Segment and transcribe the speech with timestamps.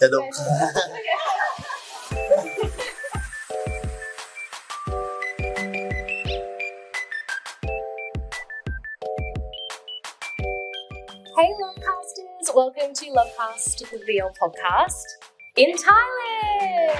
[0.02, 0.08] Hey,
[11.60, 12.54] Lovecasters!
[12.54, 15.04] Welcome to Lovecast, the real podcast
[15.56, 16.94] in Thailand.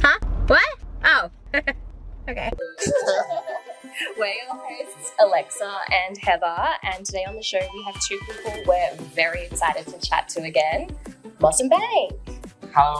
[0.00, 0.18] Huh?
[0.46, 0.78] What?
[1.04, 1.30] Oh.
[2.28, 2.50] okay.
[4.16, 8.62] We're your hosts, Alexa and Heather, and today on the show we have two people
[8.64, 10.96] we're very excited to chat to again
[11.44, 12.06] มอสซัมแบง
[12.76, 12.94] Hello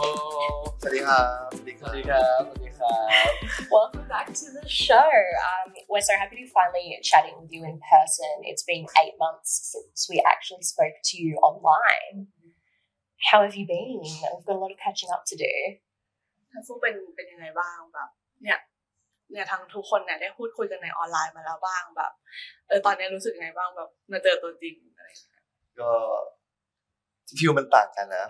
[3.77, 5.09] Welcome back to the show.
[5.47, 8.33] Um, we're so happy to finally chatting with you in person.
[8.49, 12.15] It's been eight months since we actually spoke to you online.
[13.29, 14.01] How have you been?
[14.33, 15.55] We've got a lot of catching up to do.
[16.51, 18.09] ทั้งคู่เป็นเป็นยังไงบ้างแบบ
[18.43, 18.59] เนี่ย
[19.31, 22.11] เนี่ยทั้งทุกคนเนี่ยได้พูดคุยกันในออนไลน์มาแล้วบ้างแบบ
[22.67, 25.09] เออตอนนี้รู้สึกยังไงบ้างแบบมาเจอตัวจริงอะไร
[25.81, 25.91] ก็
[27.37, 28.29] ฟิลมันต่างกันนะ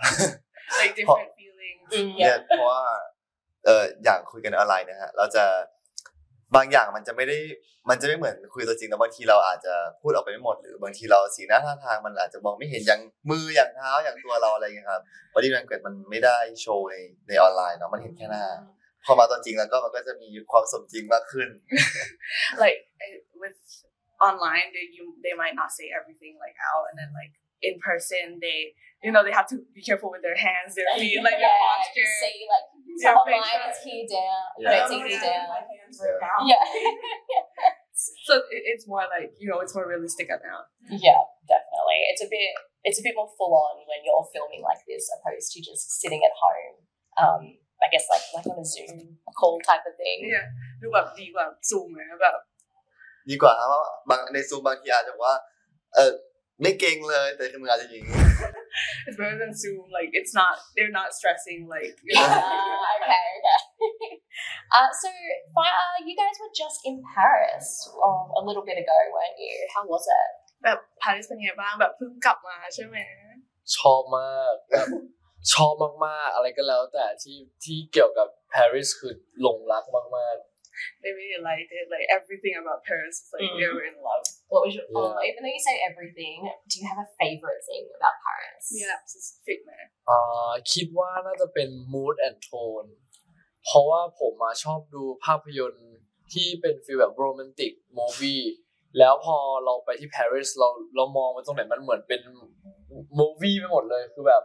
[0.79, 1.81] like different feelings
[2.19, 2.83] เนี่ยเพราะว่า
[3.65, 5.45] เอออย่างคุยกันออนไลน์นะฮะเราจะ
[6.55, 7.37] บางอย่างมันจะไม่ได้
[7.89, 15.01] มันจะไม่เหมือนคุยตัวจริงนะบางทีเราอาจจะพูดออกไปไม่หมด หรือบางทีเราสีหน้าท่าทางมันอาจจะมองไม่เห็นอย่างมืออย่างเท้าอย่างตัวเราอะไรอย่างเงี้ยครับ
[15.33, 16.95] body language มันไม่ได้โชว์ใน
[17.27, 18.45] ในออนไลน์เนาะมันเห็นแค่หน้า
[19.05, 21.47] พอมาตัวจริงแล้วก็มันก็จะมีความสมจริงมากขึ้น
[22.63, 23.59] like eh, with
[24.27, 27.33] online they you they might not say everything like out and then like
[27.68, 28.58] in person they
[29.04, 32.08] you know they have to be careful with their hands their feet like their posture
[32.22, 32.66] See, like,
[33.00, 33.70] Yeah, online facial.
[33.70, 34.70] it's here down, Yeah.
[34.70, 35.46] no, it's easy down.
[36.50, 36.60] Yeah.
[36.60, 36.62] Yeah.
[38.26, 40.60] so it, it's more like you know it's more realistic now
[41.06, 41.20] yeah,
[41.52, 42.00] definitely.
[42.10, 42.50] It's a bit
[42.88, 46.22] it's a bit more full on when you're filming like this opposed to just sitting
[46.28, 46.76] at home.
[47.22, 47.42] Um,
[47.84, 50.18] I guess like like on a Zoom call type of thing.
[50.24, 50.46] เนี่ย
[50.80, 52.36] ดูแบบดีกว่าซูมเลยนะแบบ
[53.30, 55.36] ดีกว่าครับเพราะว่าบางในซูมบางทีอาจจะบอกว่า
[55.94, 56.12] เออ
[56.62, 58.24] ไม่เก่งเลยแต่คือมืออาจจะอย่างน ี้
[59.06, 62.28] it's better than zoom like it's not they're not stressing like you know
[62.82, 63.60] Ah, okay, okay.
[64.76, 65.08] uh, so,
[65.56, 67.66] fi- uh, you guys were just in Paris
[68.06, 69.54] um, a little bit ago, weren't you?
[69.74, 70.30] How was it?
[70.64, 72.96] แบบปารีสเป็นไงบ้างแบบเพิ่งกลับมาใช่ไหม
[73.76, 74.86] ชอบมากแบบ
[75.52, 75.72] ชอบ
[76.06, 79.84] มาก ๆ อะไรก็แล้ว แต่ที่ที่เกี่ยวกับปารีสคือหลงรัก
[80.16, 80.36] มาก
[81.01, 83.55] they really liked it like everything about Paris is like Mm.
[83.59, 84.85] they were in love What was your?
[84.93, 84.99] Yeah.
[85.17, 86.35] Oh, even though you say everything,
[86.69, 88.63] do you have a favorite thing about Paris?
[88.75, 92.89] มีแบบ specific ไหมๆอ่าคิดว่าน่าจะเป็น mood and tone
[93.65, 95.91] เพราะว่าผมมาชอบดูภาพยนตร์
[96.33, 98.41] ที่เป็นฟีลแบบโรแมนติกมูวี่
[98.99, 102.21] แล้วพอเราไปที่ปารีสเราเรามองไปตรงไหนมันเหมือนเป็น
[103.17, 104.43] มูวี่ไปหมดเลยคือแบบ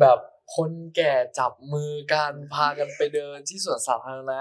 [0.00, 0.18] แบบ
[0.56, 4.40] คนแก่จับมือกันพากันไปเดินที่สวนสาธารณะ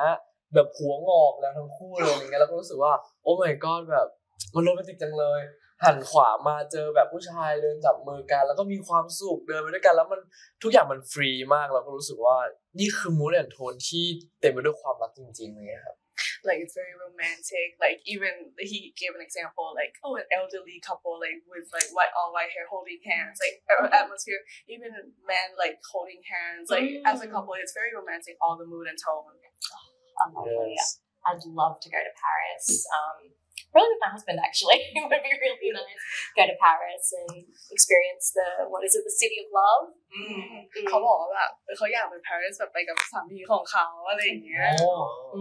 [0.56, 2.94] แบบหัวงอกแล้วทั้งคู่เลยอย่างเงี้ยแล้วก็รู้สึกว่า
[3.24, 4.08] โอ้ my god แบบ
[4.56, 5.42] มันโรแมนติกจังเลย
[5.84, 10.20] หันขวามาเจอแบบผู้ชายเดินจับมือกันแล้วก็มีความสุขเดินไปด้วยกันแล้วมัน
[10.64, 12.38] ทุกอย่างมันฟรีมากเราก็รู้สึกว่า
[12.80, 14.06] นี่คือมูดแอนโทนที่
[14.42, 15.98] เต็มไปด้วยความรักจริงๆเลยครับ
[16.48, 18.34] like it's very romantic like even
[18.70, 22.52] he gave an example like oh an elderly couple like with like white all white
[22.56, 24.42] hair holding hands like uh, atmosphere
[24.74, 24.90] even
[25.32, 29.00] men like holding hands like as a couple it's very romantic all the mood and
[29.08, 29.36] tone
[30.21, 30.81] I love it.
[31.29, 32.67] I'd love to go to Paris.
[32.97, 33.19] Um,
[33.73, 34.81] probably with my husband actually.
[34.99, 36.03] it would be really nice.
[36.39, 37.45] Go to Paris and
[37.77, 39.85] experience the what is it, the city of love?
[40.89, 45.39] เขาบอกว่าแบบเออเขาอยากไป Paris แบบไปกับสามีของเขาอะไรอย่างเงี้ย Oh,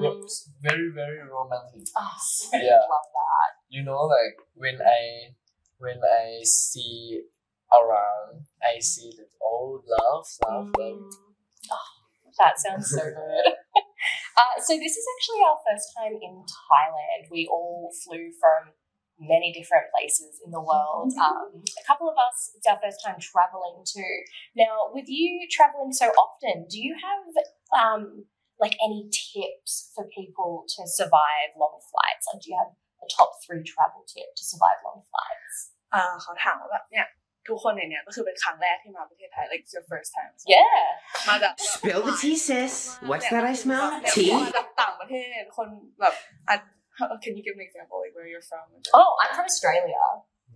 [0.67, 2.81] very very romantic Oh, so Yeah.
[2.93, 3.49] love that.
[3.75, 5.01] you know like when I
[5.83, 6.25] when I
[6.67, 6.97] see
[7.79, 8.33] around
[8.71, 9.65] I see that oh
[9.95, 11.01] love love love
[12.41, 13.45] That sounds so good.
[14.39, 17.31] uh, so this is actually our first time in Thailand.
[17.31, 18.73] We all flew from
[19.19, 21.09] many different places in the world.
[21.17, 24.13] Um, a couple of us, it's our first time traveling too.
[24.55, 27.25] Now, with you traveling so often, do you have
[27.73, 28.25] um,
[28.59, 32.29] like any tips for people to survive long flights?
[32.29, 35.73] Like, do you have a top three travel tip to survive long flights?
[35.93, 37.07] อ่าเขาถามว่าแบบเนี่ย
[37.48, 40.82] ทุกคนในเนี้ยก็คือเป็นครั้งแรกที่มาประเทศไทย like it's your first time Yeah.
[41.28, 42.74] มาจาก Spill the tea, sis.
[43.10, 43.86] What's that I smell?
[44.00, 44.30] เนี่ย Tea?
[44.44, 45.68] มาจากต่างประเทศคน
[46.00, 46.14] แบบ
[46.48, 46.56] อะ
[47.22, 48.66] can you give an example like where you're from
[48.98, 50.04] Oh, I'm from Australia.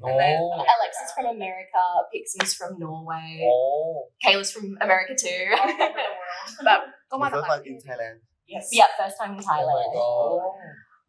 [0.08, 1.82] And then oh Alexa's from America.
[2.12, 3.30] Pixie's from Norway.
[3.50, 3.94] oh
[4.24, 5.42] Kayla's from America too.
[6.66, 6.80] แบบ
[7.10, 8.22] ก็มามีจากเฟิร์สต่างมาประเทอินศไทยแลนด์
[8.78, 9.90] yeah, first time in oh my Thailand.
[9.96, 10.40] god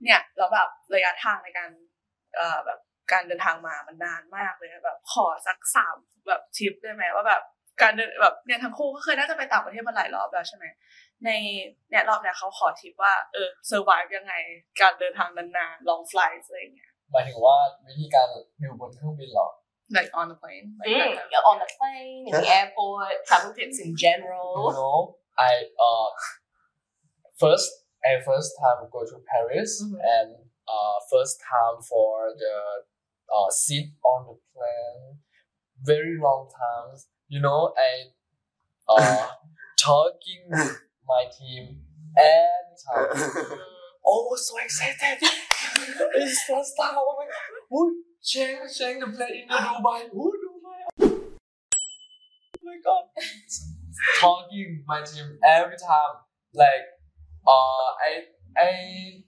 [0.03, 1.69] เนี่ยแล้วแบบระยะทางในการ
[2.35, 2.79] เอ่อแบบ
[3.11, 5.95] การเดินทางมามันนานมากเลยแบบขอสักสาม
[6.27, 7.43] แบบทริปได้ไหมว่าแบบ
[7.81, 10.65] การเดินแบบเนี่ยทั้งคู่ก็เคยน่าจะไปต่างประเทศมาหลายรอบแล้วใช่ไหม
[11.25, 11.29] ใน
[11.89, 14.33] เนี่ยรอบเนี่ยเขาขอทริปว่าเออเซอร์ไวยังไง
[14.81, 17.55] การเดินทางนานๆ long flights อะไรอย่างเงี้ยหมายถึงว่า
[17.87, 18.27] วิธีการ
[18.59, 19.49] อยู่บนเครื่องบินเหรอ
[19.97, 21.27] like on the plane like Mm, that.
[21.31, 24.51] you're on the plane, in the airport, travel tips in general.
[24.65, 24.97] you know
[25.49, 25.51] I
[25.87, 26.09] uh
[27.41, 27.67] first
[28.09, 29.99] I first time go to Paris Mhm.
[30.15, 30.29] and
[30.75, 32.11] uh first time for
[32.41, 32.55] the
[33.35, 35.17] uh sit on the plane
[35.83, 38.09] very long times you know and
[38.89, 39.27] uh
[39.79, 41.81] talking with my team
[42.17, 43.29] and time
[44.05, 45.19] oh so excited!
[46.15, 47.33] It's first time oh my god.
[47.69, 47.93] Would
[48.23, 50.09] change change the plane in the Dubai.
[50.11, 50.81] Would Dubai.
[51.01, 53.03] Oh my god.
[54.19, 56.15] Talking my team every time
[56.53, 56.85] like
[57.47, 58.11] uh I
[58.57, 58.71] I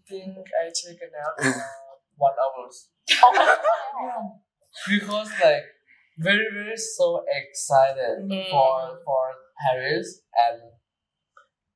[0.08, 1.64] think I take a nap
[2.28, 2.76] one hours
[3.24, 4.24] Oh my god.
[4.92, 5.66] because like
[6.28, 7.08] very very so
[7.40, 8.46] excited Mm.
[8.52, 8.74] for
[9.06, 9.24] for
[9.62, 10.08] Paris
[10.46, 10.58] and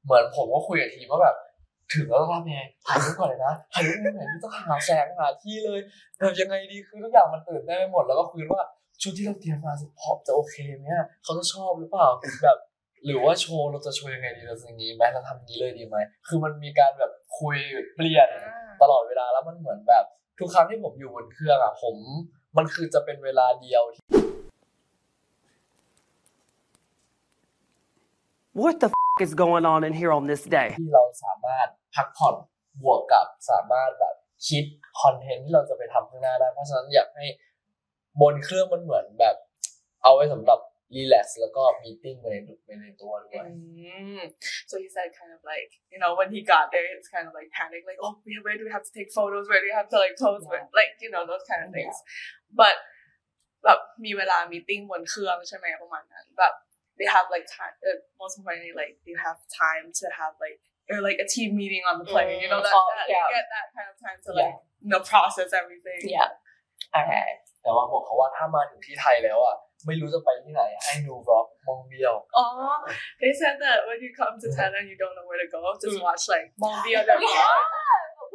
[0.03, 1.37] เหมือนผมก็คุยกับทีมว่าแบบ
[1.93, 5.79] ถึงแล้วต้องทำยังไงถ่ายรูปก่อนเลยนะถ่ายรูปยังไงที่ต้องหาแสงหาที่เลย
[6.17, 8.65] แบบยังไงดีคือทุกอย่างมันตื่นเต้นไปหมดแล้วก็คุยกันว่า
[9.01, 12.07] ชุดที่เราเตรียมมาพอจะโอเคไหมอะเขาจะชอบหรือเปล่า
[12.43, 12.57] แบบ
[13.05, 15.97] หรือว่าโชว์เราจะโชว์ยังไงดีเราจะอย่างนี้ไหมเราทำอย่างนี้เลยดีไหม
[16.27, 17.57] คือมันมีการแบบคุย
[17.95, 18.29] เปลี่ยน
[18.81, 20.05] ตลอดเวลาแล้วมันเหมือนแบบ
[20.39, 21.95] ทุกครั้งที่ผมอยู่บนเครื่องอะผม
[22.57, 24.03] มันคือจะเป็นเวลาเดียวที่
[28.61, 30.69] What the f- is going on in here on this day?
[30.81, 32.35] ที่เราสามารถพักผ่อน
[32.83, 34.15] บวกกับสามารถแบบ
[34.47, 34.65] คิด
[35.01, 37.25] คอนเทนต์ที่เราจะไปทำข้างหน้าได้ เพราะฉะนั้นอยากให้
[38.21, 39.35] บนเครื่องมันเหมือนแบบ
[40.03, 40.59] เอาไว้สำหรับ
[40.96, 43.46] รีแลกซ์แล้วก็มีติ้งไปในไปในตัวด้วย
[43.98, 44.24] Mm.
[44.70, 47.32] So he said kind of like, you know, when he got there, it's kind of
[47.38, 49.44] like panic, like, oh, where where do we have to take photos?
[49.50, 50.42] Where do we have to like pose?
[50.50, 51.96] Where- Like, you know, those kind of things.
[52.60, 52.74] But
[53.64, 56.54] แบบมีเวลามีติ้งบนเครื่องใช่ไหมประมาณนั้นแบบ
[56.98, 60.58] they have like time uh, most importantly like they have time to have like
[60.90, 63.26] or like a team meeting on the plane you know that, Mm, oh, that yeah.
[63.28, 64.54] you get that kind of time to like
[64.84, 66.30] you know process everything Yeah.
[67.00, 67.28] Okay.
[67.62, 72.75] แต่ว่าบอกเขาว่าถ้ามาถึงที่ไทยแล้วอะ ไม่รู้จะไปที่ไหนให้ดูบล็อกมองเบี้ยว Oh,
[73.21, 75.61] they said that when you come to Thailand, you don't know where to go.
[75.83, 76.05] Just Mm.
[76.07, 76.99] watch like Mongvia.
[77.23, 77.63] We have.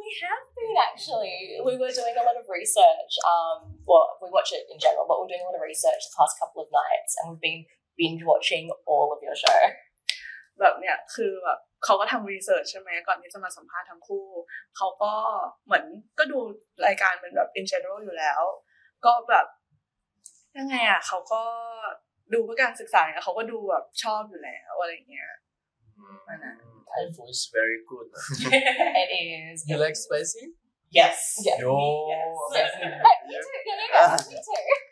[0.03, 1.37] We have been actually.
[1.67, 3.13] We were doing a lot of research.
[3.33, 3.57] Um,
[3.89, 6.33] well, we watch it in general, but we're doing a lot of research the past
[6.41, 7.59] couple of nights, and we've been
[7.99, 9.59] binge watching all of your show.
[10.59, 14.27] แบบเนี่ยคือแบบเขาก็ทำรีเสิร์ชใช่ไหมก่อนที่จะมาสัมภาษณ์ทั้งคู่
[14.77, 15.13] เขาก็
[15.65, 15.85] เหมือน
[16.19, 16.39] ก็ดู
[16.85, 18.41] รายการเป็นแบบ in general อยู่แล้ว
[19.05, 19.45] ก็แบบ
[20.57, 21.41] ยังไงอะเขาก็
[22.33, 25.29] ดูเพื่อการศึกษาเนี่ยเขาก็ดูแบบชอบอยู่แล้วอะไรอย่างเงี้ย
[26.27, 26.57] อันนั้น
[26.91, 28.07] Thai food is very good
[29.01, 29.57] it is.
[29.69, 30.45] you like spicy
[30.91, 31.37] Yes.
[31.45, 31.59] Yes.
[31.61, 31.77] Yo.
[32.09, 32.71] Yes.
[32.81, 33.59] Me too.
[33.69, 34.85] Yeah, yeah, me too.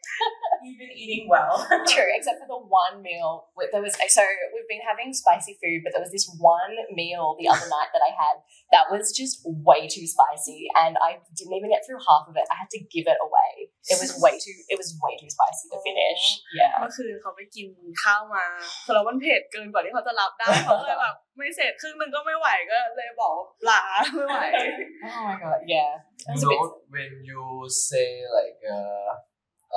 [0.62, 1.66] You've been eating well.
[1.92, 3.50] True, except for the one meal.
[3.54, 7.34] where There was so we've been having spicy food, but there was this one meal
[7.40, 8.36] the other night that I had
[8.70, 12.46] that was just way too spicy, and I didn't even get through half of it.
[12.54, 13.52] I had to give it away.
[13.92, 14.56] It was way too.
[14.72, 16.22] It was way too spicy to finish.
[16.54, 16.72] Yeah.
[16.78, 17.68] เมื่อคืนเขาไปกิน
[18.02, 18.44] ข้าวมา
[18.84, 23.34] คือเรามันเผ็ดเกินกว่าที่เขาจะรับได้เขาเลยแบบไม่เสร็จครึ่งหนึงก็ไม่ไหวก็เลยบอก
[23.68, 23.82] ลา
[24.14, 24.38] ไม่ไหว
[25.14, 25.60] Oh my god.
[25.74, 25.92] Yeah.
[26.28, 26.58] It was you a bit.
[26.60, 27.42] know when you
[27.86, 29.10] say like uh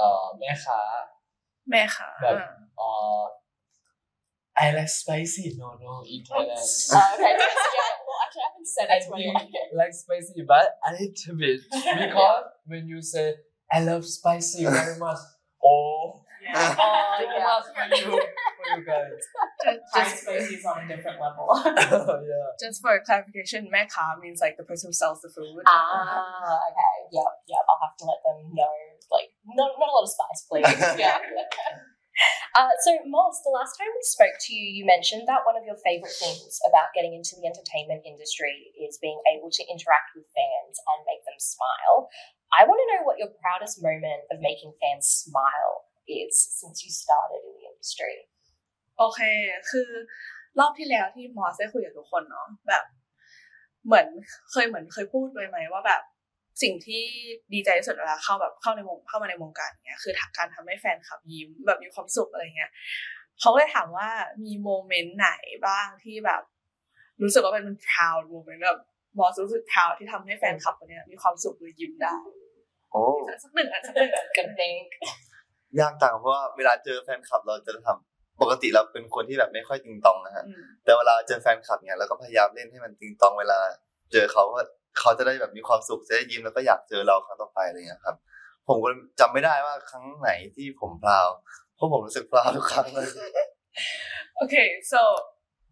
[0.04, 0.80] uh แม่ค้า
[1.70, 2.38] แม่ค่ะ แบบ
[2.88, 3.24] uh
[4.63, 7.34] I like spicy no no in Thailand Oh, okay.
[7.77, 7.92] Yeah.
[8.08, 9.51] Well, actually, I haven't said I it to do anyone.
[9.80, 11.60] like spicy but a little bit
[12.01, 13.25] because when you say
[13.75, 15.22] I love spicy very much
[15.72, 18.20] oh Oh, too yeah.
[18.71, 21.49] much for you for Just, Thai just, spices on a different level.
[21.67, 25.65] yeah just for clarification, mekha means like the person who sells the food.
[25.67, 26.97] Ah, okay.
[27.12, 27.65] Yep, yep.
[27.69, 28.77] I'll have to let them know.
[29.11, 31.00] Like, not, not a lot of spice, please.
[31.00, 31.19] yeah.
[32.53, 35.65] Uh, so, Moss, the last time we spoke to you, you mentioned that one of
[35.65, 40.29] your favorite things about getting into the entertainment industry is being able to interact with
[40.29, 42.12] fans and make them smile.
[42.53, 46.91] I want to know what your proudest moment of making fans smile is since you
[46.91, 48.27] started in the industry.
[49.00, 49.21] โอเค
[49.71, 49.88] คือ
[50.59, 52.85] รอบที่แล้วที่มอสได้คุยกับทุกคนเนาะแบบ
[53.87, 54.07] เหมือน
[54.50, 56.02] เคยเหมือนเคยพูดไปไหมว่าแบบ
[56.62, 57.04] สิ่งที่
[57.52, 62.71] ดีใจที่สุดเวลาเข้าแบบเข้าในวงเข้ามาในวงการเนี้ยคือการทำให้แฟนคลับยิ้มแบบมีความสุขอะไรเงี้ย
[63.40, 64.09] เขาก็เลยถามว่า
[64.45, 65.30] มีโมเมนต์ไหน
[65.66, 66.42] บ้างที่แบบ
[67.23, 68.80] รู้สึกว่าเป็น proud moment แบบ
[69.19, 72.16] มอสรู้สึก proud ที่ทำให้แฟนคลับคนเนี้ยมีความสุขหรือยิ้มได้
[72.92, 73.02] โอ้
[73.42, 74.88] สักหนึ่งอะสักหนึ่ง Gonna think.
[75.80, 78.10] ยากต่างเพราะว่าเวลาเจอแฟนคลับเราจะทำ
[78.42, 83.59] ปกติเราเป็นคนที่แบบไม่ค่อยติงตองนะฮะอืมแต่เวลาเจอแฟนคลับเนี่ยเราก็พยายามเล่นให้มันติงตองเวลา
[84.12, 84.64] เจอเขาว่า
[84.99, 88.16] เขาจะได้แบบมีความสุขจะได้ยิ้มแล้วก็อยากเจอเราครั้งต่อไปอะไรเงี้ยครับ
[88.68, 88.88] ผมก็
[89.20, 91.28] จำไม่ได้ว่าครั้งไหนที่ผมพราว
[91.75, 93.09] เพราะผมรู้สึกพราวทุกครั้งเลย
[94.42, 95.00] Okay, so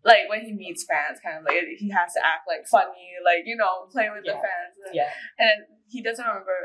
[0.05, 3.43] like when he meets fans, kind of like he has to act like funny, like
[3.51, 4.45] you know, play with the Yeah.
[4.47, 5.13] fans, and, Yeah.
[5.47, 5.57] and
[5.93, 6.61] he doesn't remember.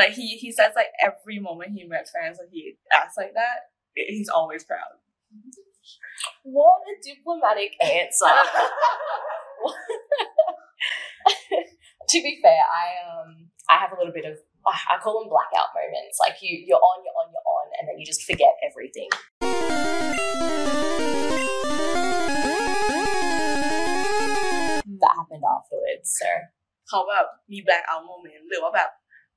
[0.00, 2.60] Like he he says like every moment he met fans and he
[3.00, 3.56] acts like that,
[3.94, 4.92] he's always proud.
[6.43, 8.35] What a diplomatic answer.
[12.11, 15.69] to be fair, I um I have a little bit of I call them blackout
[15.73, 16.17] moments.
[16.19, 19.09] Like you you're on, you're on, you're on, and then you just forget everything.
[25.01, 26.09] That happened afterwards.
[26.19, 26.27] So
[26.89, 28.89] เขาแบบมี black out moment หรือว่าแบบ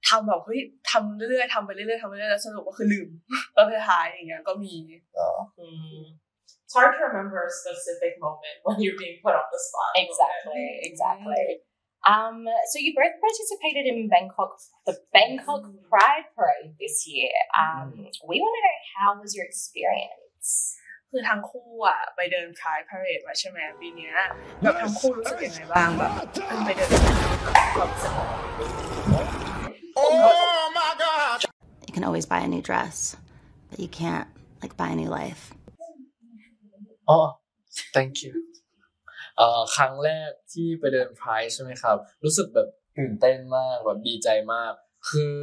[0.09, 3.09] ทำแบบเฮ้ยทำเรื่อยๆทำไปเรื่อยๆทำไปเรื่อยๆแล้วสรุปว่าคือลืม
[3.55, 4.73] แล้วท้ายๆอย่างเงี้ยก็มี
[5.61, 6.05] mm,
[6.69, 9.93] It's hard to remember a specific moment when you're being put on the spot.
[10.05, 11.45] exactly, exactly.
[12.07, 14.53] Um, so you both participated in Bangkok,
[14.85, 17.33] the Bangkok Pride Parade this year.
[17.57, 20.77] Um, we want to know how was your experience?
[21.17, 24.15] คือทั้งคู่อ่ะไปเดิน Pride Parade มาใช่ไหมปีเนี้ย
[24.63, 26.11] แบบทั้งคู่รู้สึกยังไงบ้างแบบ
[26.47, 26.91] เพิ่งไปเดิน
[27.77, 28.29] ความรู้สึกของ
[31.87, 32.97] You can always buy a new dress,
[33.71, 34.27] but you can't
[34.63, 35.43] like buy a new life.
[37.10, 37.20] อ๋อ
[37.96, 38.34] thank you
[39.38, 44.74] เอ่อครั้งแรกที่ไปเดิน Pride ใช่ไหมครับ รู้สึกแบบตื่นเต้นมากแบบดีใจมาก
[45.10, 45.36] คือ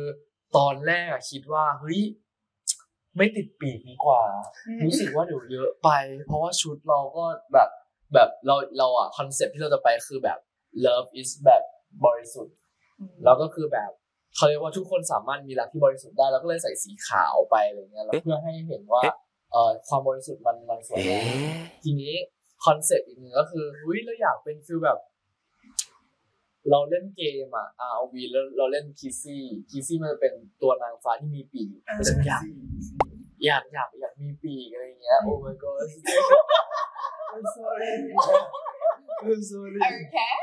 [0.56, 2.02] ตอนแรกอะคิดว่าเฮ้ย
[3.16, 4.22] ไม่ติดปีกดีกว่า
[4.84, 5.90] รู้สึกว่าเดี๋ยวเยอะไป
[6.26, 7.68] เพราะว่าชุดเราก็แบบ
[8.14, 10.38] แบบเราเราอะคอนเซ็ปต์ที่เราจะไปคือแบบ
[10.86, 11.62] love is แบบ
[12.04, 12.56] บริสุทธิ์
[13.24, 13.90] แล้วก็คือแบบ
[14.36, 19.16] เขาเรียกว่าทุกคนสามารถมีรักที่บริสุทธิ์ได้เราก็เลยใส่สีขาวไปอะไรเงี้ยแล้วเพื่อให้เห็นว่าเอ่อ
[19.88, 21.36] ความบริสุทธิ์มันมันสวยงาม
[21.84, 22.14] ทีนี้
[22.64, 24.98] คอนเซ็ปต์อีกหนึ่งก็คือเฮ้ยเราอยากเป็น feel แบบ
[26.70, 30.32] เราเล่นเกมอะ ROV แล้วเราเล่น Krixi Krixi มันจะเป็น
[30.62, 32.42] ตัวนางฟ้าที่มีปีกเราจะอยาก
[33.44, 35.86] อยากอยากอยากมีปีกอะไรเงี้ยโอ้ my god
[37.34, 37.90] I'm sorry
[39.28, 40.36] I'm sorry Okay.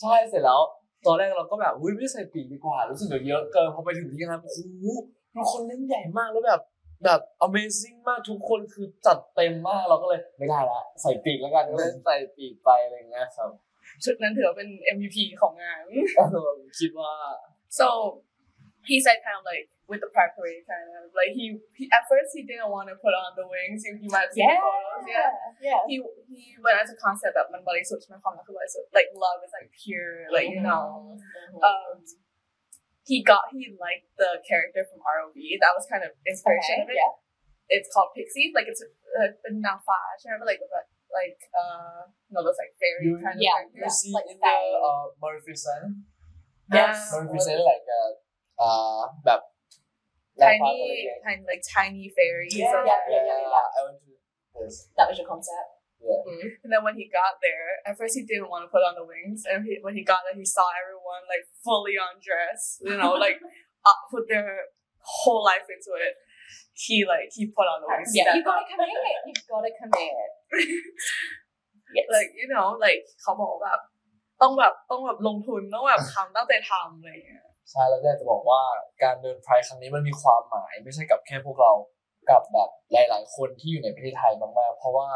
[0.00, 0.60] ใช่เสร็จแล้ว
[1.06, 4.86] ตอนแรกเราก็แบบอุ้ยไม่ใส่ปีกดีกว่ารู้สึกเดี๋ยวเยอะเกินพอไปถึงที่งานโอ้โห
[5.34, 6.60] ทุกคนเล่นใหญ่มากแล้วแบบ
[7.04, 13.50] แบบ amazing มากทุกคนคือจัดเต็มมากเราก็เลยไม่ได้ละใส่ปีกแล้วกันก็เลยใส่ปีกไปอะไรเงี้ยครับ
[14.04, 15.80] ชุดนั้นถือว่าเป็น MVP ของงาน
[16.78, 17.12] คิดว่า
[17.78, 17.86] so
[18.88, 21.44] he said kind of like with the pride parade kind of like he,
[21.78, 24.32] he at first he didn't want to put on the wings you, you might have
[24.34, 25.30] seen Yeah, the photos yeah
[25.68, 25.80] yeah.
[25.90, 25.96] he
[26.32, 30.84] he went as a concept แบบมันบริสุทธิ์ใช่ไหมความรักคือบริสุทธิ์ like love is like pure like you know
[31.68, 31.92] um
[33.09, 36.89] he got he liked the character from ROV that was kind of inspiration Okay, of
[36.91, 37.13] it yeah.
[37.75, 40.85] it's called Pixie like it's uh, a nangfa remember like but
[41.19, 42.03] like uh
[42.33, 43.83] no those like fairy You- kind of yeah, characters.
[43.83, 44.75] you see like in the fae.
[44.87, 46.03] uh, Maleficent
[46.67, 47.15] Yes.
[47.15, 48.01] Maleficent like a
[48.61, 49.41] อ่าแบบ
[50.41, 50.77] tiny,
[51.25, 52.53] tiny, like tiny fairies.
[52.53, 53.75] Yeah, or- yeah, yeah, yeah, yeah.
[53.77, 54.11] I went to
[54.59, 55.69] this That was your concept.
[56.01, 56.21] yeah
[56.63, 59.05] And then when he got there, at first he didn't want to put on the
[59.11, 62.69] wings, and he, when he got there, he saw everyone like fully undressed.
[62.87, 63.37] You know, like
[63.87, 64.47] uh, put their
[65.01, 66.13] whole life into it.
[66.83, 68.11] He like he put on the wings.
[68.13, 68.71] Yeah, Step you gotta up.
[68.71, 69.19] commit.
[69.27, 70.29] You've gotta commit.
[71.95, 72.05] Yes.
[72.15, 73.79] like you know like เขาบอกแบบ
[74.41, 78.61] ต้องแบบต้องแบบลงทุนต้องแบบทำตั้งใจทำอะไรอย่างเงี้ย ใช่แล้วก็อยากจะบอกว่า
[79.03, 81.71] การเดินไพรครั้งนี้มันมีความหมาย ไม่ใช่กับแค่พวกเรา
[82.29, 85.07] กับแบบหลาย ๆ คนที่อยู่ในประเทศไทยมากๆเพราะว่า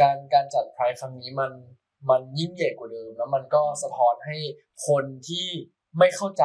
[0.00, 1.52] การการจัดไพรครั้งนี้มัน
[2.10, 4.36] มันยิ่งใหญ่กว่าเดิม แล้วมันก็สะท้อนให้
[4.88, 5.46] คนที่
[5.98, 6.44] ไม่เข้าใจ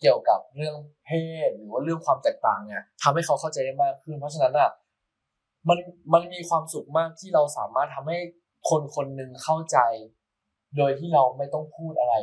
[0.00, 1.10] เกี่ยวกับเรื่องเพ
[1.46, 4.70] ศหรือว่าเรื่องความแตกต่างเนี่ยทำให้เขาเข้าใจได้มากขึ้น เพราะฉะนั้นอะ
[5.68, 5.78] มัน
[6.12, 8.18] มันมีความสุขมากที่เราสามารถทำให้
[8.70, 9.78] คนคนหนึ่งเข้าใจ
[10.76, 12.14] โดยที่เราไม่ต้องพูดอะไร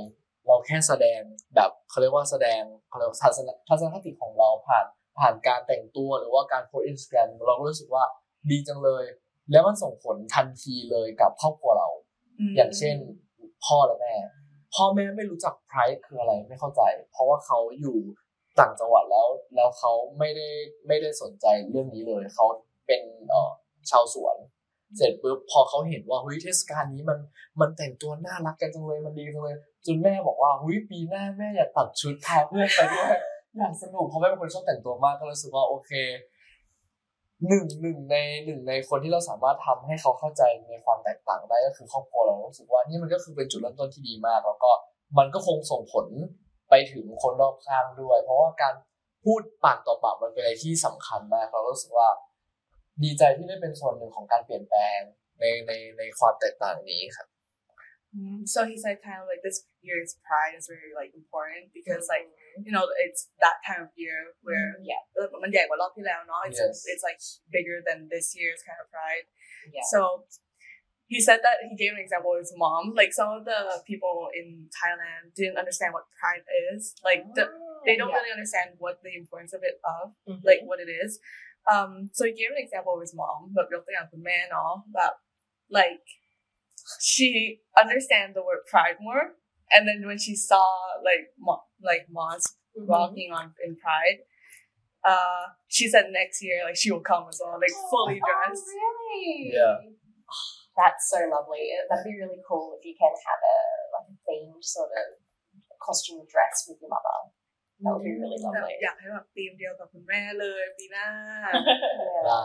[0.48, 1.22] เราแค่แสดง
[1.55, 4.86] แบบเขาเรียกว่าแสดงเขาเรียกว่าทัศนทัศนคติของเราผ่าน
[5.20, 8.03] ผ่านการแต่งตัวหรือว่าการโพสอินสตาแกรมเราก็รู้สึกว่า
[8.50, 9.03] ดีจังเลย
[9.51, 11.89] แล้วมันส่งผลทันทีเลยกับครอบครัวเรา
[12.55, 12.95] อย่างเช่น
[13.65, 14.15] พ่อและแม่
[14.75, 17.97] พ่อแม่ไม่รู้จักไพรส์คืออะไรไม่เข้าใจ เพราะว่าเขาอยู่
[18.59, 20.47] ต่างจังหวัดแล้ว แล้วเขาไม่ได้
[20.87, 22.45] ไม่ได้สนใจเรื่องนี้เลย เขา
[22.87, 23.51] เป็นเอ่อ
[23.89, 24.35] ชาวสวน
[24.97, 27.19] เสร็จปุ๊บพอเขาเห็นว่าเฮ้ยเทศกาลนี้มัน
[27.59, 33.09] มันแต่งตัวน่ารักกันจังเลยมันดีจังเลยจนแม่บอกว่าเฮ้ยปีหน้าแม่อยากตัดชุดพาเพื่อนไปด้วย
[33.57, 35.91] อยากสนุกเพราะแม่เป็นคนชอบแต่งตัวมากก็รู้สึกว่าโอเค
[37.48, 38.15] หนึ่งหนึ่งใน
[38.46, 44.72] หนึ่งในคนที่เราสามารถทำให้เขาเข้าใจในความแตกต่างได้ก็คือครอบครัวเรารู้สึกว่านี่มันก็คือเป็นจุดเริ่มต้นที่ดีมาก แล้วก็
[45.18, 46.08] มันก็คงส่งผล
[46.70, 48.74] ไปถึงคนรอบข้างด้วย เพราะว่าการ
[49.24, 52.10] พูดปากต่อปากมันเป็นอะไรที่สำคัญมาก เรารู้สึกว่า
[53.04, 55.00] ดีใจที่ได้เป็นส่วนหนึ่งของการเปลี่ยนแปลง
[55.39, 57.27] ในในในความแตกต่างนี้ครับ
[58.15, 58.48] Mm-hmm.
[58.48, 62.31] So he said kind of like this year's pride is very like important because like
[62.31, 62.63] mm-hmm.
[62.63, 65.03] you know it's that time of year where mm-hmm, yeah
[65.36, 66.88] when they were lucky now it's yes.
[66.88, 67.19] it's like
[67.51, 69.27] bigger than this year's kind of pride.
[69.67, 69.84] Yeah.
[69.91, 70.24] So
[71.12, 72.95] he said that he gave an example of his mom.
[72.95, 76.95] Like some of the people in Thailand didn't understand what pride is.
[77.03, 77.45] Like oh, the,
[77.86, 78.24] they oh, don't yeah.
[78.24, 80.39] really understand what the importance of it of mm-hmm.
[80.48, 81.19] like what it is.
[81.67, 84.53] Um, so he gave an example of his mom, but real thing on the man
[84.53, 85.19] all about
[85.69, 86.05] like
[87.11, 87.28] she
[87.82, 89.25] understand the word pride more
[89.75, 90.66] and then when she saw
[91.09, 92.42] like Mo- like Moss
[92.78, 92.87] Mhm.
[92.94, 94.18] walking on in pride
[95.12, 95.42] uh
[95.76, 99.26] she said next year like she will come as well like fully dressed Oh, really?
[99.59, 99.76] Yeah.
[100.78, 101.64] That's so lovely.
[101.88, 103.56] That'd be really cool if you can have a
[103.94, 105.06] like a themed sort of
[105.87, 107.18] costume dress with your mother.
[107.82, 108.75] That would be really แบบ lovely.
[108.85, 111.09] อยากให้แบบธีมเดียวกับคุณแม่เลยปีหน้า
[112.06, 112.23] Yeah.
[112.26, 112.44] ได้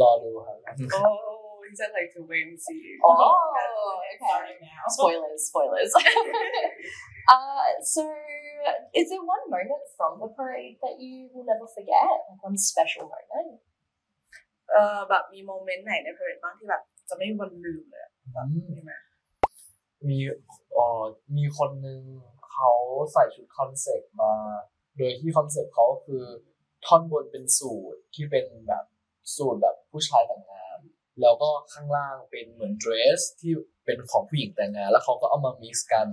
[0.00, 0.56] รอดูครับ
[1.67, 4.55] oh he said like to wait and see Oh, okay.
[4.87, 5.91] Spoilers, spoilers.
[7.27, 8.01] uh, so,
[8.95, 12.07] is there one moment from the parade that you will never forget?
[12.29, 13.51] Like one special moment?
[14.71, 18.91] เออแบบมีโมเมนต์ไหนในเพลงบ้างที่แบบจะไม่มีวันลืมเลยอะแบบมีไหม
[20.07, 20.17] มี
[20.73, 21.03] เอ่อ
[21.37, 22.01] มีคนหนึ่ง
[22.51, 22.71] เขา
[23.13, 24.33] ใส่ชุดคอนเซ็ปต์มา
[24.95, 26.23] โดยที่คอนเซ็ปต์เขาก็คือ
[26.85, 28.85] ท่อนบนเป็นสูทที่เป็นแบบ
[29.35, 30.66] สูทแบบผู้ชายแต่งงาน
[31.21, 33.51] แล้วก็ข้างล่างเป็นเหมือนเดรสที่
[33.85, 36.07] เป็นของผู้หญิงแต่งงาน แล้วเขาก็เอามา mix กัน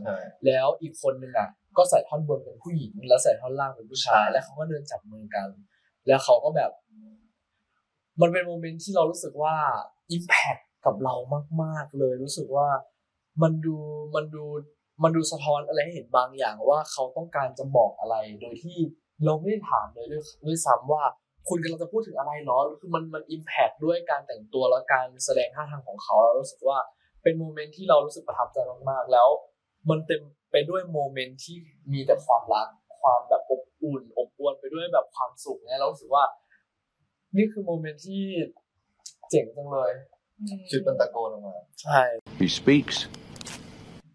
[0.46, 5.48] แล้วอีกคนหนึ่งอะ ก็ใส่ท่อนบนเป็นผู้หญิง แล้วใส่ท่อนล่างเป็นผู้ชาย แล้วเขาก็เดินจับมือกัน
[6.06, 6.70] แล้วเขาก็แบบ
[8.20, 9.56] มันเป็นโมเมนต์ที่เรารู้สึกว่า
[10.16, 11.14] impact กับเรา
[11.62, 12.68] มาก ๆ เลยรู้สึกว่า
[13.42, 13.76] มันดู
[14.14, 14.44] มันดู
[15.02, 18.78] มันดูสะท้อนอะไรให้เห็นบางอย่างว่าเขาต้องการจะบอกอะไร โดยที่
[19.24, 21.02] เราไม่ได้ถามเลยด้วยด้วยซ้ำว่า
[21.48, 26.78] คุณกำลังจะพูดถึงอะไรเหรอคือมันมัน impact ด้วยการแต่งตัวและการแสดงท่าทางของเขาเรารู้สึกว่า
[27.22, 28.58] เป็นโมเมนต์ที่เรารู้สึกประทับใจ
[28.90, 29.28] มากๆแล้ว
[29.90, 31.56] มันเต็มไปด้วยโมเมนต์ที่
[31.92, 32.68] มีแต่ความรัก
[33.00, 36.24] ความแบบอบอุ่นอบอวลไปด้วยแบบความสุขเนี่ยเรารู้สึกว่า
[37.36, 38.24] นี่คือโมเมนต์ที่
[39.30, 39.92] เจ๋งจังเลย
[40.70, 42.00] ชุดมันตะโกนออกมาใช่
[42.38, 42.96] He speaks.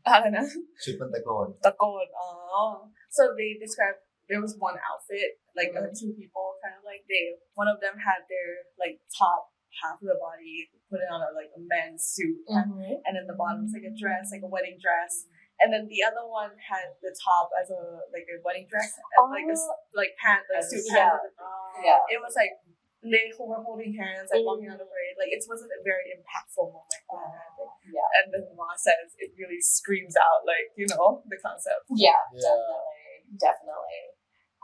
[0.07, 0.45] อะไรนะ
[0.83, 2.29] ชุดมันตะโกนตะโกนอ๋อ
[3.15, 7.35] so they described there was one outfit like uh, two people kind of like they
[7.59, 9.51] one of them had their like top
[9.83, 13.03] half of the body put it on a like a men's suit Mhm.
[13.05, 15.27] and then the bottom was like a dress like a wedding dress
[15.61, 17.81] and then the other one had the top as a
[18.15, 19.57] like a wedding dress and like a
[19.93, 20.95] like pant like suit Oh.
[20.95, 21.11] Yeah.
[21.13, 21.35] pants
[21.85, 22.01] Yeah.
[22.15, 22.55] it was like
[22.99, 26.65] they were holding hands like walking on the parade like it wasn't a very impactful
[26.67, 27.71] moment I think.
[27.95, 28.09] Yeah.
[28.19, 32.41] and then Ma says it really screams out like you know the concept Yeah, Yeah.
[32.41, 34.03] definitely, definitely.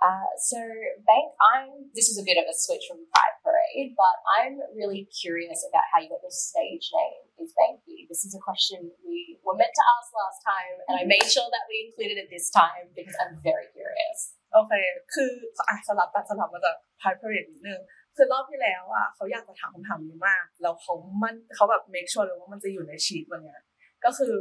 [0.04, 0.56] Uh, so,
[1.04, 1.92] Bank, I'm.
[1.92, 5.84] This is a bit of a switch from Pride Parade, but I'm really curious about
[5.92, 7.20] how you got your stage name.
[7.36, 8.08] Is Banky?
[8.08, 11.48] This is a question we were meant to ask last time, and I made sure
[11.52, 14.20] that we included it this time because I'm very curious.
[14.54, 14.72] โอเค
[15.14, 15.30] คือ
[15.68, 17.80] อ่ะสลับตัดสลับมาจากพายพาร์นิดนึง
[18.16, 23.60] คือรอบที่แล้วอ่ะเขาอยากจะถามคำถามนี้มาก แล้วเขามันเขาแบบ make sure เลยว่ามันจะอยู่ในชีตวันเนี้ย
[24.04, 24.32] ก็คือ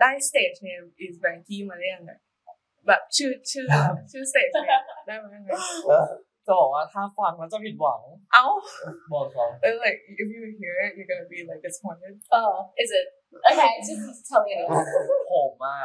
[0.00, 2.12] ได้ stage name is Banky มาได้ยังไง
[2.87, 3.65] แบบชื่อชื่อ
[4.11, 5.49] ชื่อ stage name ได้มายังไง
[6.45, 8.01] จะบอกว่าถ้าฟังแล้วจะผิดหวัง
[8.33, 8.45] เอ้า
[9.13, 12.51] บอกเขา And like if you hear it you're gonna be like disappointed Oh,
[12.83, 13.05] is it?
[13.49, 14.83] Okay, just tell me anyway.
[15.31, 15.77] ผมอะ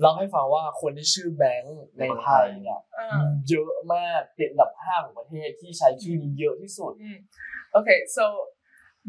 [0.00, 7.18] เล่าให้ฟังว่าคนที่ชื่อแบงค์ในไทยเนี่ยอ่าเยอะมากติดอันดับห้าของประเทศที่ใช้ชื่อนี้เยอะที่สุด Mm.
[7.78, 8.24] Okay, so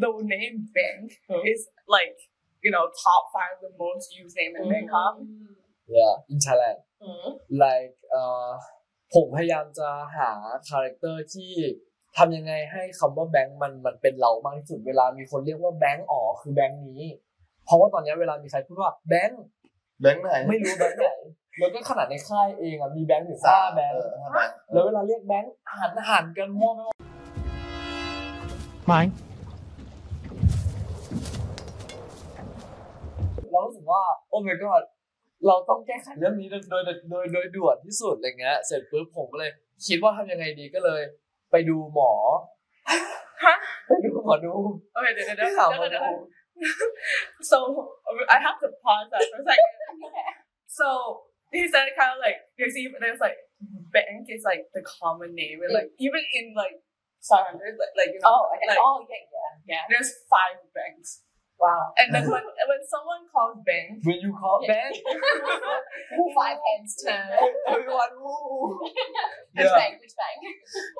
[0.03, 1.05] the name Bank
[1.51, 1.61] is
[1.97, 2.17] like
[2.65, 5.13] you know top five of the most used name in Bangkok.
[5.97, 6.94] yeah in Thailand Mm.
[7.63, 8.47] Like เอ่อ
[9.15, 10.31] ผมพยายามจะหา
[10.69, 11.51] คาแรคเตอร์ที่
[12.17, 17.03] ทำยังไงให้คำว่าแบงค์มันมันเป็นเรามากที่สุดเวลามีคนเรียกว่าแบงค์อ๋อคือแบงค์นี้
[17.65, 19.43] เพราะว่าตอนนี้เวลามีใครพูดว่าแบงค์
[20.01, 21.11] แบงค์ไหนไม่รู้แบงค์ไหน
[21.59, 23.97] แล้วก็ขนาดในค่ายเองอะมีแบงค์ถึงห้าแบงค์
[24.73, 26.95] แล้วเวลาเรียกแบงค์หันหันกันมั่วไม่ว่า
[28.91, 29.11] Mine.
[33.51, 34.83] เรารู้สึกว่าโอ้ my god
[35.47, 39.51] เราต้องแก้ไขเรื่องนี้โดยโดยโดยโดยโดยด่วนที่สุดอะไรเงี้ยเสร็จปุ๊บผมก็เลย
[39.87, 41.01] คิดว่าทำยังไงดีก็เลย
[41.51, 42.11] ไปดูหมอ
[43.43, 43.55] ฮะ
[43.87, 44.53] ไปดูหมอดู
[44.97, 46.11] Okay, no, no, ไป no, หา no, หมอ no, ดู no.
[47.51, 47.57] So
[48.35, 49.73] I have to pause that for a second.
[50.79, 50.87] So
[51.55, 53.37] he said kind of like there's even there's like
[53.95, 56.77] bank is like the common name and like even in like
[57.29, 58.67] Southern there's like, like you know Oh, okay.
[58.71, 59.83] like, oh, yeah, yeah, yeah.
[59.91, 61.24] there's five banks.
[61.59, 61.93] Wow.
[61.97, 64.95] And then when when someone calls bank, when you call bank
[66.35, 67.31] Five heads turn.
[67.67, 68.79] everyone woo
[69.55, 69.75] Which Yeah.
[69.75, 69.93] bank?
[70.03, 70.39] Which bank?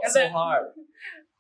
[0.04, 0.72] and so then hard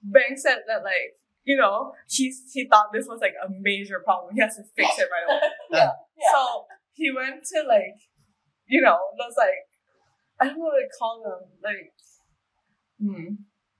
[0.03, 4.35] Bank said that like you know he he thought this was like a major problem.
[4.35, 5.41] He has to fix it right away.
[5.71, 6.31] Yeah, yeah.
[6.33, 7.97] So he went to like
[8.67, 9.63] you know those like
[10.41, 11.93] I don't know what to call them like
[12.99, 13.33] hmm,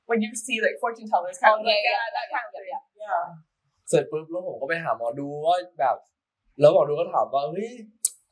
[0.05, 2.37] when you see like fortune tellers kind Oh, of yeah, like yeah, yeah, that yeah,
[2.39, 3.03] kind of yeah, thing.
[3.03, 3.25] Yeah.
[3.37, 3.54] เส
[3.95, 5.95] ร็จปุ๊บแล้วผมก็ไปหาหมอดูว่าแบบ
[6.59, 7.71] แล้วหมอดูก็ถามว่าเฮ้ย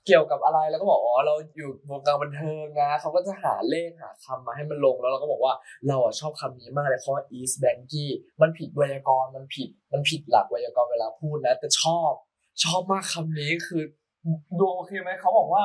[0.07, 5.53] เกี่ยวกับอะไรแล้วก็บอกอ๋อเราอยู่วงการบันเทิงนะเขาก็จะหาเลขหาคำมาให้มันลงแล้วเราก็บอกว่า
[5.87, 8.05] เราอะชอบคำนี้มากเลยเพราะว่า East Banky
[8.41, 12.11] มันผิดไวยากรณ์มันผิดมันผิดหลักไวยากรณ์เวลาพูดนะ แต่ชอบ
[12.63, 13.83] ชอบมากคำนี้คือ
[14.59, 15.63] ดูโอเคไหมเขาบอกว่า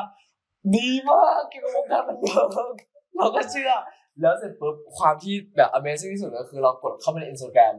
[0.76, 2.70] ดีมากเกี่ยวกับวงการบันเทิง
[3.16, 3.72] เราก็เชื่อ
[4.20, 7.74] แล้วเสร็จปุ๊บความที่แบบ Amazing ที่สุดก็คือเรากดเข้าไปใน Instagram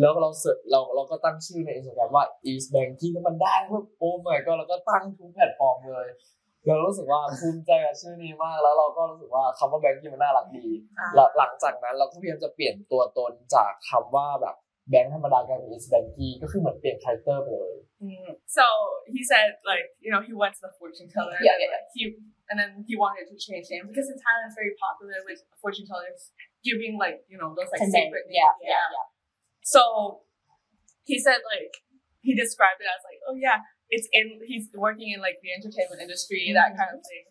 [0.00, 6.08] แล้วเราเสิร์ชเราเราก็ตั้งชื่อใน Instagram ว่า It's Banky แล้วมันได้แบบโอ้ my god แล้วก็ตั้งทุกแพลตฟอร์มเลย
[6.66, 10.66] เรารู้สึกว่าภูมิใจกับชื่อนี้มาก แล้วเราก็รู้สึกว่าคำว่า Banky มันน่ารักดี
[11.14, 14.56] หลังหลังจากนั้นเราก็พยายามจะเปลี่ยนตัวตนจากคำว่าแบบ
[14.90, 17.74] แบงค์ธรรมดากลายเป็น It's Banky ก็คือเหมือนเปลี่ยนคาแรคเตอร์ไปเลย
[18.08, 18.30] Mm.
[18.56, 18.64] So
[19.14, 21.86] he said like you know he went to the fortune teller Yeah, and yeah, like,
[21.96, 22.02] he
[22.48, 25.86] and then he wanted to change name because in Thailand it's very popular with fortune
[25.90, 26.22] tellers
[26.66, 28.06] giving like you know those like To name.
[28.06, 28.70] secret Yeah, names.
[28.72, 29.06] yeah, yeah.
[29.68, 30.24] So
[31.04, 31.84] he said like
[32.24, 36.00] he described it as like oh yeah it's in he's working in like the entertainment
[36.00, 36.80] industry that mm-hmm.
[36.80, 37.24] kind of thing.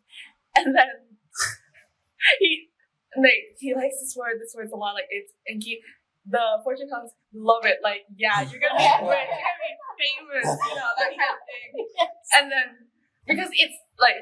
[0.54, 1.17] And then
[2.41, 2.69] he
[3.17, 5.82] like he likes this word this word's a lot like it's and he
[6.30, 10.45] the fortune tellers love it like yeah you're gonna be rich you're gonna be famous
[10.45, 11.73] you know that kind of thing.
[12.38, 12.67] And then
[13.26, 14.21] because it's like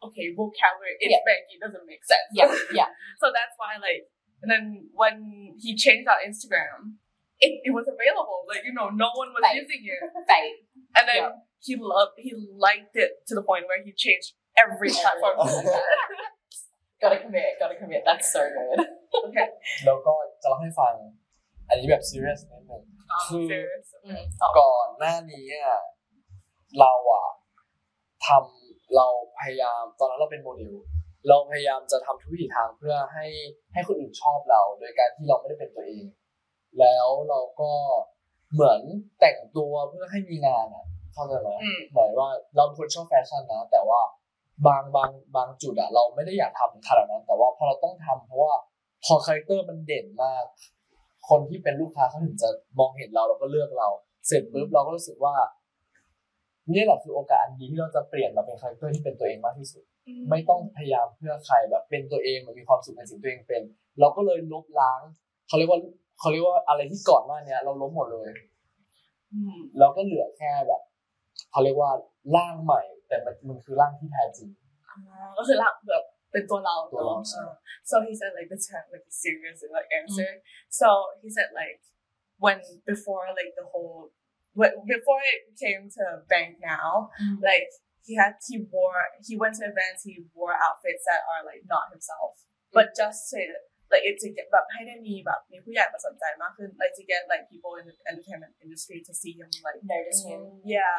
[0.00, 1.20] okay vocabulary it's Yeah.
[1.28, 2.32] banky doesn't make sense.
[2.32, 2.88] Yeah, yeah.
[3.20, 4.08] so that's why like
[4.40, 7.01] and then when he changed our Instagram
[7.46, 9.58] it, it was available like you know no one was Fake.
[9.62, 9.98] using it
[10.30, 10.56] Fake.
[10.98, 11.66] and then Yeah.
[11.66, 12.30] he loved he
[12.66, 14.28] liked it to the point where he changed
[14.64, 15.36] every platform
[17.02, 17.58] Gotta commit.
[17.60, 18.02] Gotta commit.
[18.08, 18.78] That's so good.
[19.26, 19.46] okay
[19.84, 20.94] แล้วก็จะเล่าให้ฟัง
[21.68, 22.82] อันนี้แบบ serious นิดนึง
[23.14, 23.46] I'm Hmm.
[23.52, 24.22] serious Mm.
[24.58, 25.80] ก่อนหน้านี้อะ
[26.80, 27.26] เราอะ
[28.26, 29.06] ทำเรา
[29.40, 30.74] พยายามตอนนั้นเราเป็นโมเดล
[31.28, 33.26] เราพยายามจะทำทุกวิถีทางเพื่อให้
[33.72, 36.04] ให้คนอื่นชอบเรา โดยการที่เราไม่ได้เป็นตัวเอง
[36.80, 37.72] แล้วเราก็
[38.52, 38.80] เหมือน
[39.20, 44.00] แต่งตัวเพื่อให้มีงานอะเข้าใจไหมอืมหมายว่าเราเป็นคนชอบแฟชั่นนะ แต่ว่า
[44.66, 48.54] บางบางบางจุดอะเราไม่ได้อยากทำขนาดนั้น แต่ว่าพอเราต้องทำเพราะว่า
[49.04, 50.44] พอคาแรคเตอร์มันเด่นมาก
[51.28, 53.88] คนที่เป็นลูกค้าเขาถึงจะมองเห็นเราแล้วก็เลือกเรา
[54.26, 55.34] เสร็จปุ๊บเราก็รู้สึกว่า
[56.72, 59.84] นี่แหละคือโอกาสอันดีที่เราจะเปลี่ยนมาเป็นคาแรคเตอร์ที่เป็นตัวเองมากที่สุด
[60.30, 63.62] ไม่ต้องพยายามเพื่อใครแบบเป็นตัวเองมันมีความสุขในสิ่งที่ตัวเองเป็น
[64.00, 65.00] เราก็เลยลบล้าง
[65.48, 65.80] เขาเรียกว่า
[66.22, 68.30] เขาเรียกว่าอะไรที่ก่อนหน้าเนี้ย เราลบหมดเลย
[69.38, 69.60] Mm.
[69.78, 70.82] เราก็เหลือแค่แบบ
[71.50, 71.90] เขาเรียกว่า
[72.36, 74.50] ร่างใหม่ แต่มันมันคือร่างที่แท้จริง
[75.36, 77.56] ก็คือร่างแบบเป็นตัวเราตัวเราเนอะ
[77.90, 80.32] so he said like this kind of like serious like answer
[80.80, 80.88] so
[81.22, 81.78] he said like
[82.44, 82.58] when
[82.90, 84.02] before like the whole
[84.58, 86.88] when, before it came to bank now
[87.48, 87.68] like
[88.06, 91.84] he had he wore he went to events he wore outfits that are like not
[91.94, 92.32] himself
[92.76, 93.40] but just to
[93.91, 99.13] like it to get แบบให้ได้มีแบบมีผู้ใหญ่มาสนใจมากขึ้น like to get like people in the entertainment industry to
[99.21, 100.41] see him like Notice him.
[100.75, 100.97] yeah.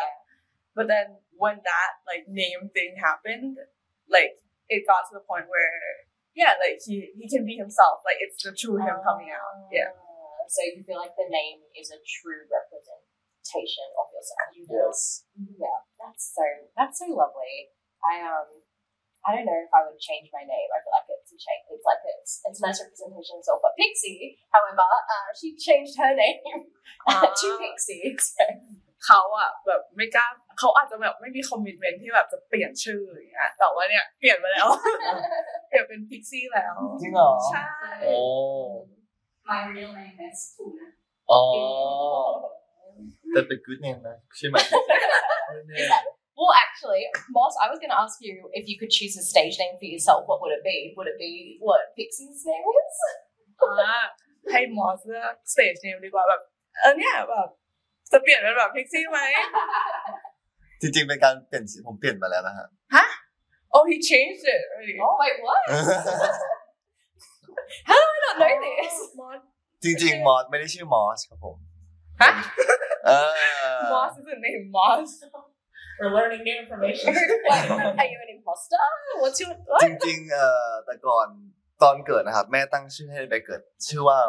[0.77, 1.07] But then
[1.43, 3.53] when that like name thing happened,
[4.17, 4.33] like
[4.75, 5.75] it got to the point where
[6.41, 7.97] yeah, like he he can be himself.
[8.09, 9.55] Like it's the true him coming out.
[9.79, 9.91] Yeah.
[9.91, 14.49] Uh, So you feel like the name is a true representation of yourself.
[14.55, 14.99] Yes.
[15.65, 16.45] Yeah, that's so
[16.79, 17.57] that's so lovely.
[18.11, 18.49] I um
[19.27, 20.69] I don't know if I would change my name.
[20.73, 21.65] I feel like it's a change.
[21.75, 23.61] It's like it's it's a nice representation of myself.
[23.65, 24.19] But Pixie,
[24.55, 27.61] however, uh, she changed her name to Ah.
[27.63, 28.17] Pixie.
[28.19, 28.45] So
[29.07, 30.27] เขาอะแบบไม่กล้า
[30.59, 34.69] เขาอาจจะแบบไม่มีคอมมิชเมนที่แบบจะเปลี่ยนชื่ออย่างเงี้ยแต่ว่าเนี่ยเปลี่ยนไปแล้ว
[35.69, 37.65] เปลี่ยนเป็นพิกซี่แล้ว จริงเหรอ ใช่
[38.03, 38.17] โอ้
[39.49, 40.87] My real name is Tuna.
[41.31, 41.43] อ๋อ
[43.33, 44.57] แต่เป็น good name นะใช่ไหม
[46.39, 47.03] Well, actually,
[47.35, 49.89] Moss, I was going to ask you if you could choose a stage name for
[49.95, 50.21] yourself.
[50.31, 50.95] What would it be?
[50.97, 52.97] Would it be what Pixie's name is?
[53.63, 53.97] อ่า
[54.51, 56.41] ให้มอสเลือก stage name ดีกว่าแบบ
[56.81, 57.49] เออเนี่ยแบบ
[58.13, 59.19] จะเปลี่ยนเป็นแบบพิกซี่ไหม
[60.81, 62.67] จริงๆเป็นการเปลี่ยนชื่อผมเปลี่ยนมาแล้วนะฮะ
[63.75, 65.63] Oh he changed it already Oh, wait, what?
[67.91, 68.95] How do I not know this?
[69.21, 69.41] มอส
[69.85, 71.57] จริงๆมอสไม่ได้ชื่อมอสครับผม
[72.23, 72.31] ฮะ
[73.07, 75.11] เออ มอส is the name Moss
[76.03, 77.11] We're learning new information.
[77.15, 78.83] Wait, are you an imposter?
[79.23, 80.07] What's your จ what?
[80.09, 81.29] ริงๆเอ่อแต่ก่อน
[81.83, 84.21] ตอนเกิดนะครับ แม่ตั้งชื่อให้ไปเกิด ชื่อว่า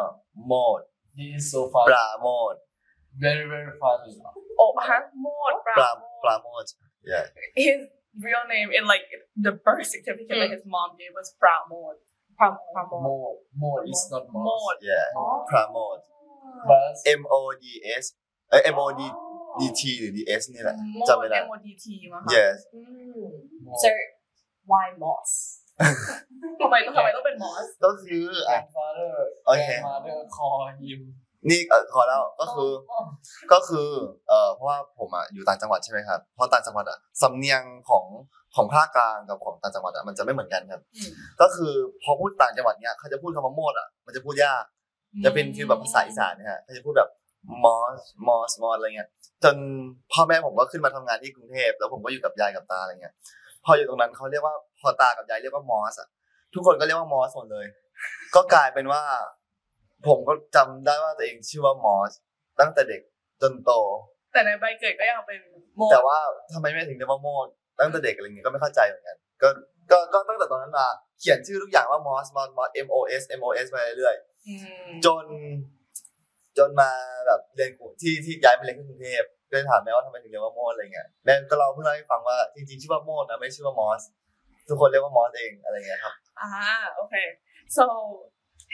[0.46, 0.82] โมด
[1.18, 2.54] He is so fun ปราโมด
[3.24, 4.14] very very funny
[4.58, 6.64] โอ้ฮะโมดป ป รา รา โม ปราโมด
[7.10, 7.24] yeah
[7.64, 7.78] his
[8.26, 9.06] real name in like
[9.46, 11.96] the birth certificate that his mom gave was Pramod.
[12.38, 13.02] Pram Pramod.
[13.08, 14.76] more more is not more Mod.
[14.90, 15.06] yeah
[15.50, 15.98] ปราโมด
[16.70, 17.64] but M O D
[18.02, 18.04] S
[18.50, 19.00] เอ้ย M O D
[19.59, 23.23] D T หรือ D S นี่แหละจำไม่ Mod ได้ M O D T มั้งคะ yes Mm.
[23.83, 23.89] So,
[24.71, 25.31] why Moss?
[26.61, 29.13] ทำไมต้องทำไมต้องเป็นมอสก็คืออะ grandfather
[29.45, 30.99] โอเค grandmother call him
[31.49, 32.71] นี่เออขอแล้วก็คือ
[33.51, 33.87] ก็คือ
[34.29, 38.05] เอ่อเพราะว่าผมอะอยู่ต่างจังหวัดใช่ไหมครับเพราะต่างจังหวัดอะสำเนียงของ
[38.55, 44.63] ของภาคกลางกับของต่างจังหวัดอะมันจะไม่เหมือนกันครับอืมก็คือพอพูดต่างจังหวัดเนี้ยเขาจะพูดคำว่าโมดอะมันจะพูดยาก
[45.25, 47.09] จะเป็นฟีลแบบภาษาอีสานนะฮะเขาจะพูดแบบ
[47.63, 49.09] มอสมอสมอสอะไรเงี้ย
[49.43, 49.55] จน
[50.11, 53.13] พ่อแม่ผมก็ขึ้นมาทำงานที่กรุงเทพแล้วผมก็อยู่กับยายกับตาอะไรเงี้ย
[53.65, 56.09] พออยู่ตรงนั้นเขาเรียกว่าพอตากับยายเรียกว่ามอสอะ
[56.53, 57.65] ทุกคนก็เรียกว่ามอสหมดเลย
[58.35, 59.01] ก็กลายเป็นว่า
[60.07, 62.11] ผมก็จำได้ว่าตัวเองชื่อว่ามอส
[62.59, 63.01] ตั้งแต่เด็ก
[63.41, 63.71] จนโต
[64.33, 65.39] แต่ในใบเกิดก็ยังเป็น
[65.77, 66.17] โมดแต่ว่า
[66.53, 67.47] ทำไมแม่ถึงเรียกว่าโมด
[67.79, 69.47] ตั้งแต่เด็กอะไรเงี้ยก็ไม่เข้าใจเหมือนกันก็
[69.91, 70.87] ก็ก็ตั้งแต่ตอนนั้นมา
[71.19, 74.53] เขียนชื่อทุกอย่างว่ามอสมอสมอส M O S M O S มาเรื่อยๆอื
[74.87, 75.25] มจน
[76.57, 76.89] จนมา
[77.27, 84.01] แบบเรียนกรุที่ที่ย้ายมาเรียนที่กรุงเทพก็เลยถามแม่ว่าทำไมถึงเรียกว่าโมดอะไรเงี้ยแม่ก็เราเพิ่งเล่าให้ฟังว่าจริงๆชื่อว่าโมดนะไม่ชื่อว่ามอส
[84.67, 86.13] ทุกคนเรียกว่ามอสเองอะไรเงี้ยครับ
[86.47, 87.27] Ah, okay.
[87.77, 87.83] So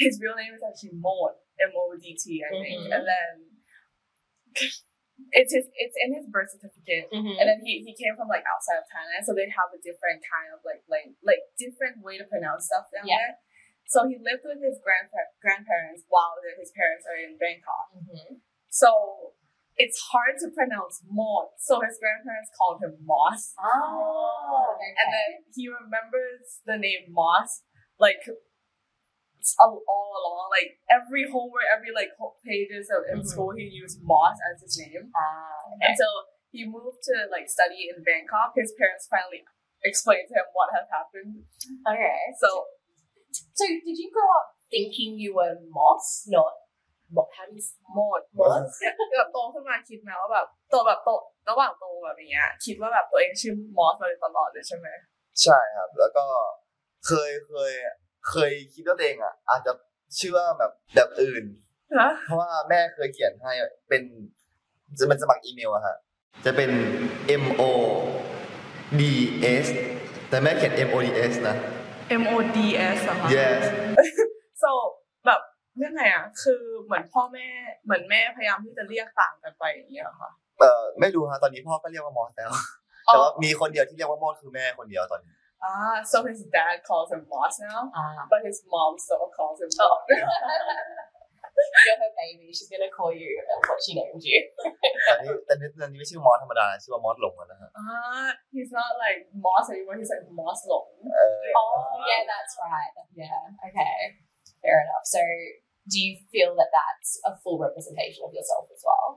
[0.03, 1.33] his real name is actually Mod,
[1.69, 2.93] M O D T, I think, Mhm.
[2.95, 3.31] and then
[5.39, 7.33] it's his it's in his birth certificate, Mhm.
[7.39, 10.19] and then he, he came from like outside of Thailand, so they have a different
[10.33, 13.17] kind of like like like different way to pronounce stuff down Yeah.
[13.21, 13.33] there.
[13.87, 17.91] So he lived with his grandpa- grandparents while his parents are in Bangkok.
[17.95, 18.41] Mhm.
[18.69, 19.33] So
[19.75, 21.49] it's hard to pronounce Mod.
[21.57, 23.53] So his grandparents called him Moss.
[23.59, 27.63] Oh, And then he remembers the name Moss,
[27.97, 28.23] like
[29.59, 32.09] all, all along, like every homework, every like
[32.45, 33.27] pages of in Mhm.
[33.27, 35.11] school, he used Moss as his name.
[35.15, 35.91] Ah, okay.
[35.91, 39.43] Until he moved to like study in Bangkok, his parents finally
[39.83, 41.45] explained to him what had happened.
[41.87, 42.33] Okay.
[42.37, 42.67] So
[43.57, 46.53] So, did you grow up thinking you were Moss, not
[47.15, 47.27] what?
[47.35, 48.69] How do you s- หมด Moss?
[49.17, 51.09] แบบโตขึ้นมาคิดไหมว่าแบบโตแบบโต
[51.49, 54.87] ระหว่างโตแบบอย่างเงี้ยคิดว่าแบบตัวเองชื่อมอสมาโดยตลอดเลยใช่ไหม
[55.43, 56.25] ใช่ครับ แล้วก็
[57.07, 57.73] เคยเคย
[58.29, 59.71] เคยคิดว่าตัวเองอะ อาจจะ
[60.19, 61.45] ชื่อว่าแบบแบบอื่น
[61.97, 63.53] ฮะเพราะว่าแม่เคยเขียนให้
[63.89, 64.03] เป็น
[64.99, 65.95] จะเป็นสมัครอีเมลอะฮะ
[66.45, 66.71] จะเป็น
[67.43, 67.63] M O
[68.99, 69.01] D
[69.63, 69.67] S
[70.29, 71.55] แต่แม่เขียน M O D S นะ
[72.19, 72.57] M O D
[72.97, 73.61] S อะค่ะ yes
[74.63, 74.71] so
[75.25, 75.41] แบบ
[75.77, 77.47] เรื่องไงอะคือเหมือนพ่อแม่
[77.85, 82.51] เหมือนแม่พยายามที่จะเรียกต่างกันไปอย่างเงี้ยค่ะเออไม่รู้ฮะตอนนี้พ่อก็เรียกว่ามอสแล้ว
[83.05, 88.25] แต่ว่ามีคนเดียวที่เรียกว่าโมดคือแม่คนเดียวตอนนี้ Ah, so his dad calls him boss now, Ah.
[88.31, 89.89] but his mom still calls him Oh.
[89.89, 90.01] boss.
[91.86, 92.46] You're her baby.
[92.56, 94.38] She's gonna call you uh, what she named you.
[95.06, 99.96] แต่นี่แต่นี่ตอนนี้ไม่ชื่อมอสธรรมดาชื่อว่ามอสหลงแล้วนะฮะ ah, he's not like Moss anymore.
[100.00, 100.88] He's like Moss Long.
[101.14, 101.76] เออ Oh,
[102.10, 102.92] yeah, that's right.
[103.22, 103.40] Yeah.
[103.66, 103.96] Okay.
[104.62, 105.04] Fair enough.
[105.14, 105.20] So,
[105.92, 109.08] do you feel that that's a full representation of yourself as well?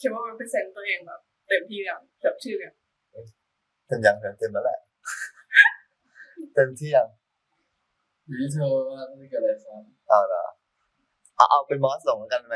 [0.00, 2.74] คิดว่า represent ตัวเองแบบเต็มที่อย่างแบบชื่อเนี่ย
[3.86, 4.78] เต็มยังเต็มเต็มแล้วแหละ
[6.54, 7.08] เต็มที่ยัง
[8.26, 10.44] อยู่ที่เธอว่าไม่เกิดอะไรครับ เอาเหรอ
[11.35, 12.55] เอาเอาเป็นมอสหลงแล้วกันไหม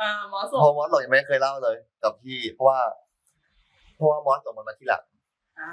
[0.00, 2.80] อ่ามอสเพราะมอสหลงยังไม่เคยเล่าเลยกับพี่ เพราะว่า
[3.96, 5.02] เพราะว่ามอสหลงมันมาที่หลัง
[5.58, 5.68] อ่า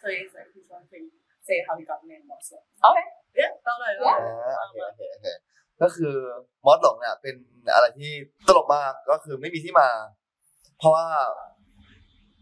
[0.00, 0.98] so he's like he's going to
[1.46, 2.64] say how he got the name Moss Long.
[2.88, 3.06] Okay.
[3.40, 4.16] Yeah, เล่าเลยอ่า
[4.56, 5.26] เล่าโอเคโอเคโอเค
[5.82, 6.14] ก็คือ
[6.66, 7.36] มอสหลงเนี่ยเป็น
[7.74, 8.10] อะไรที่
[8.46, 9.88] ตลกมากก็คือไม่มีที่มา
[10.78, 11.06] เพราะว่า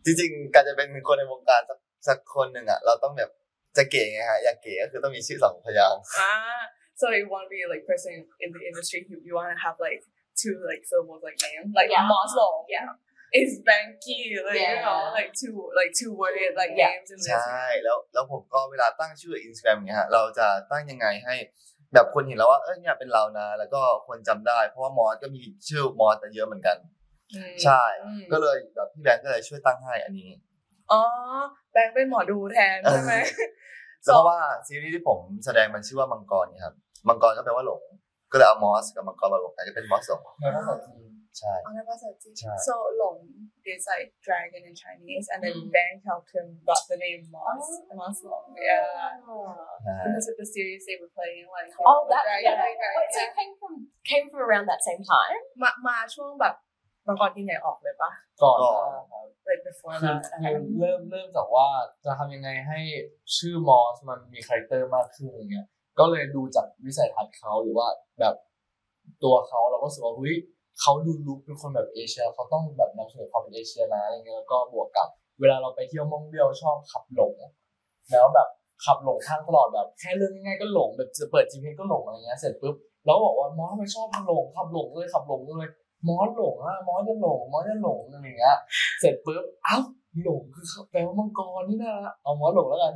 [0.05, 3.31] จริงๆ การจะเป็นคนในวงการสักสักคนหนึ่งอะ เราต้องแบบ
[3.77, 6.61] จะเก๋ไงฮะอยากเก๋ก็คือต้องมีชื่อสองพยางค์ Ah,
[7.01, 8.13] so you want to be like person
[8.45, 10.01] in the industry, you, you want to have like
[10.43, 12.11] two like syllables like name, like Yeah.
[12.13, 12.59] Moss Long.
[12.75, 12.89] Yeah.
[13.41, 15.17] Is Banky, like you know, Yeah.
[15.19, 16.93] like two like two worded like Yeah.
[16.93, 17.83] names in ใช่ this.
[17.85, 21.35] แล้วแล้วผมก็เวลาตั้งชื่ออินสตาแกรมเนี่ยฮะเราจะตั้งยังไงให้
[21.95, 26.77] แบบคนเห็นแล้วว่าเออเนี่ยเป็นเรานะ แล้วก็คนจำได้ เพราะว่ามอสก็มีชื่อมอสเยอะเหมือนกัน
[27.65, 27.83] ใช่
[28.33, 30.31] ก็เลยแบบพี่แบงค์ก็เลยช่วยตั้งให้อันนี้
[30.93, 31.03] อ๋อ
[31.73, 33.15] แบงค์เป็นหมอดูแทนใช่ไหม
[34.05, 36.75] เพราะว่าซีรีส์ที่ผมแสดงมันชื่อว่ามังกรเนี่ยครับ
[37.09, 37.83] มังกรก็แปลว่าหลง
[38.33, 42.51] ก็เลยเอามอสกับมังกรมารวมกันก็เป็นมอสหลงในภาษาจีนใช่ Oh, that was a teacher.
[42.51, 42.65] Right.
[42.67, 43.19] So Long
[43.73, 47.67] is like dragon in Chinese, and then Bank helped him got the name Moss.
[48.01, 48.47] Moss Long.
[48.69, 49.15] Yeah.
[50.05, 52.45] Because of the series they were playing, like Oh, the that dragon.
[52.47, 52.65] yeah.
[52.67, 53.75] like, Wait, so it came from
[54.11, 55.41] came from around that same time.
[55.63, 56.55] มามาช่วงแบบ
[57.07, 58.11] มังกรที่ไหนออกเลยปะ
[58.43, 61.69] ก่อนหน้าครับ like before คือ that คือเริ่มเริ่มจากว่า
[62.05, 62.81] จะทำยังไงให้
[63.37, 65.67] ชื่อมอสมันมีคาแรคเตอร์มากขึ้นอย่างเงี้ย
[65.99, 67.89] ก็เลยดูจากวิสัยทัศน์เขาหรือว่า
[68.21, 68.35] แบบ
[69.25, 70.37] ตัวเขาเราก็รู้สึกว่าเฮ้ย
[70.81, 75.09] เขาดูลุคเป็นคนแบบเอเชียเขาต้องแบบนำเสนอความเป็นเอเชียนะอะไรเงี้ยแล้วก็บวกกับ
[75.41, 77.33] เวลาเราไปเที่ยวมองเดียวชอบขับหลง
[78.11, 78.49] แล้วแบบ
[78.85, 82.75] ขับหลงทางตลอดแบบแค่เรื่องง่ายๆก็หลงแบบจะเปิด GPS ก็หลงอะไรเงี้ยเสร็จปุ๊บ
[83.05, 85.71] เราก็บอกว่ามอสทำไมชอบหลงขับหลงเลยขับหลงเลย
[86.09, 88.57] มอสหลงอะมอสจะหลงมอสจะหลงอะไรเงี้ย
[89.01, 89.79] เสร็จปุ๊บเอ้า
[90.24, 92.96] หลงคือแปลว่ามังกรนี่นะเอามอสหลงแล้วกัน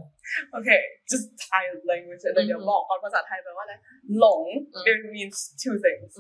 [0.58, 2.22] Okay, just Thai language.
[2.28, 3.74] And then เดี๋ยวบอกก่อนภาษาไทยแปลว่าอะไร
[4.20, 4.44] หลง
[4.92, 6.12] it means two things.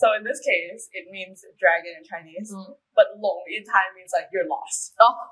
[0.00, 2.48] So in this case, it means dragon in Chinese,
[2.96, 4.80] but หลง in Thai means like you're lost.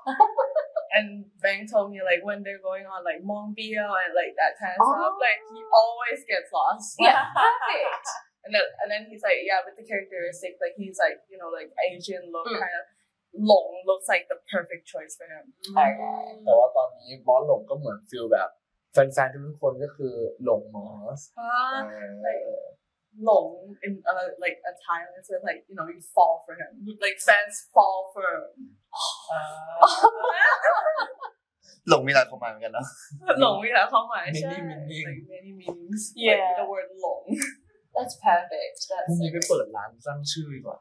[0.95, 1.07] and
[1.43, 4.73] Bang told me like when they're going on like Mong Bio and like that kind
[4.77, 6.87] of stuff, like he always gets lost.
[7.07, 8.05] Yeah, perfect.
[8.43, 11.49] And then and then he's like, yeah, with the characteristic, like he's like you know
[11.57, 12.61] like Asian look Mm.
[12.63, 12.85] kind of.
[13.50, 15.44] Long looks like the perfect choice for him.
[16.44, 18.48] แต่ว่าตอนนี้มอสหลงก็เหมือนฟิลแบบ
[18.92, 20.14] แฟนๆทุกคนก็คือ
[20.44, 20.88] หลงมอ
[21.18, 21.78] ส Ah,
[22.26, 22.42] like
[23.28, 23.50] long
[23.86, 26.70] in uh, like a Thailand, so like you know you fall for him.
[27.04, 28.50] Like fans fall for him.
[31.88, 32.86] หลงมีหลายความหมายเหมือนกันเนาะ
[33.42, 36.40] long มีหลายความหมาย Many ใช่ meaning like many meanings Yeah.
[36.40, 37.24] like the word long
[37.96, 38.76] That's perfect.
[39.08, 40.78] พรุ่ง That's นี้ไปเปิดร้านสร้างชื่อดีกว่า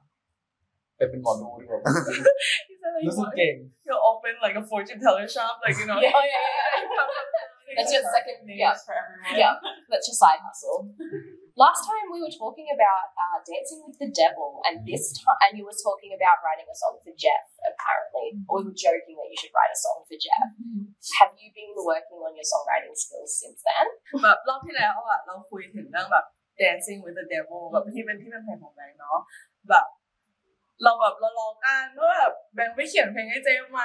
[0.99, 1.81] ไปเป็นหมอดูดีกว่า
[2.69, 3.55] He said like รู้สึก you เก่ง
[3.87, 6.19] will open like a fortune teller shop like you know Yeah.
[6.19, 6.67] Oh, yeah, yeah,
[6.97, 7.25] yeah.
[7.77, 8.77] That's your second yeah.
[8.87, 9.55] for everyone Yeah,
[9.91, 10.79] that's your side hustle.
[11.65, 15.51] Last time we were talking about uh, dancing with the devil, and this time, and
[15.59, 17.47] you were talking about writing a song for Jeff.
[17.63, 20.49] Apparently, or we were joking that you should write a song for Jeff.
[21.19, 23.87] Have you been working on your songwriting skills since then?
[24.25, 26.27] แบบรอบที่แล้วอ่ะเราคุยถึงเรื่องแบบ
[26.63, 29.19] dancing with the devil แบบที่เป็นที่เป็นเพลงของแบงค์เนาะ
[29.71, 29.87] แบบ
[30.84, 33.82] เราแบบเราลองกันว่าแบบแบงค์ไปเขียนเพลงให้เจมส์ไหม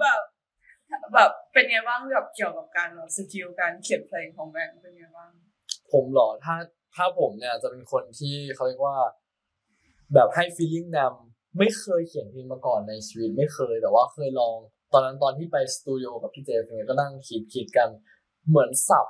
[0.00, 0.20] แบบ
[1.14, 5.30] แบบเป็นไงบ้างแบบเกี่ยวกับการแบบสกิลการเขียนเพลงของแบงค์เป็นไงบ้าง
[5.92, 6.56] ผมเหรอถ้า
[6.94, 8.96] ถ้าผมเนี่ยจะเป็นคนที่เขาเรียกว่า
[10.14, 14.54] แบบให้ feeling นำไม่เคยเขียนเพลงมาก่อนในชีวิตไม่เคย แต่ว่าเคยลอง
[14.92, 17.88] ตอนนั้นตอนที่ไปสตูดิโอกับพี่เจฟเนี่ยก็นั่งคิดคิดกัน
[18.48, 19.06] เหมือนสับ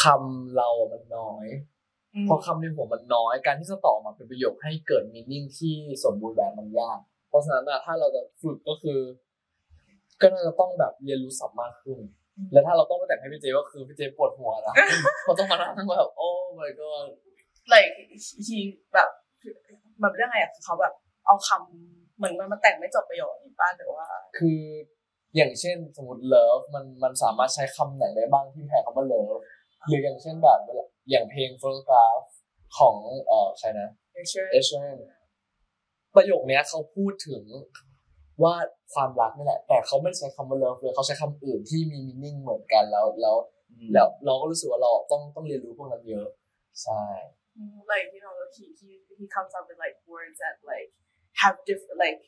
[0.00, 1.77] คำเราอะมันน้อยอืม
[2.28, 8.98] พอคำในหัวมันน้อยการที่จะต่อมาเป็นประโยคให้เกิดมีนิ่งที่สมบูรณ์แบบมันยาก เพราะฉะนั้นอะถ้าเราจะฝึกก็คือ
[10.20, 11.98] ก็น่าจะต้องแบบเรียนรู้ศัพท์มากขึ้น
[12.52, 14.74] และถ้าเราต้องไปแต่งให้พี่เจก็คือพี่เจปวดหัวนะ
[15.22, 17.06] เพราะต้องมานั่งแบบโอ้ my god
[17.72, 17.94] like
[18.46, 18.58] he
[18.94, 19.08] แบบ
[20.00, 20.92] แบบเรื่องไงอะคือเขาแบบ
[21.26, 24.06] เอาคำเหมือนมันมาแต่งไม่จบประโยคนี้ป้าหรือว่า
[24.38, 24.60] คือ
[25.36, 29.38] อย่างเช่นสมมติ love มันมันสามารถใช้คำไหนได้บ้างที่แทนคำว่า love
[29.86, 32.24] หรืออย่างเช่นแบบเวลา อย่างเพลง photograph
[32.78, 34.86] ของเอ่อใครนะเอเชียเอชแน
[36.14, 37.42] ประโยคเนี้ยเขาพูดถึง
[38.42, 38.54] ว่า
[38.94, 43.36] ความรักนี่แหละ แต่เขาไม่ได้ใช้คำว่า love เลยเขาใช้คำอื่นที่มี meaning เหมือนกันแล้วแล้ว
[43.92, 46.28] แล้วเราก็รู้สึกว่าเราต้องต้องเรียนรู้พวกนั้นเยอะ
[46.82, 47.02] ใช่
[47.92, 50.88] like you know he he he comes up with like words that like
[51.40, 52.20] have different like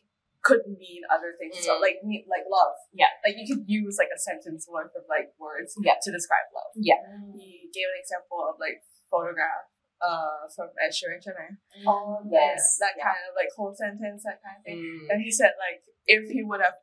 [0.48, 1.82] could mean other things so Mm.
[1.86, 3.12] like mean like love Yeah.
[3.26, 5.98] like you could use like a sentence worth of like words Yeah.
[6.06, 7.02] to describe love Yeah.
[7.38, 8.78] he gave an example of like
[9.12, 9.66] photograph
[10.10, 11.56] uh from Ed Sheeran right?
[11.92, 12.78] Oh, yes.
[12.84, 13.06] that Yeah.
[13.10, 15.06] kind of like whole sentence that kind of thing Mm.
[15.12, 15.82] and he said like
[16.16, 16.78] if he would have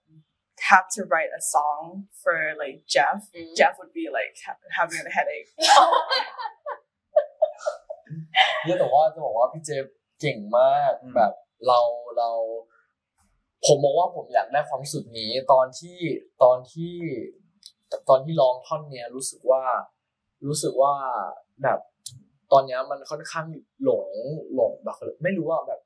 [0.71, 3.55] had to write a song for like Jeff Mm.
[3.59, 5.51] Jeff would be like ha- having a headache
[8.65, 9.85] เนี่ยแต่ว่าจะบอกว่าพี่เจฟ
[10.21, 11.33] เก่งมากแบบ
[11.67, 11.81] เรา
[12.19, 12.31] เรา
[13.66, 15.98] ผมมองว่าผมอยากได้ความสึกนี้ตอนที่
[16.44, 16.94] ตอนที่
[18.10, 19.64] ตอนที่ร้องท่อนเนี้ยรู้สึกว่า
[20.48, 20.94] รู้สึกว่า
[21.64, 21.80] แบบ
[22.52, 23.46] ตอนเนี้ยมันค่อนข้าง
[23.84, 24.08] หลง
[24.56, 25.80] หลงแบบไม่รู้ว่าแบบ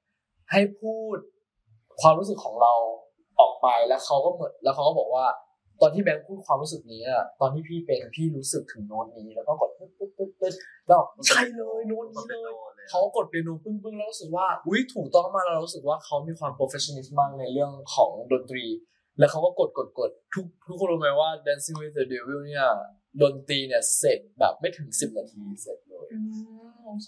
[0.52, 1.18] ให้พูด
[2.02, 2.74] ความรู้สึกของเรา
[3.39, 5.26] ออกไปแล้วเขาก็เหมือนแล้วเขาก็บอกว่า
[5.82, 10.54] ตอนที่แบงค์พูดความรู้สึกนี้อะตอนที่พี่เป็นพี่รู้สึกถึงโน้ตนี้ แล้วก็กดปึ๊ดปึ๊ดปึ๊ดปึ๊ด
[10.88, 12.54] แล้วใช่เลยโน้ตนี้เลย
[12.90, 18.66] เขากดเปียโนปึ้งปึ้งแล้วรู้สึกว่าอุ้ยถูกต้องมากแล้วเรารู้สึกว่าเขามีความ professionalism มากในเรื่องของดนตรี
[19.20, 22.68] แล้วเขาก็กดกดกดทุกทุกคนรู้ไหมว่า Dancing with the Devil เนี่ย
[23.22, 26.08] ดนตรีเนี่ยเสร็จแบบไม่ถึงสิบนาทีเสร็จเลย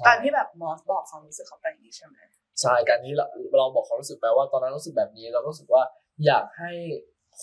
[0.07, 2.17] ตอนที่แบบมอสบอกความรู้สึกของตัวเองใช่ไหม
[2.61, 3.26] ใช่การที่เรา
[3.57, 5.84] เราบอกความรู้สึกไปว่าตอนนั้นรู้สึกแบบนี้เราก็รู้สึกว่า
[6.26, 6.71] อยากให้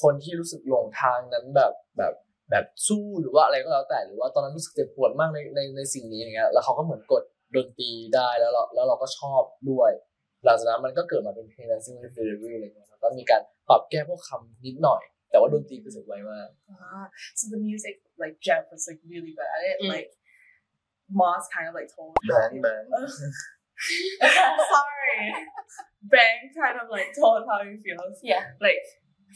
[0.01, 2.15] คนที่รู้สึกหลงทางนั้นแบบแบบ
[2.51, 7.23] แบบสู้หรือว่าอะไรก็แล้วแต่หรือว่าตอนนั้นรู้สึกเจ็บปวดมากในในในสิ่งนี้อย่างเงี้ยแล้วเขาก็เหมือนกด
[7.57, 9.91] ดนตรีได้แล้วเราแล้วเราก็ชอบด้วย
[10.45, 16.49] หลังจากนั้นมันก็เกิดมาเป็นเพลง Dancing with the Devil อะไรเงี้ยแล้วก็มีการปรับแก้พวกคำนิดหน่อย แต่ว่าดนตรีคือสุดไวมาก
[16.93, 17.05] Ah,
[17.39, 19.77] so the music, like Jeff was like really good at it.
[19.95, 20.11] Like
[21.19, 22.87] Moss kind of like told Bang, bang.
[24.75, 25.19] Sorry,
[26.13, 28.17] Bang kind of like told how he feels.
[28.33, 28.45] Yeah.
[28.67, 28.83] like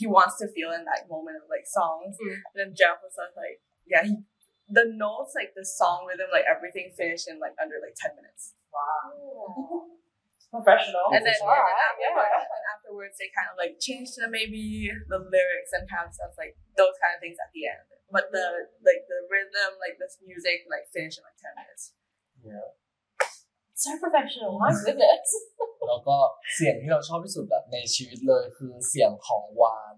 [0.00, 2.12] he wants to feel in that moment of like songs.
[2.56, 3.56] Then Jeff was just like,
[3.92, 4.14] yeah, he
[4.69, 8.53] the notes, like the song rhythm, like everything finished in like under like ten minutes.
[8.69, 9.89] Wow.
[10.49, 11.13] Professional.
[11.13, 12.57] And then, and then Alright, afterwards, yeah.
[12.57, 16.33] and afterwards, they kind of like changed the maybe the lyrics and kind of stuff
[16.41, 17.85] like those kind of things at the end.
[18.09, 21.93] But the like the rhythm, like this music, like finished in like ten minutes.
[23.77, 24.57] So professional.
[24.57, 25.29] My goodness.
[25.87, 26.17] แล้วก็
[26.53, 29.95] เสียงที่เราชอบที่สุดอะในชีวิตเลยคือเสียงของวาน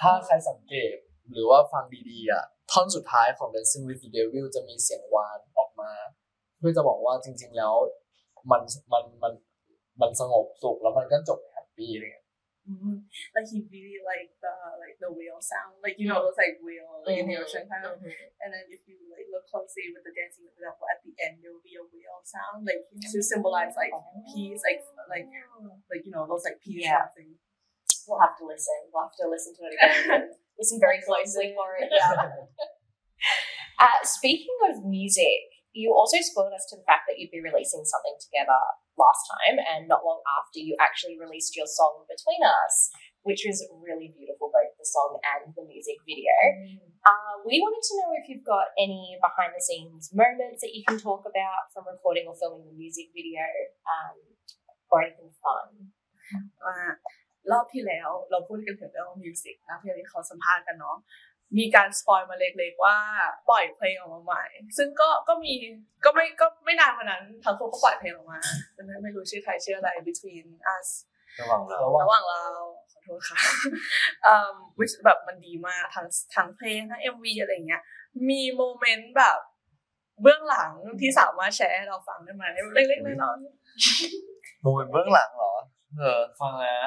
[0.00, 0.96] ถ้าใครสังเกต
[1.30, 2.44] หรือว่าฟังดีๆอะ
[2.75, 5.91] ท่อนสุดท้ายของ Dancing with the Devil จะมีเสียงวานออกมา
[6.57, 7.75] เพื่อจะบอกว่าจริง ๆ แล้ว
[8.51, 8.61] มัน
[8.93, 9.33] มันมัน
[10.01, 12.25] มันสงบสุขแล้วมันก็จบแฮปปี้อะไรเงี้ย
[12.73, 12.93] Mhm.
[13.35, 14.53] Like he really liked the
[14.83, 17.63] like the whale sound, like you know those like whale like in the Mhm, ocean
[17.71, 17.93] kind of.
[18.41, 21.13] And then if you like look closely with the dancing with the devil at the
[21.25, 22.81] end, there will be a whale sound, like
[23.13, 23.93] to symbolize like
[24.31, 24.81] peace, like
[25.13, 25.27] like
[25.91, 27.05] like you know those like peace Yeah.
[27.05, 27.31] dancing.
[28.07, 28.79] We'll have to listen.
[28.89, 30.23] We'll have to listen to it again.
[30.59, 31.91] Listen very closely for it.
[31.91, 32.31] Yeah.
[33.75, 37.83] Uh, speaking of music, you also spoiled us to the fact that you'd be releasing
[37.83, 38.55] something together
[38.95, 42.95] last time, and not long after you actually released your song Between Us,
[43.27, 46.31] which was really beautiful, both the song and the music video.
[47.03, 50.87] Uh, we wanted to know if you've got any behind the scenes moments that you
[50.87, 53.43] can talk about from recording or filming the music video,
[53.91, 54.15] um,
[54.87, 55.91] or anything fun.
[56.63, 56.91] อ่า
[57.51, 60.97] รอบที่แล้วเราพูดกันถึงเรื่องมิวสิกนะที่เราเขาสัมภาษณ์กันเนาะ
[61.57, 62.97] มีการสปอยมาเล็กๆว่า
[63.49, 64.43] ปล่อยเพลงออกมาใหม่
[64.77, 65.53] ซึ่งก็ก็มี
[66.05, 68.39] ก็ไม่ก็ไม่นานวันนั้นทั้งคู่ก็ปล่อยเพลงออกมา
[68.73, 70.87] แต่ไม่ไม่รู้ชื่อไทยชื่ออะไร between us
[71.39, 72.41] ระหว่างเราระหว่างเรา
[72.91, 73.37] ขอโทษค่ะ
[74.27, 77.81] อืม which แบบมันดีมากทั้งทั้งเพลงทั้ง MV อะไรเงี้ย
[78.29, 79.39] มีโมเมนต์แบบ
[80.21, 80.71] เบื้องหลัง
[81.01, 82.43] ที่สามารถแชร์ให้เราฟังได้ไหม
[82.73, 83.37] เล็กๆน้อย
[84.63, 85.53] โมเมนต์เบื้องหลังเหรอ
[85.99, 86.77] เออฟังนะ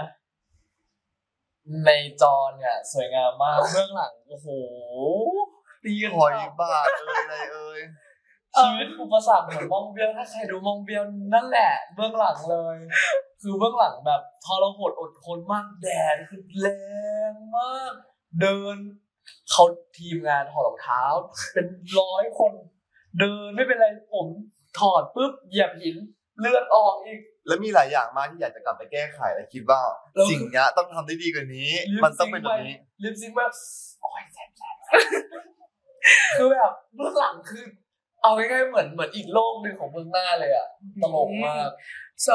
[1.85, 1.91] ใน
[2.23, 4.49] จอเนี่ยสวยงามมากเบื้องหลังโอ้โห
[5.85, 7.81] ตีกันหอยฉ่ำบาทเอ้ยอะไรเอ้ย
[8.59, 11.03] ชีวิตอุปสรรคเหมือนมองเบี้ยวถ้าใครดูมองเบี้ยว
[11.35, 12.77] นั่นแหละ เบื้องหลังเลย
[13.43, 16.67] คือเบื้องหลังแบบทรหดอดทนมากแดดคือแร
[17.33, 17.93] งมาก
[18.41, 18.77] เดิน
[19.51, 19.65] เขา
[19.99, 21.03] ทีมงานถอดรองเท้า
[21.53, 21.67] เป็น
[22.01, 22.53] ร้อยคน
[23.21, 24.27] เดินไม่เป็นไรผม
[24.81, 25.97] ถอดปุ๊บเหยียบหิน
[26.41, 29.83] เลือดออกอีก แล้วมีหลายอย่างมากที่อยากจะกลับไปแก้ไขและคิดว่า
[30.15, 31.71] แล้วสิ่งเนี้ยต้องทำได้ดีกว่านี้
[32.05, 33.53] มันต้องเป็นแบบนี้ลิปซิงค์แบบ
[34.01, 34.77] โอ้ยแสบแสบ
[36.37, 37.65] คือแบบเบื้องหลังคือ
[38.23, 40.69] เอาง่ายๆเหมือนเหมือนอีกโลกหนึ่งของเบื้องหน้าเลยอะ
[41.03, 41.69] ตลกมาก
[42.27, 42.35] so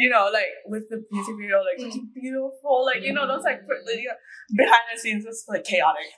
[0.00, 3.60] you know like with the music video like looking beautiful like you know those like
[3.66, 4.04] pretty,
[4.60, 6.08] behind the scenes was like chaotic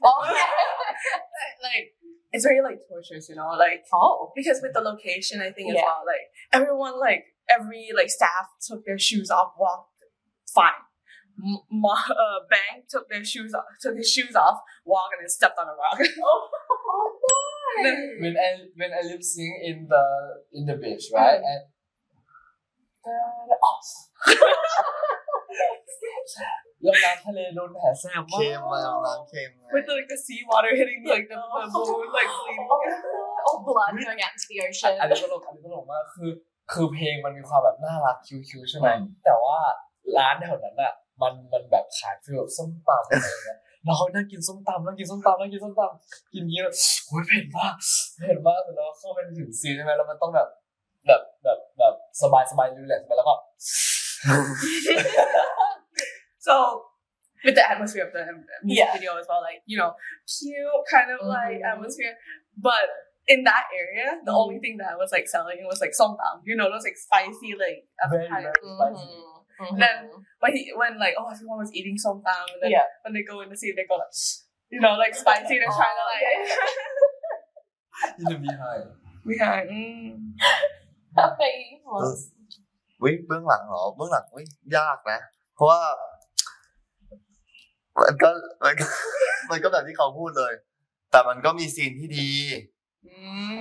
[1.66, 1.86] like
[2.32, 4.32] it's very like torturous you know like oh.
[4.36, 8.84] because with the location I think as well like everyone like every like staff took
[8.84, 10.02] their shoes off walked
[10.52, 10.72] fine.
[11.38, 15.28] M- Ma- uh, Bang took their shoes off took his shoes off walked and then
[15.28, 15.98] stepped on a rock.
[17.80, 20.04] Oh Then- when I when I lip sync in the
[20.52, 21.62] in the beach right and
[23.62, 23.86] off.
[26.28, 32.68] แ ล้วน้ำทะเลโดนแผลแสบเค็มมามากน้ำเค็ม with the, like the seawater hitting like the, the moon like bleeding
[33.46, 34.94] All blood going out into the ocean.
[35.00, 36.30] อันนี้ตลกอันนี้ตลกมากคือ
[36.72, 38.16] คือเพลงมันมีความแบบน่ารัก
[38.48, 38.88] คิวๆใช่ไหม
[39.24, 39.58] แต่ว่า
[40.18, 46.70] ร้านแถวนั้นอะมันมันแบบขายฟีลแบบส้มตำอะไรอย่างเงี้ยแล้วเขานั่งกินส้มตำนั่งกินส้มตำนั่งกินส้มตำกินเยอะ
[47.06, 47.74] โอ้ยเผ็ดมาก
[48.20, 50.48] เผ็ดมากแต่แล้วเข้าไปถึงซีนใช่ไหมแล้วมันต้องแบบ
[51.06, 53.34] แบบแบบแบบสบายสบายรีแลกซ์ไปแล้วก็
[56.47, 56.53] So
[57.45, 58.23] with the atmosphere of the
[58.63, 58.93] music Yeah.
[58.97, 59.91] video as well, like you know,
[60.34, 61.69] cute kind of like Mhm.
[61.71, 62.15] atmosphere.
[62.57, 62.88] But
[63.34, 66.36] in that area, the only thing that was like selling was like somtam.
[66.49, 67.79] You know, those like spicy like
[68.11, 68.53] Very, appetizer.
[68.55, 69.07] very spicy.
[69.63, 69.75] Mhm.
[69.84, 69.97] Then
[70.41, 72.88] when he when like oh everyone was eating somtam, and then Yeah.
[73.03, 74.15] when they go in the scene, they go like,
[74.73, 75.55] you know, like spicy.
[75.59, 76.31] They're trying to like.
[78.19, 78.86] in the behind
[79.31, 79.67] behind.
[79.69, 80.13] Mm.
[83.03, 84.43] วิเบื้องหลังเหรอ เบื้องหลังวิ
[84.75, 85.19] ยากนะ
[85.55, 85.81] เพราะว่า
[88.03, 88.30] มันก็
[88.64, 88.86] มันก็
[89.51, 90.53] มันก็แบบที่เขาพูดเลย
[91.11, 92.30] แต่มันก็มีซีนที่ดี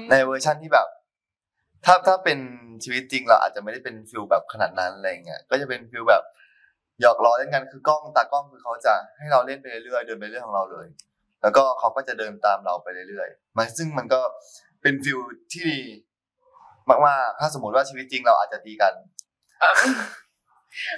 [0.09, 0.87] ในเวอร์ชั่นที่แบบ
[1.85, 2.39] ถ้าถ้าเป็น
[2.83, 6.23] ชีวิตจริงเราอาจจะไม่ได้เป็น feel แบบขนาดนั้นอะไรเงี้ยก็จะเป็น feel แบบ
[7.01, 10.87] หยอกล้อเล่นกันคือกล้องตากล้องคือเขาจะให้เราเล่นไปเรื่อยๆเดินไปเรื่อยของเราเลย
[11.41, 14.21] แล้วก็เขาก็จะเดินตามเราไปเรื่อยๆมันซึ่งมันก็
[14.81, 15.19] เป็น feel
[15.51, 15.79] ที่ดี
[16.89, 18.93] มากๆถ้าสมมติว่าชีวิตจริงเราอาจจะตีกัน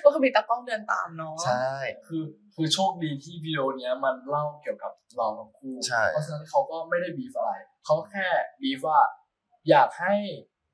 [0.03, 1.69] ก็คือมีตากล้องเดินตามเนาะใช่
[2.07, 2.23] คือ
[2.55, 7.51] คือโชคดีที่วิดีโอเนี้ยมันเล่าเกี่ยวกับเราทั้งคู่ใช่เพราะฉะนั้นเขาก็ไม่ได้บีฟอะไร
[7.85, 8.27] เขาแค่
[8.61, 8.99] บีฟว่า
[9.69, 10.15] อยากให้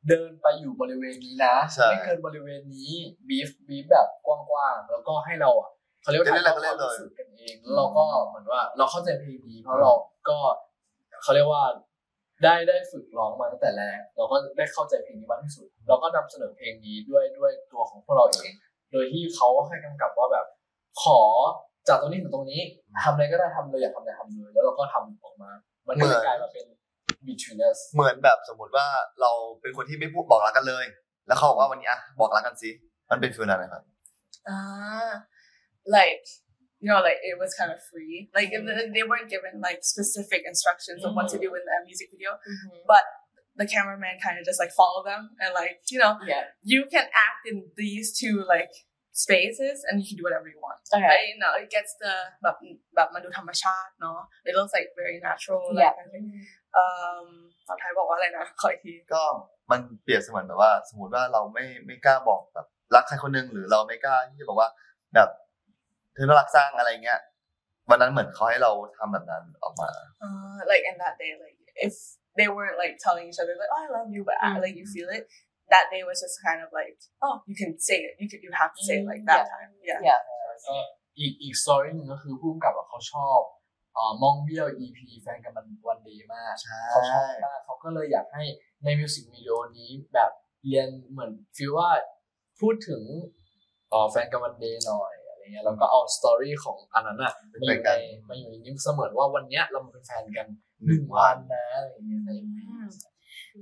[0.09, 2.91] เดินไปอยู่บริเวณนี้นะใช่ไม่เกินบริเวณนี้
[3.29, 5.71] บีฟบีฟแบบกว้างๆแล้วก็ให้เราอะ
[6.01, 9.93] เขาเรียกว่าจะเล่นอะไรถ่ายก็ทอเล่นเลยดความรู้สึกกันเองแล้วเราก็เหมือนว่า เราเข้าใจเพลงนี้เพราะเรา
[10.29, 10.37] ก็
[11.23, 11.63] เขาเรียกว่า
[12.43, 18.53] ได้ได้ฝึกร้องมาตั้งแต่แรกเราก็ได้เข้าใจเพลงนี้มากที่สุด เราก็นำเสนอเพลงนี้ด้วยด้วยตัวของพวกเราเอง
[18.95, 20.45] โดยที่เขาให้กำกับว่าแบบ
[21.03, 21.21] ขอ
[21.87, 22.61] จากตรงนี้ถึงตรงนี้
[23.03, 25.51] ทำอะไรก็ได้ทำเลยอยากทำอะไรทำเลย แล้วเราก็ทำออกมา
[25.87, 26.65] มันก็เลยกลายมาเป็น
[27.27, 28.87] between us เหมือนแบบสมมติว่า
[29.21, 29.31] เรา
[29.61, 30.85] เป็นคนที่ไม่พูดบอกรักกันเลย
[31.27, 32.69] แล้วเขาบอกว่าวันนี้อะบอกรักกันสิ
[33.11, 33.83] มันเป็นฟิลนั้นนะครับ
[34.47, 35.25] Ah,
[35.97, 36.21] like
[36.83, 38.29] you know, like it was kind of free.
[38.37, 42.07] Like they- they weren't given like specific instructions of what to do in the music
[42.13, 42.31] video,
[42.91, 43.03] but
[43.61, 46.43] the cameraman kind of just like follow them and like you know, Yeah.
[46.73, 48.73] you can act in these two like
[49.23, 50.81] spaces and you can do whatever you want.
[50.95, 51.07] Okay.
[51.11, 51.25] Right?
[51.31, 52.13] You know, it gets the
[52.43, 52.55] แบบ
[52.95, 55.63] แบบมันดูธรรมชาติเนาะ It looks like very natural.
[55.77, 55.93] Like, Yeah.
[56.03, 56.27] I think.
[56.81, 57.27] Um,
[57.67, 59.23] ภาษาไทยบอกว่าอะไรนะขออีกทีก็
[59.71, 64.69] มันเปรียบเสมือนแบบว่า สมมติว่าเราไม่ไม่กล้าบอกแบบรักใครคนหนึงหรือเราไม่กล้าที่จะบอกว่า
[65.15, 65.29] แบบ
[66.13, 67.19] เธอน่ารักสร้างอะไรเงี้ย
[67.89, 69.89] วันนั้นเหมือนเขาให้เราทำแบบนั้นออกมา
[70.25, 71.57] uh, like in that day, like
[71.87, 71.93] if
[72.37, 74.85] they weren't like telling each other like, "Oh, I love you," but uh, like you
[74.95, 75.23] feel it,
[75.73, 78.13] that day was just kind of like, "Oh, you can say it.
[78.21, 78.41] You could.
[78.45, 79.99] You have to say it like that time." Yeah.
[80.09, 80.21] Yeah.
[80.67, 80.75] ก็
[81.19, 83.39] อีกอีกสตอรี่หนึ่งก็คือผู้กำกับอะเขาชอบ
[83.93, 88.43] เอ่อมองเบี้ยว EP แฟนกันมันวันดีมากใช่เขาชอบมากเขาก็เลยอยากให้
[88.83, 90.31] ในมิวสิกวิดีโอนี้แบบ
[90.67, 91.89] เรียนเหมือนฟีลว่า
[92.59, 93.01] พูดถึง
[93.89, 97.91] เอ่อแฟนกันวันเดย์หน่อยอะไรเงี้ยแล้วก็เอาสตอรี่ของอันนั้นอะมาอยู่ใน
[98.27, 100.47] มาอยู่ในนี้เสมือนว่าวันเนี้ยเรามาเป็นแฟนกัน
[100.85, 102.31] หนึ่งวันนะอะไรอย่างเงี้ยใน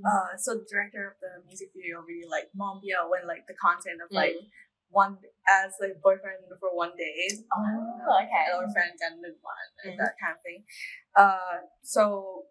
[0.02, 3.54] Uh, so the director of the music video really like Mom Bia when like the
[3.62, 4.50] content of like Mm.
[4.90, 8.50] one as like boyfriend for one day Oh, okay.
[8.54, 10.66] or friend and then one like that kind of thing.
[11.14, 12.46] Uh, so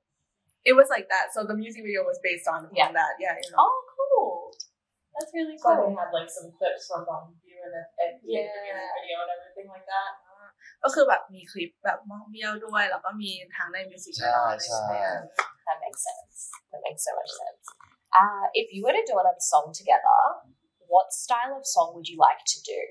[0.64, 1.34] it was like that.
[1.34, 2.86] So the music video was based on, Yeah.
[2.90, 3.18] on that.
[3.18, 3.34] Yeah.
[3.34, 3.58] You know.
[3.66, 4.54] Oh, cool.
[5.18, 5.74] That's really cool.
[5.74, 8.46] So they had like some clips from Bomb View and the, and Yeah.
[8.46, 10.12] music video and everything like that.
[10.84, 14.94] ก็คือแบบมีคลิปแบบมองเบี้ยวด้วย แล้วก็มีทั้งในมิวสิกวิดีโอด้วยใช่ใช่ไหม
[15.66, 16.36] That makes sense.
[16.70, 17.64] That makes so much sense.
[18.20, 20.20] Uh, if you were to do another song together,
[20.92, 22.82] what style of song would you like to do?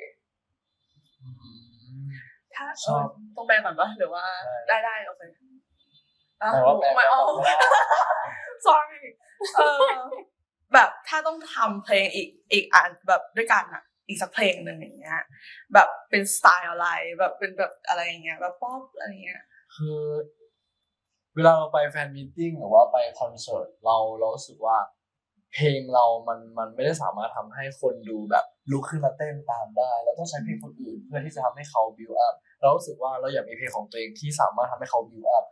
[2.55, 4.23] ถ้าชอบต้องแปลก่อนปะหรือว่า
[4.67, 5.21] ได้ได้โอเค
[6.41, 7.67] อะแต่ว่าแปลไม่เอาไม่ได้
[8.67, 9.03] sorry
[9.55, 9.85] เออ
[10.73, 15.22] แบบถ้าต้องทำเพลงอีกอีกอันแบบด้วยกันอะ อีกสักเพลงหนึ่งอย่างเงี้ย
[15.74, 16.88] แบบเป็นสไตล์อะไร
[17.20, 19.41] แบบเป็นแบบอะไรอย่างเงี้ยแบบป๊อปอะไรอย่างเงี้ย
[19.76, 19.99] คือ
[21.36, 24.78] เวลาเราไปแฟนมีตติ้งหรือว่าไปคอนเสิร์ตเราเรารู้สึกว่า
[25.54, 35.45] เพลงเรามันมันไม่ได้สามารถทำให้คนดูแบบลุกขึ้นมาเต้นตามได้ เราต้องใช้เพลงคนอื่นเพื่อที่จะทำให้เขาบิวอัพเรารู้สึกว่าเราอยากมีเพลงของตัวเองที่สามารถทำให้เขาบิวอัพ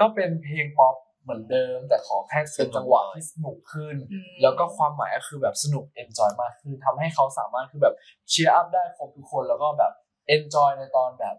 [0.00, 0.94] ก็เป็นเพลงป๊อป
[1.28, 3.96] เหมือนเดิม แต่ขอแค่เป็นจังหวะที่สนุกขึ้น
[4.42, 7.94] แล้วก็ความหมายก็คือแบบสนุก enjoy มากขึ้นทำให้เขาสามารถคือแบบ
[8.30, 9.92] cheer up ได้ครบทุกคนแล้วก็แบบ
[10.28, 11.36] enjoy ในตอนแบบ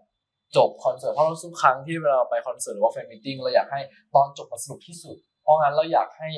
[0.56, 3.80] จบคอนเสิร์ตเพราะเราทุกครั้งที่เวลาเราไปคอนเสิร์ตหรือว่า fan meeting เราอยากให้
[4.14, 6.28] ตอนจบมันสนุกที่สุด เพราะงั้นเราอยากให้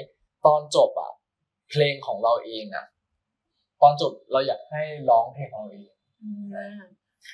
[0.47, 1.13] ตอนจบอะ
[1.71, 2.87] เพลงของเราเองอะ
[3.83, 5.91] ตอนจบเราอยากให้ร้องเพลงของเราเอง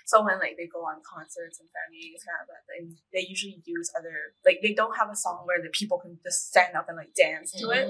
[0.10, 3.24] So when like they go on concerts and fan meetings kind of that thing, they
[3.34, 6.74] usually use other like they don't have a song where the people can just stand
[6.80, 7.86] up and like dance to it,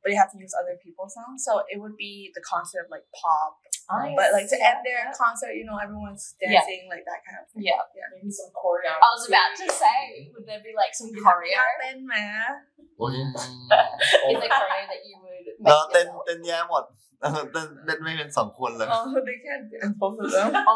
[0.00, 1.42] but they have to use other people's songs.
[1.42, 3.58] So it would be the concept of like pop,
[3.90, 4.14] Nice.
[4.18, 5.18] but like to Yeah, end their yeah.
[5.18, 6.62] concert, you know, everyone's Yeah.
[6.62, 7.66] dancing like that kind of thing.
[7.66, 7.82] Yeah.
[7.98, 8.06] yeah.
[8.14, 9.02] Maybe some choreography.
[9.02, 9.98] I was about to say,
[10.32, 11.58] would there be like some choreo?
[11.58, 12.50] Happen, man.
[12.98, 16.24] โอ้ย Is there choreo that you would แล้ว make เต้น yourself?
[16.26, 16.84] เต้นแย่หมด
[17.22, 20.50] เออเต้นเต้นไม่เป็นสองคนเลย Oh, they can't dance both of them.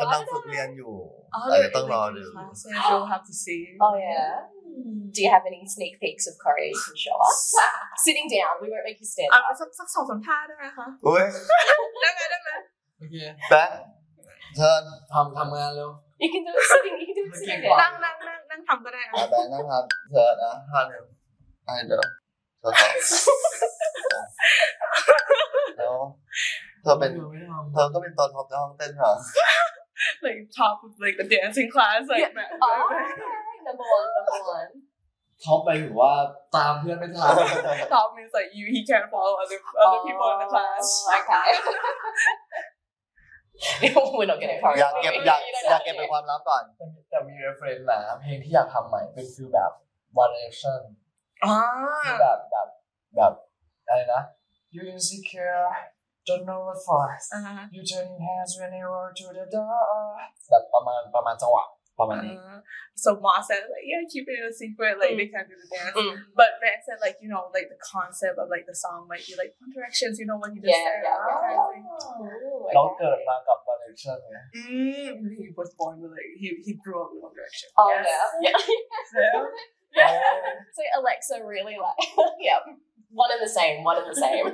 [0.00, 0.94] กำลังฝึกเรียนอยู่
[1.36, 2.72] Oh, อาจ they're จะต้องรอ in ดู like classes.
[2.88, 3.60] You'll have to see.
[3.84, 4.30] Oh yeah.
[5.14, 7.38] Do you have any sneak peeks of choreo you can show us?
[8.06, 9.54] Sitting down, we won't make you stand อะ up.
[9.60, 11.24] สักสักสองสามท่าได้ไหมคะอุ้ย
[12.00, 12.50] ได้ไหมได้ไหม
[12.98, 13.16] โอเค
[13.48, 13.78] แบงค์
[14.56, 14.82] เชิญ
[15.12, 15.90] ทำทำงานเร็ว
[16.22, 16.96] You can do it sitting.
[17.00, 18.04] You can do it sitting นั่ง down.
[18.04, 21.04] นั่งนั่งนั่งทำก็ได้อะอะแบงค์นะครับเชิญนะห้าเร็ว
[21.64, 22.02] ให้เดี๋ยว
[22.60, 22.92] เชิญครับ
[25.78, 25.96] แล้ว
[26.82, 27.12] เธอเป็น
[27.72, 29.12] เธอก็เป็นตัวท็อปในห้องเต้นเหรอ
[30.25, 32.33] like top of like the dancing class like Yeah.
[32.37, 33.17] back- Oh, back-
[33.67, 34.71] number one, number one.
[35.43, 36.13] ท็อปไปถึงว่า
[36.55, 37.33] ตามเพื่อนไม่ทัน
[37.95, 40.83] Top means like you he can't follow other other people in the class.
[41.17, 41.49] Okay.
[44.17, 44.73] We're not getting far.
[44.79, 46.63] อยากเก็บอยากอยากเก็บเป็นความลับก่อน
[47.09, 49.71] แต่มี reference นะเพลงที่อยากทำใหม่เป็นฟิลแบบ
[50.23, 50.79] One Direction
[52.03, 52.19] ที่ Ah.
[52.21, 52.67] แบบแบบ
[53.15, 53.33] แบบ
[53.87, 54.21] อะไรนะ
[54.73, 55.63] You insecure
[56.27, 57.03] don't know what for
[57.37, 57.63] Uh-huh.
[57.75, 59.77] You turn your hands when you roll to the door
[60.49, 61.65] แบบประมาณประมาณจังหวะ
[61.99, 62.59] ประมาณนี้ Uh,
[63.03, 65.95] so Ma said like yeah keep it a secret like they can't do the dance
[65.99, 66.13] Mm.
[66.39, 69.33] but Van said like you know like the concept of like the song might be
[69.41, 71.43] like One Directions you know what he just Yeah, said yeah, that yeah.
[71.45, 71.85] kind of thing.
[72.47, 72.95] Ooh, เรา okay.
[72.99, 75.09] เกิดมากับ One Direction ไง Mm,
[75.41, 78.05] he was born with like he he grew up with One Direction Oh yes.
[78.45, 78.57] yeah.
[79.17, 79.43] Yeah.
[79.99, 80.11] Yeah.
[80.75, 81.99] so Alexa really like
[82.47, 82.59] yeah.
[83.23, 84.47] One and the same, one and the same.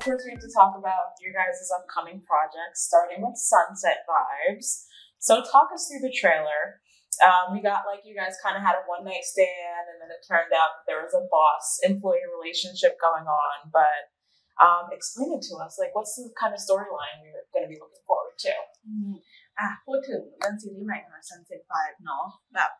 [0.00, 4.88] course, we have to talk about your guys' upcoming projects, starting with Sunset Vibes.
[5.18, 6.80] So, talk us through the trailer.
[7.24, 10.12] Um, we got like you guys kind of had a one night stand, and then
[10.12, 13.56] it turned out that there was a boss employee relationship going on.
[13.72, 14.12] But
[14.60, 15.76] um, explain it to us.
[15.80, 18.54] Like, what's the kind of storyline you're going to be looking forward to?
[18.86, 19.12] อืม
[19.58, 22.24] อ่ะพูดถึงเรื่องซีรีส์ใหม่ของ Sunset Five เนาะ
[22.54, 22.70] แบบ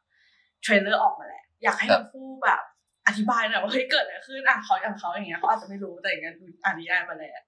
[0.62, 2.69] เทรลเลอร์ออกมาแล้ว อยากให้ทั้งคู่แบบอ
[3.17, 7.41] ธิบายหน่อยว่าเฮ้ยเกิดอะไรขึ้นอะเขาอย่างเขาอย่างเงี้ยเขาอาจจะไม่รู้แต่อย่างเงี้ยดูอ่านนิยายมาแล้ว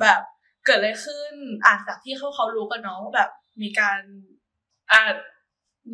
[0.00, 0.20] แบบ
[0.66, 1.32] เกิดอะไรขึ้น
[1.64, 3.30] อะจากที่เขาเขารู้กันเนาะว่าแบบ
[3.62, 4.00] มีการ
[4.92, 5.00] อะ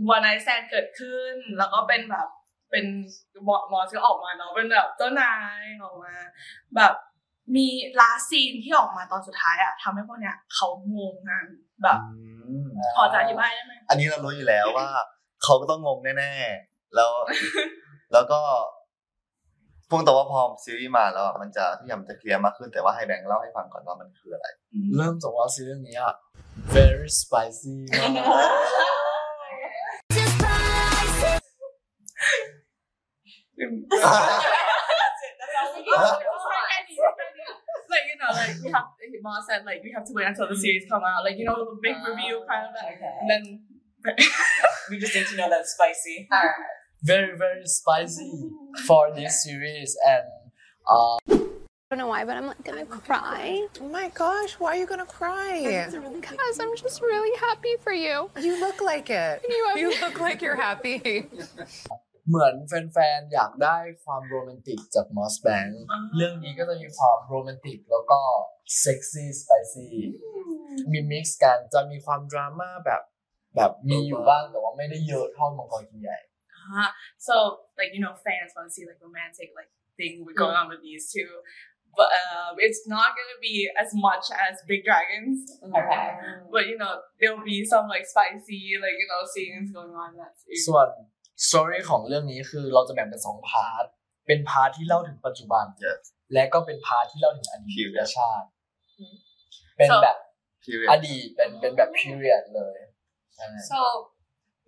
[0.08, 2.28] วันไนแซนเกิดขึ้น แล้วก็เป็นแบบ
[2.70, 2.86] เป็น
[3.46, 6.14] มอมอสก็ออกมาเนาะเป็นแบบเจ้านายออกมา
[6.76, 6.94] แบบ
[7.56, 7.66] มี
[8.00, 11.44] ลาซีนที่ออกมาตอนสุดท้ายอะทำให้พวกเนี้ยเขางงกัน
[11.82, 11.98] แบบ
[12.94, 14.88] พอจะอธิบายได้ไหมอันนี้เรารู้อยู่แล้วว่า
[15.42, 17.12] เขาก็ต้องงงแน่ๆแล้ว
[18.12, 18.40] แล้วก็
[19.90, 24.46] พุ่งตัวว่าพอซีรีส์มาแล้วอะมันจะทุกอย่างมันจะเคลียร์มากขึ้นแต่ว่าให้แบงค์เล่าให้ฟังก่อนว่ามันคืออะไร
[24.96, 26.14] เริ่มจากว่าซีรีส์นี้อะ
[26.74, 28.06] very spicy มา
[36.14, 36.18] ก
[37.92, 38.88] like you know, like we have
[39.22, 41.58] Ma said like we have to wait until the series come out, like you know,
[41.70, 42.88] the big review kind of that.
[43.20, 43.42] And then
[44.88, 46.16] we just need to know that's spicy.
[47.03, 48.31] very very spicy
[48.87, 50.25] for this series and
[50.87, 51.17] uh,
[51.85, 53.67] I don't know why, but I'm like gonna cry.
[53.79, 55.85] Oh my gosh, why are you gonna cry?
[55.91, 58.29] Because I'm just really happy for you.
[58.41, 59.45] You look like it.
[59.47, 60.97] You, look like you're happy.
[62.29, 65.83] เหมือนแฟนๆ อยากได้ความโรแมนติกจากมอสแบงค์
[66.15, 68.19] เรื่องนี้ก็จะมีความโรแมนติกแล้วก็
[68.79, 69.95] เซ็กซี่สไปซี่
[70.91, 73.01] มีมิกซ์กันจะมีความดราม่าแบบ
[73.55, 76.19] แบบมีอยู่บ้างแต่ว่าไม่ได้เยอะเท่ามังกรกินใหญ่
[76.78, 77.34] uh, so
[77.78, 81.10] like you know, fans want to see like romantic like thing going on with these
[81.14, 81.30] two.
[81.98, 85.38] But um, it's not gonna be as much as Big Dragons.
[85.58, 86.06] Okay.
[86.54, 90.18] But you know, there'll be some like spicy, like you know, scenes going on in
[90.22, 90.64] that series.
[90.68, 90.88] ส่วน
[91.48, 93.84] story ของเรื่องนี้คือเราจะแบ่งเป็นสอง part
[94.26, 95.64] เป็นพาร์ทที่เล่าถึงปัจจุบัน
[96.32, 98.48] และก็เป็นพาร์ทที่เล่าถึงอดีตชาติ
[99.76, 100.16] เป็นแบบ
[100.64, 102.78] Period อดีตเป็นเป็นแบบ period เลย
[103.34, 103.80] ใช่ So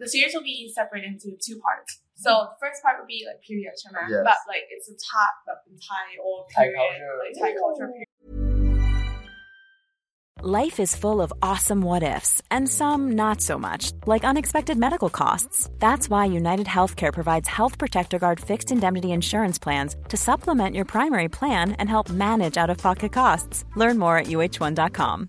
[0.02, 2.00] the series will be separated into two parts.
[2.16, 2.48] So mm.
[2.50, 4.22] the first part will be like period, Shana, Yes.
[4.24, 7.14] but like it's a top like Thai old Thai period, culture.
[7.22, 8.08] like Thai culture period.
[10.44, 15.08] Life is full of awesome what ifs, and some not so much, like unexpected medical
[15.08, 15.70] costs.
[15.78, 20.84] That's why United Healthcare provides Health Protector Guard fixed indemnity insurance plans to supplement your
[20.84, 23.64] primary plan and help manage out of pocket costs.
[23.76, 25.28] Learn more at uh1.com.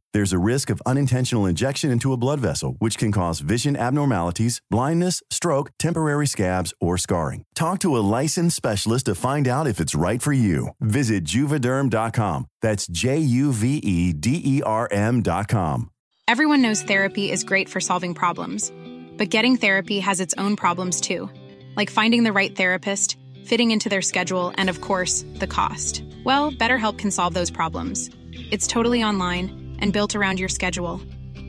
[0.13, 4.61] There's a risk of unintentional injection into a blood vessel, which can cause vision abnormalities,
[4.69, 7.43] blindness, stroke, temporary scabs, or scarring.
[7.55, 10.71] Talk to a licensed specialist to find out if it's right for you.
[10.81, 12.47] Visit juvederm.com.
[12.61, 15.89] That's J U V E D E R M.com.
[16.27, 18.71] Everyone knows therapy is great for solving problems,
[19.17, 21.29] but getting therapy has its own problems too,
[21.77, 26.03] like finding the right therapist, fitting into their schedule, and of course, the cost.
[26.25, 28.09] Well, BetterHelp can solve those problems.
[28.51, 31.00] It's totally online and built around your schedule.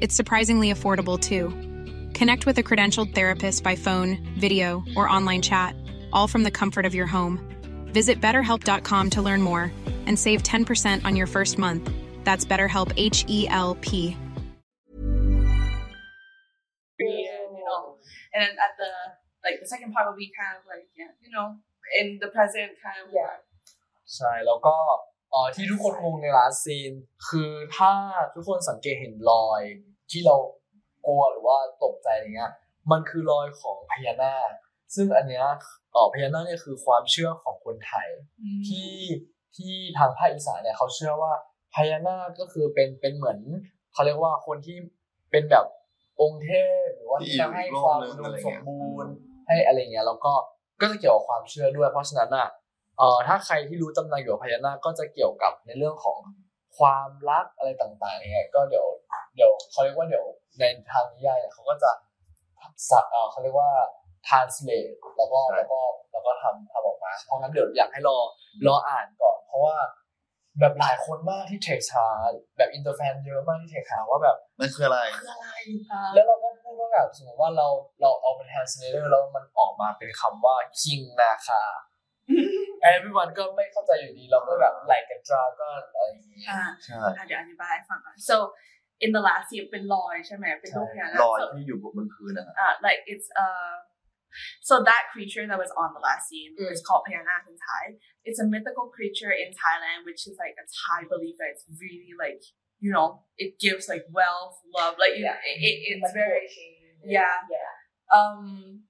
[0.02, 1.50] It's surprisingly affordable too.
[2.14, 5.76] Connect with a credentialed therapist by phone, video, or online chat,
[6.14, 7.40] all from the comfort of your home.
[7.94, 9.72] Visit betterhelp.com to learn more
[10.06, 11.90] and save 10% on your first month.
[12.24, 14.18] That's BetterHelp H E L P.
[17.00, 17.98] you know,
[18.34, 18.92] and then at the
[19.44, 21.58] like the second part will be kind of like yeah, you know,
[22.00, 23.44] in the present kind of yeah.
[24.16, 24.76] ใช่แล้วก็
[25.11, 26.93] เ อ่อที่ทุกคนงงในลาสซีน
[27.29, 27.93] คือถ้า
[28.35, 29.63] ทุกคนสังเกตเห็นรอย
[30.11, 30.37] ที่เรา
[31.07, 32.53] กลัวหรือว่าตกใจอะไรเงี้ย
[32.91, 34.53] มันคือรอยของพญานาค
[34.95, 35.47] ซึ่งอันเนี้ย
[35.93, 38.09] เอ่อพญานาคเนี่ยคือความเชื่อของคนไทย
[38.69, 38.93] ที่
[39.57, 41.33] ที่ทางภาคอีสานเนี่ยเขาเชื่อว่า
[41.75, 43.39] พญานาคก็คือเป็นเป็นเหมือน
[43.93, 44.77] เขาเรียกว่าคนที่
[45.31, 45.67] เป็นแบบ
[46.21, 46.51] องค์เท
[46.85, 49.13] พหรือว่าที่ที่อยู่จะให้อีกโลกความหนึ่งอุดอะมไรสเงี้มยบูรณ์
[49.47, 50.33] ให้อะไรเงี้ยแล้วก็
[50.81, 52.49] ก็จะเกี่ยวกับความเชื่อด้วย เพราะฉะนั้นอะ
[52.99, 56.19] เอ่อถ้าใครที่รู้ตำนานเกี่ยวกับพญานาคก็จะเกี่ยวกับในเรื่องของ
[56.79, 58.87] ความรักอะไรต่างๆเนี่ยก็เดี๋ยว
[59.37, 60.25] เดี๋ยวเขาเรียกว่าเดี๋ยว
[60.59, 61.91] ในทางนิยายเนี่ยเขาก็จะ
[62.91, 63.73] sub เอ่อเขาเรียกว่า
[64.27, 65.81] translate แล้วก็แล้วก็
[66.13, 68.19] แล้วก็ทำทำออกมา เพราะงั้นเดี๋ยวอยากให้รอ
[68.67, 69.77] รออ่านก่อน เพราะว่า
[70.61, 72.07] แบบหลายคนมากที่ทักหา
[72.57, 75.49] แบบ inter fan เยอะมากที่ทักหาว่าแบบมันคืออะไรคืออะไร
[76.15, 77.67] แล้วเราก็พูดว่าแบบสมมติว่าเรา
[78.01, 81.63] เราเอาเป็น translator แล้วมันออกมาเป็นคำว่า king นาคา
[82.91, 88.37] everyone ก็ไม่เข้าใจอยู่ดีเราก็แบบ like a dragon อะไรอย่างเงี้ยอ่าใช่เดี๋ยวอธิบายให้ฟังก่อน so
[89.05, 93.75] in the last year เป็นลอยใช่ไหมเป็นรูปพญานาคลอยที่อยู่บนพื้นนะครับอ่า like it's uh
[94.69, 96.73] So that creature that was on the last scene mm.
[96.73, 97.85] is called Pianak in Thai.
[98.25, 102.15] It's a mythical creature in Thailand, which is like a Thai belief that it's really
[102.25, 102.43] like
[102.85, 103.07] you know
[103.37, 105.37] it gives like wealth, love, like yeah.
[105.51, 106.49] it, it, it's like very
[107.05, 107.37] yeah.
[107.51, 107.71] yeah.
[108.17, 108.85] Um,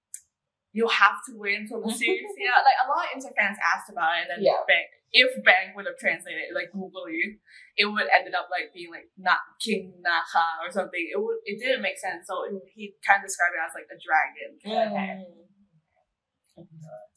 [0.80, 2.34] You have to wait until the series.
[2.38, 4.62] yeah, like a lot of inter fans asked about it, and then Yeah.
[4.70, 4.86] Bang,
[5.22, 7.40] if Bang would have translated it like googly,
[7.80, 11.04] it would ended up like being like not King Naka or something.
[11.14, 12.22] It would it didn't make sense.
[12.30, 14.50] So it, he kind of described it as like a dragon.
[14.62, 15.18] kind of head.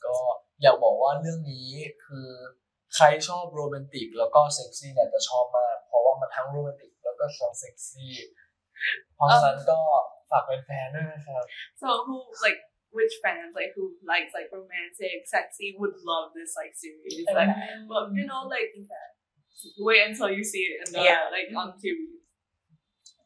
[0.04, 0.16] ก็
[0.62, 1.68] อยากบอกว่าเรื่องนี้
[2.04, 2.28] คือ
[2.94, 8.12] ใครชอบโรแมนติกแล้วก็เซ็กซี่เนี่ยจะชอบมาก เพราะว่ามันทั้งโรแมนติกแล้วก็ทั้งเซ็กซี่
[9.14, 9.78] เพราะฉะนั้นก็
[10.30, 11.44] ฝากเป็นแฟนด้วยนะครับ
[11.82, 12.60] So who like
[12.96, 17.26] which fans like who likes like romantic, sexy would love this like series.
[17.38, 17.52] Like
[17.90, 18.70] but you know like
[19.86, 21.22] wait until you see it in the Yeah.
[21.34, 21.98] like on TV.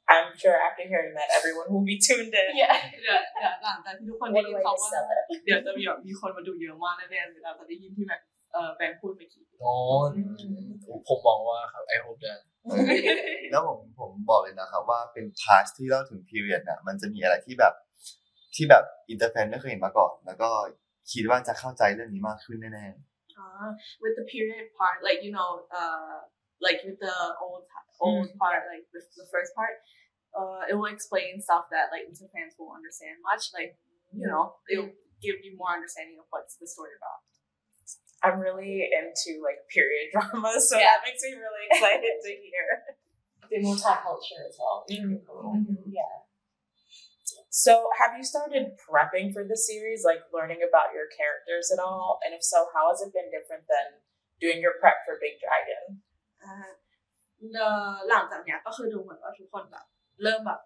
[0.05, 2.51] I'm sure after hearing that, everyone will be tuned in.
[2.62, 2.77] Yeah,
[3.09, 3.55] yeah, yeah.
[3.62, 5.25] หลังจากที่ทุกคนได้ยิน What a way เขา to ว่า sell it.
[5.45, 8.21] เดี๋ยวจะมีแบบมีคนมาดูเยอะมากแน่ๆเลยเราจะได้ยินที่แบบ
[8.53, 9.73] เออแบงค์พูดเมื่อกี้ โอ้
[11.09, 12.41] ผมมองว่าครับ I hope that
[13.51, 17.75] แล้วผมผมบอกเลยนะครับว่าเป็นพาร์ทที่เล่าถึงพีเรียดน่ะมันจะมีอะไรที่แบบ
[18.55, 20.51] ที่แบบอินเตอร์แฟนไม่เคยเห็นมาก่อน แล้วก็
[21.12, 22.87] คิดว่าจะเข้าใจเรื่องนี้มากขึ้นแน่
[23.45, 23.71] Uh,
[24.03, 25.51] with the period part, like you know,
[25.81, 26.23] uh,
[26.67, 27.67] like with the old
[28.07, 29.75] old part, like the, the first part,
[30.39, 33.51] uh, it will explain stuff that like inter fans won't understand much.
[33.59, 33.73] Like
[34.21, 34.95] you know, it will
[35.27, 37.21] give you more understanding of what's the story about.
[38.25, 40.95] I'm really into like period drama, so Yeah.
[40.95, 42.67] that makes me really excited to hear.
[43.51, 44.87] The multicultural as well.
[45.91, 46.15] Yeah.
[47.50, 52.20] So, have you started prepping for the series, like learning about your characters at all?
[52.24, 53.88] And if so, how has it been different than
[54.39, 55.84] doing your prep for Big Dragon?
[56.43, 56.70] อ่า
[57.54, 59.86] เอ่อหลังจากเนี้ยก็คือดูเหมือนว่าทุกคนแบบ
[60.24, 60.60] เริ่มแบบ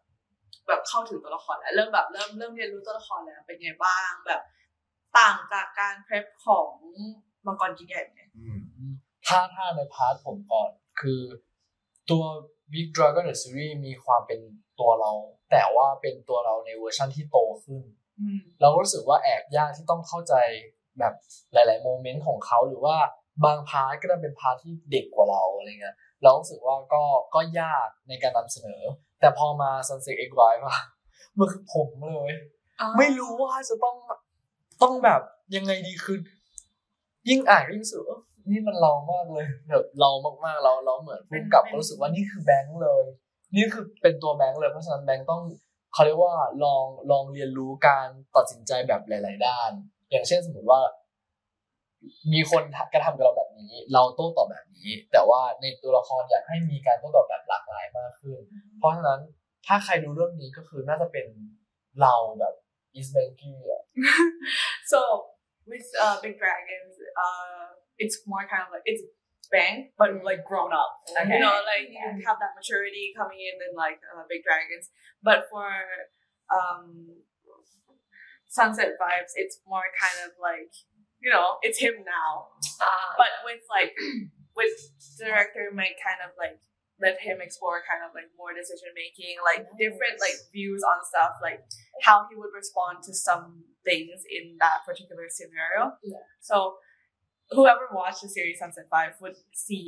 [0.68, 4.42] แบบเข้าถึงตัวละครแล้วเริ่มแบบเริ่มเริ่มเรียนรู้ตัวละครแล้วเป็นไงบ้างแบบ
[5.18, 6.72] ต่างจากการ prep ของ
[7.46, 8.20] มังกรกินใหญ่ไหม
[9.28, 10.70] ถ้าถ้าใน part ผมก่อน
[11.02, 11.22] คือ
[12.12, 12.24] ตัว
[12.74, 14.40] Big Dragon the Series มีความเป็น
[14.80, 15.12] ตัวเรา
[15.52, 17.82] แต่ว่าเป็นตัวเราในเวอร์ชันที่โตขึ้น
[18.20, 20.36] อืมเราก็รู้สึกว่าแอบยากที่ต้องเข้าใจ
[21.00, 21.14] แบบ
[21.54, 22.96] หลาย ๆ moment ของเขาหรือว่า
[23.46, 27.04] บาง part ก็จะเป็น part ที่เด็กกว่าเราอะไรเงี้ยเรารู้สึกว่าก็
[27.36, 28.82] ก็ยากในการนำเสนอ
[29.20, 30.76] แต่พอมา Sunset x Vibes มา
[31.38, 32.34] มันคือผมเลย
[32.98, 33.98] ไม่รู้ว่าจะต้อง
[34.84, 35.22] ต้องแบบ
[35.56, 36.18] ยังไงดีคือ
[37.30, 38.20] ยิ่งอ่านก็ยิ่งรู้สึกว่า
[38.50, 40.12] นี่มันเรามากเลยแบบเรา
[40.46, 43.04] มากๆเราเราเหมือนพูดกับก็รู้สึกว่านี่คือแบงค์เลย
[43.56, 45.42] นี่คือเป็นตัวแบงค์เลยเพราะฉะนั้นแบงค์ต้อง
[45.94, 49.72] เขาเรียกว่าลองลองเรียนรู้การตัดสินใจแบบหลาย ๆ ด้าน
[50.12, 50.82] อย่างเช่นสมมติว่า
[52.34, 58.40] มีคนกระทำกับเราแบบนี้ เราโต้ตอบแบบนี้ แต่ว่าในตัวละครอยากให้มีการโต้ตอบแบบหลากหลายมากขึ้น
[58.80, 59.20] เพราะฉะนั้น
[59.68, 61.28] ถ้าใครดูเรื่องนี้ก็คือน่าจะเป็น
[62.02, 62.54] เราแบบ
[62.96, 63.84] อิสเบงกี้อะ
[64.92, 65.00] so
[65.70, 66.94] with uh, Big Dragons,
[67.24, 69.04] uh, it's more kind of like it's
[69.54, 71.06] bang, but like grown up.
[71.14, 71.38] Okay.
[71.38, 74.90] You know, like you have that maturity coming in in like uh, Big Dragons.
[75.22, 75.70] But for
[76.50, 77.22] um,
[78.50, 80.74] Sunset Vibes, it's more kind of like
[81.22, 82.52] you know, it's him now.
[83.16, 83.96] but with like
[84.60, 84.76] with
[85.22, 86.60] director might kind of like
[87.00, 91.40] let him explore kind of like more decision making, like different like views on stuff,
[91.42, 91.64] like
[92.04, 95.96] how he would respond to some things in that particular scenario.
[96.04, 96.24] Yeah.
[96.44, 96.76] So
[97.56, 99.86] whoever watched the series Sunset Five would see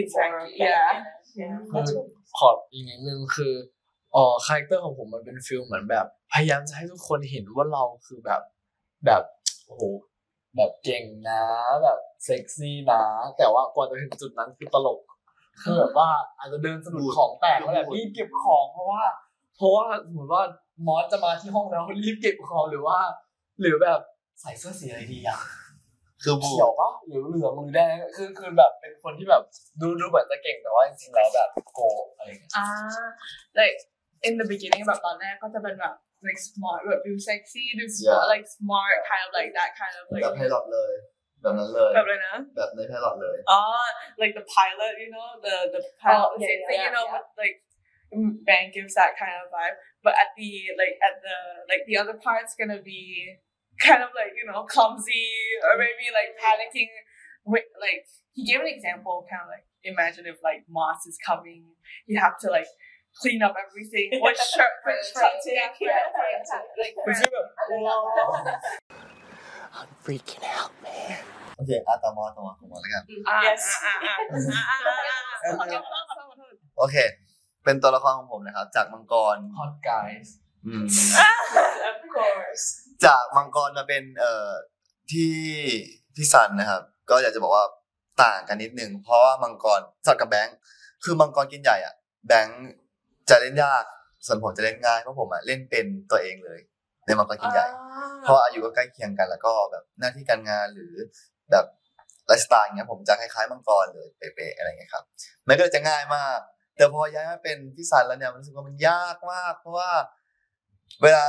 [0.00, 0.50] exactly.
[0.56, 0.90] Yeah.
[1.40, 1.56] Yeah.
[1.70, 1.98] คือ
[2.38, 3.54] ขออีกนิดนึงคือ
[4.14, 8.42] อ๋อ character ของผมมันเป็น feel เหมือนแบบ พยายามจะให้ทุกคนเห็นว่าเราคือแบบ
[9.06, 9.22] แบบ
[9.66, 9.82] โอ้โห
[10.56, 11.42] แบบเก่งนะ
[11.82, 13.02] แบบเซ็กซี่นะ
[13.36, 15.00] แต่ว่ากว่าจะถึงจุดนั้นคือตลก
[15.62, 16.08] คือแบบว่า
[16.38, 19.02] อาจจะเดินสะดุดของแตกแล้วแบบรีบเก็บของเพราะว่า
[19.56, 20.42] เพราะว่าสมมติว่า
[20.86, 22.98] มอสจะมาที่ห้องแล้วรีบเก็บของหรือว่า
[23.60, 24.00] หรือแบบ
[24.40, 25.38] ใส่เสื้อสีอะไรดีอะ
[26.22, 29.42] คือบูเขียวปะหรือเหลืองหรือแดงคือคือแบบเป็นคนที่แบบ
[29.80, 33.06] ดูดูเหมือนจะเก่งแต่ว่าจริงๆแล้วแบบโกงอะไรอย่างเงี้ย Ah,
[33.60, 33.76] like
[34.28, 35.94] in the beginning แบบตอนแรกก็จะเป็นแบบ
[36.26, 38.32] like smart แบบดู sexy ดู smart Yeah.
[38.32, 40.92] like smart kind of like that kind of แบ like บไพลอตเลย
[41.42, 43.86] แบบนั้นเลยแบบเลยนะแบบในไพลอตเลย Ah,
[44.22, 46.86] like the pilot, you know, the the pilot, Oh, the yeah, same yeah, thing, yeah,
[46.86, 47.14] you know, yeah.
[47.14, 47.56] with like
[48.16, 49.76] mm, Bang gives that kind of vibe.
[50.04, 50.50] But at the
[50.80, 51.36] like at the
[51.70, 53.02] like the other part's gonna be
[53.85, 55.25] kind of like you know clumsy
[55.65, 56.91] or maybe like panicking.
[57.53, 58.01] With like
[58.33, 61.61] he gave an example, kind of like imagine if like Moss is coming,
[62.09, 62.65] you have to like
[63.21, 64.07] clean up everything.
[64.19, 68.59] What shirt, which shirt take, Yeah, yeah, yeah, like It's gonna-
[69.77, 71.19] I'm freaking out man
[71.57, 73.03] โอเคอ่ะต่อมาต่อมาต่อมาแล้วกัน
[73.33, 73.63] Ah, yes.
[73.89, 74.95] Ah, ah, ah, ah, ah,
[75.63, 75.85] ah.
[76.77, 76.95] โอเค
[77.63, 80.27] เป็นตัวละครของผมนะครับ จากมังกร hot guys
[80.65, 80.85] อืม
[81.91, 82.65] of course.
[83.04, 84.50] จากมังกรมาเป็นเอ่อ
[85.10, 85.32] ที่
[86.16, 87.64] พี่ซันนะครับ ก็อยากจะบอกว่า
[88.24, 90.56] ต่างกันนิดนึงเพราะว่ามังกรสัตว์กับแบงค์
[91.04, 91.94] คือมังกรกินใหญ่อะ
[92.28, 92.62] แบงค์
[93.30, 93.84] จะเล่นยาก
[94.26, 96.60] ส่วนผมจะเล่นง่ายเพราะผมอะเล่นเป็นตัวเองเลย
[97.06, 97.66] ในมังกรกินใหญ่
[98.22, 100.94] เพราะอายุก็ใกล้เคียงกันแล้วก็แบบหน้าที่การงานหรือ
[101.50, 101.64] แบบ
[102.26, 105.04] ไลฟ์สไตล์เงี้ยผมจะคล้ายๆมังกรเลยเป๊ะๆอะไรเงี้ยครับ
[105.46, 106.38] มันก็เลยจะง่ายมาก
[106.76, 109.90] แต่พอย้ายมาเป็นพี่ซันแล้วเนี่ยมันรู้สึกว่ามันยากมาก เพราะว่า
[111.02, 111.26] เวลา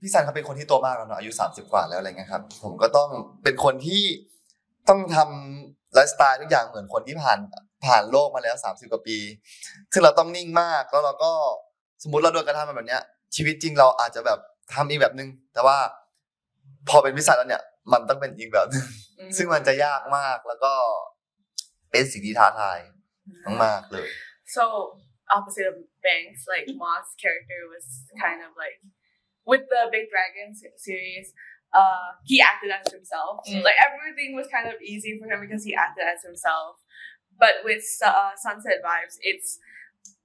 [0.00, 3.08] พี่ซันเขาเป็นคนที่โตมากแล้วเนอะอายุสามสิบกว่าแล้วอะไรเงี้ยครับ ผมก็ต้อง
[3.42, 4.02] เป็นคนที่
[4.88, 7.38] ต้องทำไลฟ์สไตล์ทุกอย่างเหมือนคนที่ผ่าน
[7.84, 9.18] ผ่านโลกมาแล้วสามสิบกว่าปี
[9.92, 11.32] ซึ่งเราต้องนิ่งมากแล้วเราก็
[12.02, 13.02] สมมุติเราโดนกระทำแบบเนี้ย
[13.36, 14.38] ชีวิตจริงเราอาจจะแบบ
[14.74, 15.78] ทำอีกแบบนึง แต่ว่า
[16.88, 18.86] พอเป็นพิสัยแล้วเนี่ย มันต้องเป็นอีกแบบนึง
[19.36, 20.72] ซึ่งมันจะยากมากแล้วก็
[21.90, 22.78] เป็นสิ่งที่ท้าทาย
[23.64, 24.08] มากๆเลย
[24.56, 24.64] So
[25.36, 25.76] opposite of
[26.06, 27.86] Banks, like Moss' character was
[28.22, 28.78] kind of like
[29.45, 31.33] with the Big Dragon se- series.
[31.71, 33.39] Uh, he acted as himself.
[33.47, 33.63] Mm.
[33.63, 36.83] Like everything was kind of easy for him because he acted as himself.
[37.39, 39.57] But with uh, Sunset Vibes, it's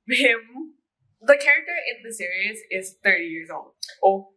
[0.08, 0.74] him.
[1.22, 3.72] The character in the series is thirty years old.
[4.04, 4.28] Oh,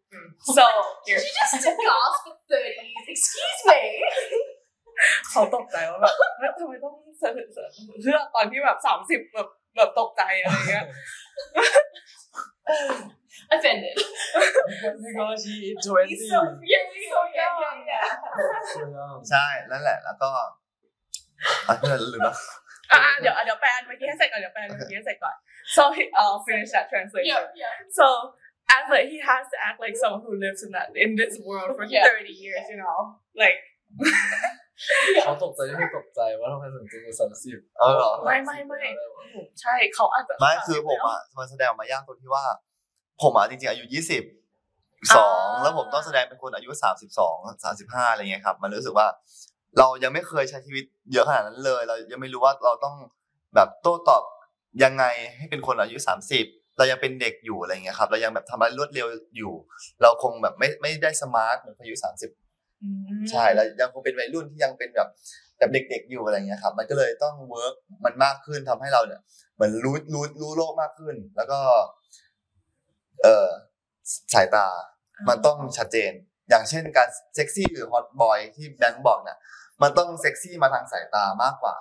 [0.41, 0.63] so
[1.05, 3.05] Did you just gasp at 30s?
[3.07, 3.81] Excuse me.
[5.29, 7.47] เขาตกใจว่าแบบเฮ้ยทำไมต้องเสนอ
[8.01, 10.85] เพื่อตอนที่แบบสามสิบแบบแบบตกใจอะไรเงี้ย
[13.54, 13.96] Offended.
[15.06, 16.40] because he is 20 He's so,
[16.72, 17.76] yeah, he's so young.
[17.90, 18.08] Yeah.
[19.30, 20.30] ใช่นั่นแหละ แล้วก็
[21.68, 22.36] อะเพื่อนลืมแล้ว
[22.92, 25.36] อะอะเดี๋ยวอะเดี๋ยวแปลเมื่อกี้ให้เสร็จก่อนเดี๋ยวแปลเมื่อกี้ให้เสร็จก่อน
[25.76, 27.74] so he, I'll finish that translation Yeah, yeah.
[27.98, 28.06] so
[28.76, 31.70] as like he has to act like someone who lives in that in this world
[31.76, 32.04] for Yeah.
[32.04, 32.98] 30 years you know
[33.42, 33.58] like
[35.24, 38.82] เขาตกใจที่ตกใจว่าทำไมถึงจะสามสิบเอาเหรอไม่ไม่ไม่
[39.60, 42.44] ใช่เขาอาจจะไม่คือผมอะมันแสดงออกมายากตรงที่ว่า
[43.22, 44.22] ผมอะจริงๆอายุยี่สิบ
[45.16, 49.06] สองแล้วผมต้องแสดงเป็นคนอายุสามสิบสองสามสิบห้าอะไรเงี้ยครับมันรู้สึกว่า
[49.78, 52.96] เรายังไม่เคยใช้ชีวิตเยอะขนาดนั้นเลย เรายังไม่รู้ว่าเราต้อง
[53.54, 54.22] แบบโต้ตอบ
[54.84, 55.04] ยังไง
[55.38, 56.46] ให้เป็นคนอายุสามสิบ
[56.78, 59.06] เรายังเป็นเด็กอยู่อะไรเงี้ยครับ เรายังแบบทำอะไรรวดเร็ว
[59.36, 59.52] อยู่
[60.02, 62.30] เราคงแบบไม่ไม่ได้ smart เหมือนคนอายุสามสิบ
[63.30, 65.08] ใช่แล้วยังคงเป็นวัยรุ่นที่ยังเป็นแบบ
[65.58, 69.20] แบบเด็ก ๆ อยู่อะไรเงี้ยครับ มันก็เลยต้อง work มันมากขึ้นทำให้เราเนี่ย
[69.54, 71.60] เหมือนรู้รู้รู้โลกมากขึ้น แล้วก็
[73.24, 73.48] เอ่อ
[74.34, 74.66] สายตา
[75.28, 76.12] มันต้องชัดเจน
[76.50, 79.38] อย่างเช่นการเซ็กซี่หรือ hot boy ที่แบงค์บอกเนี่ย
[79.82, 81.76] มันต้องเซ็กซี่มาทางสายตามากกว่า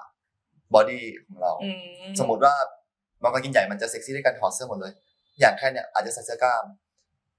[0.73, 1.69] body ของเราอื
[2.09, 2.55] มสมมติว่า
[3.21, 4.93] มังกรกินใหญ่มันจะเซ็กซี่ด้วยการถอดเสื้อหมดเลย
[5.39, 6.65] อย่างแค่เนี่ยอาจจะใส่เสื้อกล้าม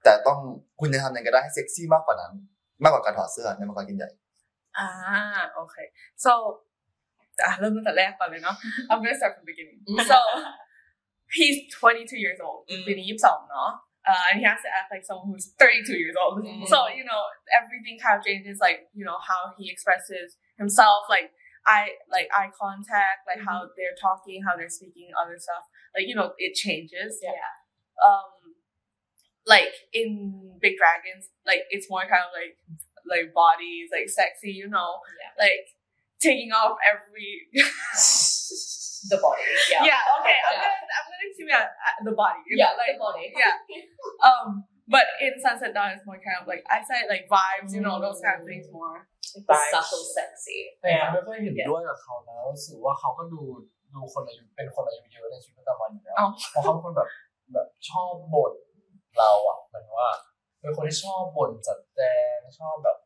[0.03, 0.39] แต่ต้อง
[0.79, 2.33] คุณจะทำยังไงก็ได้ให้เซ็กซี่มากกว่านั้น
[2.83, 4.09] มากกว่าการถอดเสื้อในมังกรกินใหญ่
[4.77, 4.89] อ่า
[5.53, 5.75] โอเค
[6.25, 6.33] so
[7.43, 8.55] อะเริ่มตั้งแต่แรกก่อนเลยเนาะ
[8.89, 9.79] I'm gonna start from the beginning
[10.11, 10.17] so
[11.35, 13.71] he's 22 years old ปีนี้22เนาะ
[14.07, 16.45] uh, and he has to act like someone who's 32 years old.
[16.69, 21.31] So, you know, everything kind of changes, like, you know, how he expresses himself, like,
[21.65, 25.65] I like eye contact, like how they're talking, how they're speaking, other stuff.
[25.97, 27.17] Like, you know, it changes.
[27.23, 27.31] Yeah.
[28.05, 28.53] Um,
[29.47, 32.57] like in Big Dragons, like it's more kind of like
[33.09, 35.01] like bodies, like sexy, you know,
[35.39, 35.73] like
[36.21, 37.49] taking off every
[39.11, 39.43] the body.
[39.71, 39.81] Yeah.
[39.89, 40.01] yeah.
[40.19, 40.37] Okay.
[40.47, 40.63] I'm Yeah.
[40.65, 42.41] gonna I'm gonna assume yeah, uh, the body.
[42.47, 43.25] you Yeah, know, like the body.
[43.41, 43.55] Yeah.
[44.29, 44.45] Um,
[44.95, 47.95] but in Sunset Dawn, it's more kind of like I said, like vibes, you know,
[48.05, 48.95] those kind of things more.
[49.49, 49.71] Vibes.
[49.73, 53.41] subtle sexy แต่ยังไม่ค่อยเห็นด้วยกับเขานะรู้สึกว่าเขาก็ดู
[53.95, 57.09] ดูคนอายุเป็นคนอายุเยอะในชีวิตประจำวันอยู่แล้วเอ้าเพราะเขาเป็นคนแบบ
[57.53, 58.53] แบบชอบบ่น
[59.17, 60.09] เราอะเหมือนว่า
[60.61, 62.01] เป็นคนที่ชอบบ่นจัดแจ
[62.35, 62.97] งชอบแบบ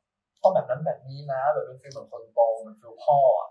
[0.43, 3.49] ต้องแบบนั้นแบบนี้นะ แบบเป็นฟีลเหมือนคนโตเหมือนฟีลพ่ออะ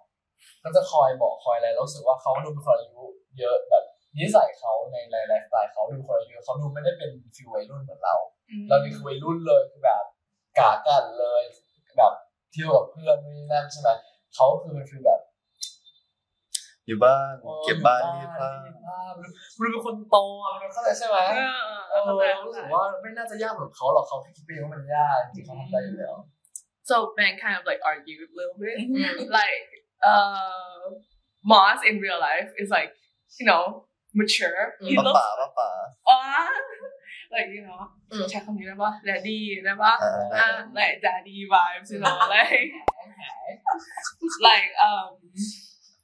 [0.65, 3.03] ก็จะคอยบอกคอยอะไรแล้วรู้สึกว่าเขาดูเป็นคนอายุ
[3.39, 3.85] เยอะแบบ
[4.19, 4.97] นิสัยเขาใน
[5.29, 8.17] ไลฟ์สไตล์เขาดูเป็นคนอายุเยอะเขาดูไม่ได้เป็นฟีลวัยรุ่นเหมือนเรา
[8.69, 10.05] เรานี่คือวัยรุ่นเลยคือแบบ
[10.59, 11.43] กากันเลย
[11.99, 12.13] แบบ
[12.53, 13.89] เที่ยวกับเพื่อนนี่นั่นใช่ไหม
[14.35, 15.21] เขาคือเป็นฟีลแบบ
[16.87, 17.35] อยู่บ้าน
[17.65, 18.51] เก็บบ้านรีดผ้า
[19.61, 22.03] มันเป็นคนโตอะมันเข้าใจใช่ไหมเออเออ
[22.35, 26.17] เรารู้สึกว่าไม่น่าจะยากเหมือนเขาหรอกเขาแค่คิดไปเองว่ามันยากจริงๆเขาทำได้อยู่แล้ว
[26.89, 28.77] So Ben kind of like argued a little bit.
[29.39, 29.69] Like
[30.07, 30.95] uh,
[31.45, 32.93] Moss in real life is like,
[33.39, 33.85] you know,
[34.15, 34.75] mature.
[34.83, 34.89] Mm.
[34.89, 35.09] He papa.
[35.09, 35.21] looks
[36.09, 36.49] ah,
[37.33, 38.31] like you know, mm.
[38.31, 38.67] check on me,
[39.05, 42.29] daddy, uh, uh, like daddy vibes, you know, mm.
[42.29, 43.61] like okay.
[44.43, 45.17] like um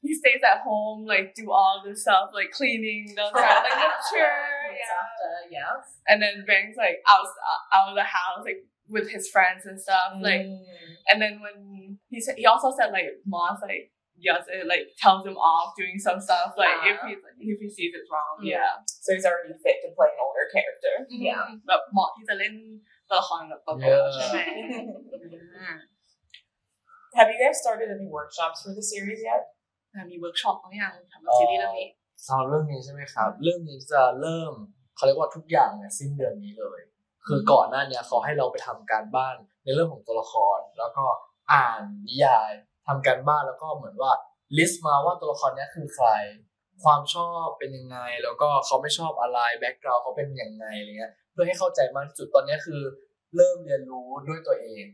[0.05, 5.01] he stays at home, like do all this stuff, like cleaning, the like mature, yeah.
[5.01, 5.73] After, yeah.
[6.07, 7.27] And then Bang's like out
[7.73, 10.46] out of the house, like with his friends and stuff, like.
[11.10, 11.58] And then when
[12.12, 13.86] he said, he also said like Moss like
[14.20, 17.12] yes, it like tells him off doing some stuff, like if he
[17.52, 18.72] if he sees it's wrong, yeah.
[18.86, 20.94] So he's already fit to play an older character.
[21.10, 21.44] Yeah.
[21.68, 22.54] แบบเหมาะที่จะเล่น
[23.10, 24.38] ตัวละครแบบโตๆใช่ไหม
[27.18, 29.44] Have you guys started any workshops for the series yet?
[30.12, 31.90] มีเวิร์กช็อปบางอย่างทำซีรีส์เรื่องนี้
[32.26, 34.54] สำหรับเรื่องนี้ใช่ไหมครับ เรื่องนี้จะเริ่ม
[34.96, 36.80] เขาเรียกว่าทุกอย่างเนี่ยสิ้นเดือนนี้เลย
[37.27, 41.05] คือก่อนหน้าเนี้ยเขาให้เราไปทำการบ้านในเรื่องของตัวละคร แล้วก็
[41.53, 42.53] อ่านนิยาย
[42.89, 44.13] ทำการบ้านแล้วก็เหมือนว่า
[44.57, 46.09] ลิสต์มาว่าตัวละครเนี้ยคือใคร
[46.85, 52.83] ความชอบเป็นยังไง แล้วก็เขาไม่ชอบอะไรแบ็กกราวเขาเป็นยังไงอะไรเงี้ยเพื่อให้เข้าใจมากที่สุดตอนนี้คือ
[53.37, 54.85] เริ่มเรียนรู้ด้วยตัวเอง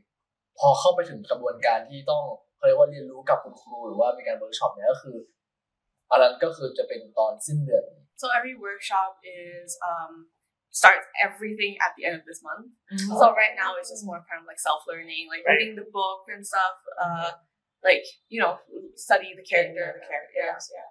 [0.58, 2.22] พอเข้าไปถึงกระบวนการที่ต้อง
[2.56, 5.16] เขาเรียกว่าเรียนรู้กับคุณครูหรือว่ามีการเวิร์กช็อปเนี่ยก็คือ
[6.10, 7.84] อันนั้นก็คือจะเป็นตอนสิ้นเดือน
[8.20, 9.10] So every workshop
[9.40, 10.12] is um
[10.81, 12.67] starts everything at the end of this month.
[12.91, 13.15] Mhm.
[13.19, 15.55] So right now it's just more kind of like self learning, like Right.
[15.55, 16.75] reading the book and stuff.
[17.03, 17.31] Uh,
[17.89, 18.53] like you know,
[19.07, 19.85] study the character.
[19.99, 20.89] the characters, yeah.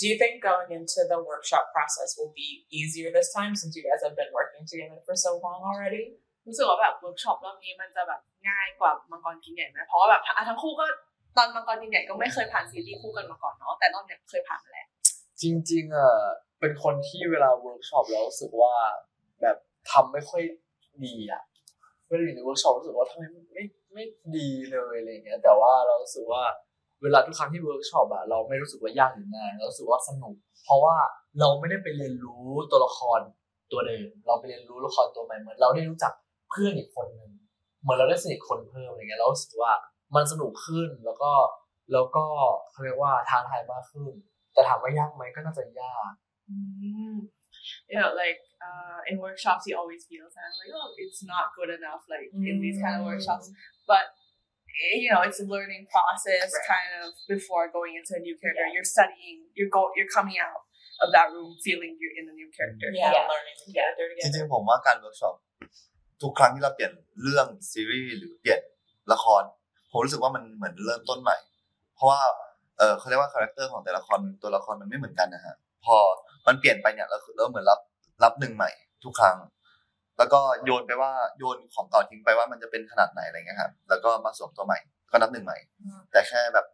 [0.00, 3.84] Do you think going into the workshop process will be easier this time since you
[3.88, 6.04] guys have been working together for so long already?
[6.46, 10.86] รู้สึกว่าแบบเวิร์กช็อปรอบนี้มันจะแบบง่ายกว่ามังกรกินใหญ่ไหมเพราะว่าแบบอ่ะทั้งคู่ก็
[11.36, 14.86] ตอนมังกรกินใหญ่ก็ไม่เคยผ่านซีรีส์คู่กันมาก่อนเนาะแต่รอบเนี้ยเคยผ่านมาแล้ว
[15.40, 16.10] จริงๆอ่ะ
[16.59, 18.75] เป็นคนที่เวลาเวิร์กช็อปแล้วรู้สึกว่า
[19.41, 19.57] แบบ
[19.91, 20.43] ทำไม่ค่อย
[21.05, 21.43] ดีอะ
[22.07, 24.03] เวลาอยู่ในเวิร์กช็อปรู้สึกว่าทำไมไม่ไม่
[24.37, 26.43] ดีเลยอะไรเงี้ย แต่ว่าเรารู้สึกว่า
[27.03, 30.95] เวลาทุกครั้งที่เวิร์กช็อปอะเราไม่รู้สึกว่ายากหรือนานเรารู้สึกว่าสนุก เพราะว่า
[31.39, 33.19] เราไม่ได้ไปเรียนรู้ตัวละคร
[33.71, 36.13] ตัวเดิมเราไปเรียนรู้ละครตัวใหม่เหมือนเราได้รู้จัก
[36.49, 37.31] เพื่อนอีกคนหนึ่ง
[37.81, 39.73] เหมือนเราได้สนิทคนเพิ่มอะไรเงี้ยเรารู้สึกว่า
[40.15, 41.31] มันสนุกขึ้นแล้วก็
[41.93, 42.25] แล้วก็
[42.71, 44.13] เขาเรียกว่าท้าทายมากขึ้น
[44.53, 46.11] แต่ถามว่ายากไหมก็น่าจะยาก
[46.51, 47.27] Mm.
[47.91, 51.71] You know, like uh, in workshops, he always feels that like, oh, it's not good
[51.77, 53.51] enough, like in these kind of workshops.
[53.91, 54.05] But
[54.71, 58.63] eh, you know, it's a learning process, kind of before going into a new character.
[58.71, 60.63] You're studying, you're go, you're coming out
[61.03, 62.87] of that room feeling you're in a new character.
[62.95, 64.05] Yeah, learning the character together.
[64.07, 65.35] จริงๆผมว่าการเวิร์กช็อป
[66.21, 66.93] ทุกครั้งที่เราเปลี่ยน
[67.23, 68.61] เรื่องซีรีส์หรือเปลี่ยน
[69.13, 69.43] ละคร
[69.91, 71.37] ผมรู้สึกว่ามันเหมือนเริ่มต้นใหม่
[71.95, 72.21] เพราะว่า
[72.77, 75.97] เออเขาเรียกว่า character ของแต่ละครตัวละครมันไม่เหมือนกันนะฮะพอ
[76.47, 77.79] มันเปลี่ยนไปเนี่ยเราคือเราเหมือนนับ
[78.23, 78.71] นับหนึ่งใหม่
[79.03, 79.37] ทุกครั้ง
[80.17, 84.79] แล้วก็โยนไปว่าโยนของเก่าทิ้งไปว่ามันจะเป็นขนาดไหนอะไรเงี้ยครับแล้วก็มาสวมตัวใหม่
[85.11, 85.57] ก็นับหนึ่งใหม่
[86.11, 86.65] แต่แค่แบบ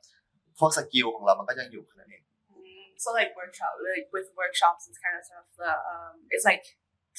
[0.59, 2.24] พวกสกิลของเรามันก็ยังอยู่แค่นั้นเอง
[3.03, 5.47] So like workshop, like with workshops, it's kind of stuff.
[5.59, 6.63] that um, it's like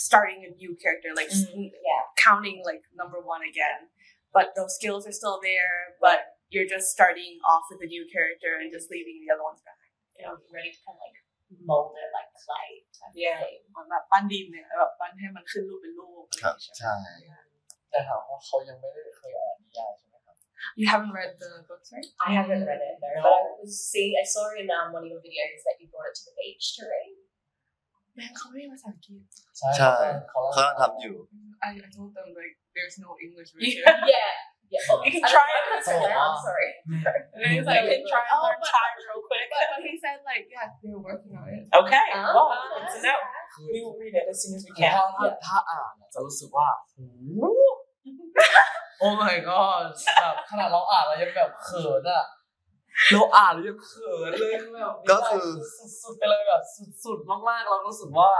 [0.08, 1.50] starting a new character, like s-
[1.88, 2.02] yeah.
[2.16, 3.92] counting like number one again.
[4.36, 6.18] But those skills are still there, but
[6.52, 9.92] you're just starting off with a new character and just leaving the other ones behind.
[10.16, 11.18] You know, ready to kind of like
[11.69, 12.69] mold it like clay.
[12.97, 13.39] type of Yeah.
[13.41, 13.59] thing.
[13.71, 17.39] เหมือนแบบปั้นดินเนี่ยแบบปั้นให้มันขึ้นรูปเป็นรูปอะไรอย่างเงี้ยใช่ไหม ใช่
[17.91, 20.35] แต่ถามว่าเขายังไม่ได้เคยอ่านนิยายใช่ไหมครับ
[20.79, 22.07] You haven't read the books, right?
[22.27, 25.09] I haven't read it though, but I was see I saw in um, one of
[25.13, 27.15] your videos that you brought it to the beach to read.
[28.15, 29.21] แม่เขาไม่มีภาษาอังกฤษ
[29.57, 29.93] ใช่
[30.29, 31.17] เขากำลังทำอยู่
[31.67, 33.83] I, I told them like there's no English Yeah, version.
[34.13, 34.31] yeah.
[34.74, 34.90] yeah.
[34.90, 35.64] Oh, You can I try don't know it.
[35.64, 36.68] if it's allowed, I'm sorry.
[37.34, 39.46] And then he's You like, can try and oh, learn but, Thai real quick.
[39.52, 41.62] but, but he said like, yeah, they're working on it.
[41.80, 43.18] Okay, Oh, well, that's good to know.
[43.72, 44.92] We will read it as soon as we คือ can.
[44.94, 47.44] ถ้าถ้าถ้าอ่านอะจะรู้สึกว่าโอ้โห
[49.04, 49.86] Oh my god
[50.20, 52.24] แบบขนาดเราอ่านเรายังแบบเขินอะ
[53.10, 55.48] เราอ่านเรายังเขินเลยแบบก็คือ
[56.02, 56.62] สุดๆไปเลยแบบ
[57.04, 58.30] สุดๆมากๆเรารู้สึกว่า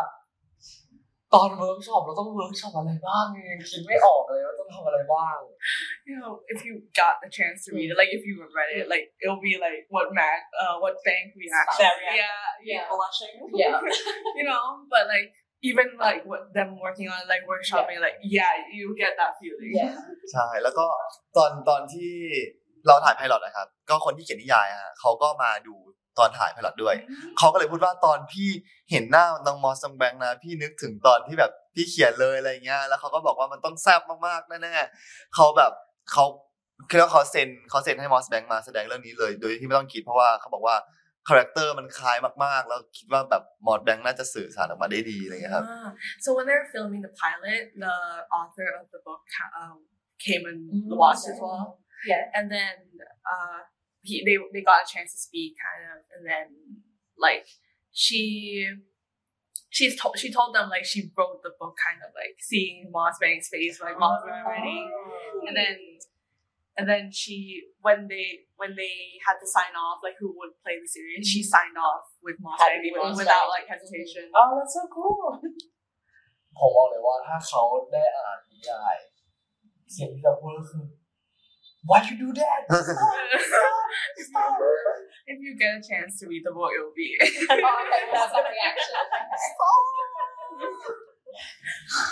[1.35, 5.39] ตอนเวิร์กช็อปเราต้องเวิร์กช็อปอะไรบ้างยังคิดไม่ออกเลยว่าต้องทำอะไรบ้าง
[6.09, 8.87] You know, if you got the chance to read it, like if you read it,
[8.95, 11.81] like it'll be like what Mac, uh, what Bank reaction.
[11.85, 12.21] That reaction.
[12.21, 12.85] Yeah, Yeah.
[12.93, 13.35] Blushing.
[13.63, 13.77] Yeah.
[14.39, 15.29] you know, but like
[15.71, 19.73] even like what them working on like workshopping, like yeah, you get that feeling.
[19.81, 19.97] Yeah.
[20.33, 20.87] ใช่แล้วก็
[21.37, 22.13] ตอนตอนที่
[22.87, 25.75] เราถ่ายไพลอตนะครับ ก็คนที่เขียนนิยายอะฮะเขาก็มาดู
[26.19, 26.95] ตอนถ่ายไพลอตด้วย
[27.39, 28.49] เขาก็เลยพูดว่าตอนพี่
[28.91, 35.73] เห็นหน้าน้องมอสซังแบงค์นะพี่นึกถึงตอนที่แบบพี่เขียนเลยอะไรเงี้ยแล้วเขาก็บอกว่ามันต้องแซ่บมากๆแน่ๆเขาแบบ
[36.13, 36.25] เขา
[36.91, 40.77] คือว่าเขาเซ็นเขาเซ็นให้มอสแบงค์มาแสดงเรื่องนี้เลย โดยที่ไม่ต้องคิดเพราะว่าเขาบอกว่า
[41.29, 45.89] คาแรคเตอร์มันคล้ายมากๆ แล้วคิดว่าแบบมอสแบงค์น่าจะสื่อสารออกมาได้ดีอะไรเงี้ยครับ Ah.
[46.25, 47.97] So when they were filming the pilot, the
[48.39, 49.77] author of the book ca- um,
[50.27, 50.61] came and
[51.03, 51.67] watched as well.
[52.11, 52.23] Yeah.
[52.39, 52.75] and then
[53.33, 53.59] uh
[54.08, 56.48] he they they got a chance to speak kind of and then
[57.26, 57.46] like
[57.92, 58.22] she
[59.78, 63.16] she's told she told them like she wrote the book kind of like seeing Moss
[63.22, 64.80] Bank's face like Moss Bank already
[65.48, 65.76] and then
[66.78, 67.36] and then she
[67.86, 68.28] when they
[68.62, 68.96] when they
[69.28, 72.58] had to sign off like who would play the series she signed off with Moss
[72.62, 73.56] Had to Bank be with- Moss without Bank.
[73.56, 75.28] like hesitation Oh, that's so cool.
[76.58, 77.62] ผมบอกเลยว่าถ้าเขา
[77.92, 78.98] ได้อ่านนิยาย
[79.96, 80.84] สิ่งที่จะพูดก็คือ
[81.90, 82.60] why you do that
[85.32, 88.32] if you get a chance to read the book it will be Oh, okay, that's
[88.36, 88.96] that reaction.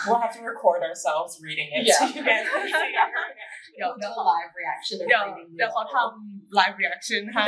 [0.05, 1.99] We'll have to record ourselves reading it Yeah.
[1.99, 3.55] so you guys can see our reaction.
[3.75, 7.43] เดี๋ยว We'll do a live reaction of เดี๋ยว reading เดี๋ยวเขาทำ live reaction ให้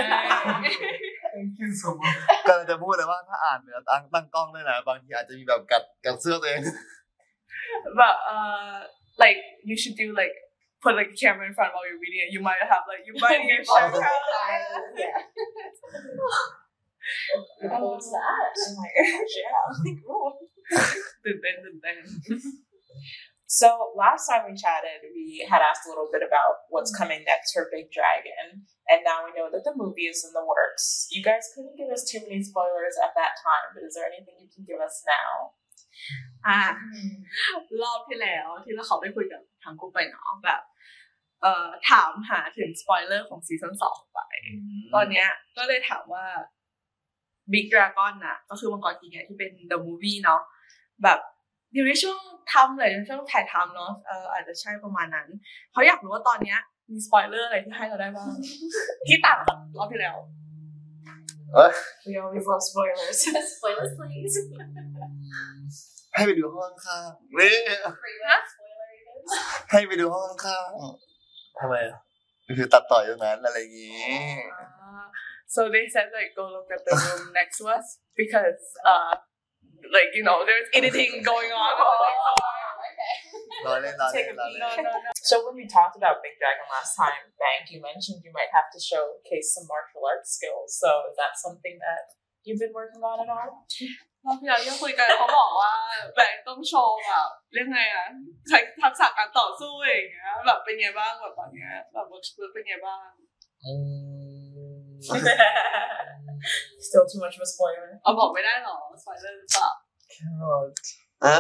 [1.34, 2.18] thank you so much
[2.48, 6.62] ก็เลยจะพูดเลยว่าถ้าอ่านเนี่ยตั้งตั้งกล้องด้วยนะ บางทีอาจจะมีแบบกัดกัดเสื้อตัวเอง
[8.00, 8.78] but uh
[9.24, 9.40] like
[9.70, 10.36] you should do like
[10.84, 13.14] put like a camera in front while you're reading it you might have like you
[13.24, 13.98] might get shocked
[15.04, 15.18] Yeah.
[17.62, 18.54] Look forward to that.
[18.68, 19.66] Oh my gosh, yeah.
[20.06, 20.30] Cool.
[21.24, 21.96] ตื่นเต้นตื่นเต้น
[23.60, 23.68] So
[24.04, 27.64] last time we chatted, we had asked a little bit about what's coming next for
[27.74, 28.46] Big Dragon,
[28.92, 30.86] and now we know that the movie is in the works.
[31.16, 34.38] You guys couldn't give us too many spoilers at that time, but is there anything
[34.44, 35.32] you can give us now?
[36.48, 36.60] อ่า
[37.84, 40.73] รอบที่แล้วที่เราเขาได้คุยกับทางกูไปเนาะแบบ เอ่อ
[41.91, 44.21] ถามหาถึงสปอยเลอร์ของซีซั่นสองไป
[44.95, 46.27] ตอนเนี้ยก็เลยถามว่า
[47.53, 50.41] Big Dragon น่ะ ก็คือมังกรกินไงที่เป็น The Movie เนาะ
[51.03, 51.19] แบบ
[51.75, 52.19] อยู่ในช่วง
[52.53, 55.29] ทำเลยในช่วงถ่ายทำเนาะเอออาจจะใช่ประมาณนั้น
[55.73, 56.59] เขาอยากรู้ว่าตอนเนี้ย
[56.91, 58.33] มีสปอยเลอร์อะไรที่ให้เราได้บ้าง
[59.09, 60.17] ที่ต่างจากรอบที่แล้ว
[61.55, 61.73] เอ้ย
[62.07, 63.19] We always love spoilers.
[63.55, 64.37] Spoilers, please.
[66.15, 67.57] ให้ไปดูห้องข้างๆนี่
[68.03, 69.17] Free round spoiler even.
[69.71, 71.14] ให้ไปดูห้องข้างๆ
[71.60, 72.00] ทำไมอ่ะ
[72.58, 73.94] คือตัดต่อยตรงนั้นอะไรอย่างงี้
[74.92, 75.08] Uh,
[75.56, 77.86] so they said like go look at the room next to us
[78.22, 78.62] because
[78.92, 79.14] uh
[79.96, 81.74] like you know there's editing going on.
[82.88, 83.14] okay.
[83.66, 84.54] รอเล่นรอเล่ Take น a รอ peek.
[84.54, 85.12] เล่น No, no, no.
[85.30, 88.68] So when we talked about Big Dragon last time, Bank, you mentioned you might have
[88.76, 90.70] to showcase some martial arts skills.
[90.82, 92.04] So is that something that
[92.46, 93.50] you've been working on at all?
[94.25, 95.73] รอบที่แล้วยังคุยกันเขาบอกว่า
[96.15, 98.07] แบงค์ต้องโชว์แบบเรื่องไงอะ
[98.49, 103.09] ใช้ทักษะการต่อสู้อย่างเงี้ย แบบเป็นไงบ้างแบบตอนเนี้ยแบบเวิร์กเป็นไงบ้าง
[106.87, 107.89] Still too much of a spoiler.
[108.03, 109.71] เอาบอกไม่ได้หรอสปอยเลอร์หรือเปล่า
[111.25, 111.37] อะ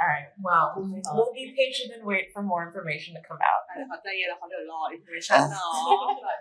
[0.00, 0.28] All right.
[0.46, 0.66] Well,
[1.14, 3.62] we'll be patient and wait for more information to come out.
[3.66, 5.72] แต่เขาใจเย็นแล้วเขาเดี๋ยวรอ information เนาะ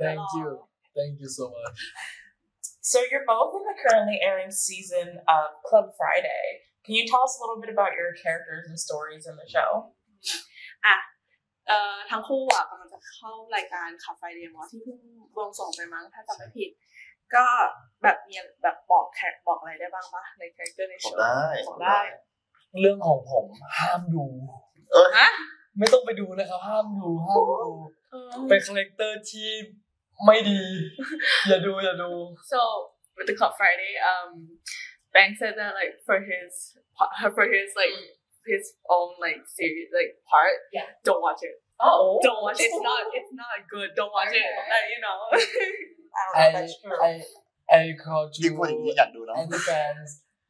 [0.03, 0.49] thank you
[0.97, 1.79] thank you so much
[2.86, 6.44] So you're both in the currently airing season of Club Friday.
[6.84, 9.70] Can you tell us a little bit about your characters and stories in the show?
[10.86, 10.96] อ่ะ
[11.68, 14.98] เอ่อทั้งคู่อ่ะกำลังจะเข้ารายการขับไฟเดมอที่เพิ่ง
[15.36, 16.70] วงส่งไปมั้งถ้าจำไม่ผิด
[17.34, 17.44] ก็
[18.02, 22.00] แบบมีแบบบอกแขกบอกอะไรได้บ้างปะในคาแรคเตอร์ในโชว์ ได้ บอกได้
[22.80, 23.46] เรื่องของผม
[23.78, 24.24] ห้ามดู
[24.92, 25.28] เออ ฮะ
[25.78, 27.72] ไม่ต้องไปดูนะครับ ห้ามดูห้ามดู
[28.10, 29.50] เออ เป็นคาแรคเตอร์ที่
[30.26, 30.60] ไม่ดี
[31.48, 32.10] อย่าดูอย่าดู
[32.52, 32.60] So
[33.16, 34.30] with the Club Friday, um,
[35.14, 36.50] Bang said that like for his
[37.36, 37.96] for his like
[38.52, 38.64] his
[38.96, 40.58] own like series like part.
[40.76, 40.88] Yeah.
[41.08, 41.56] Don't watch it.
[41.80, 42.20] Oh.
[42.26, 42.64] Don't watch it.
[42.70, 43.02] It's not.
[43.18, 43.90] It's not good.
[43.98, 44.46] Don't watch it.
[44.50, 44.70] Okay.
[44.72, 45.18] Like, you know.
[46.36, 46.44] I
[47.08, 47.14] I
[47.78, 50.08] I call ยิ่งพูดอย่างนี้อยากดูเนาะ any fans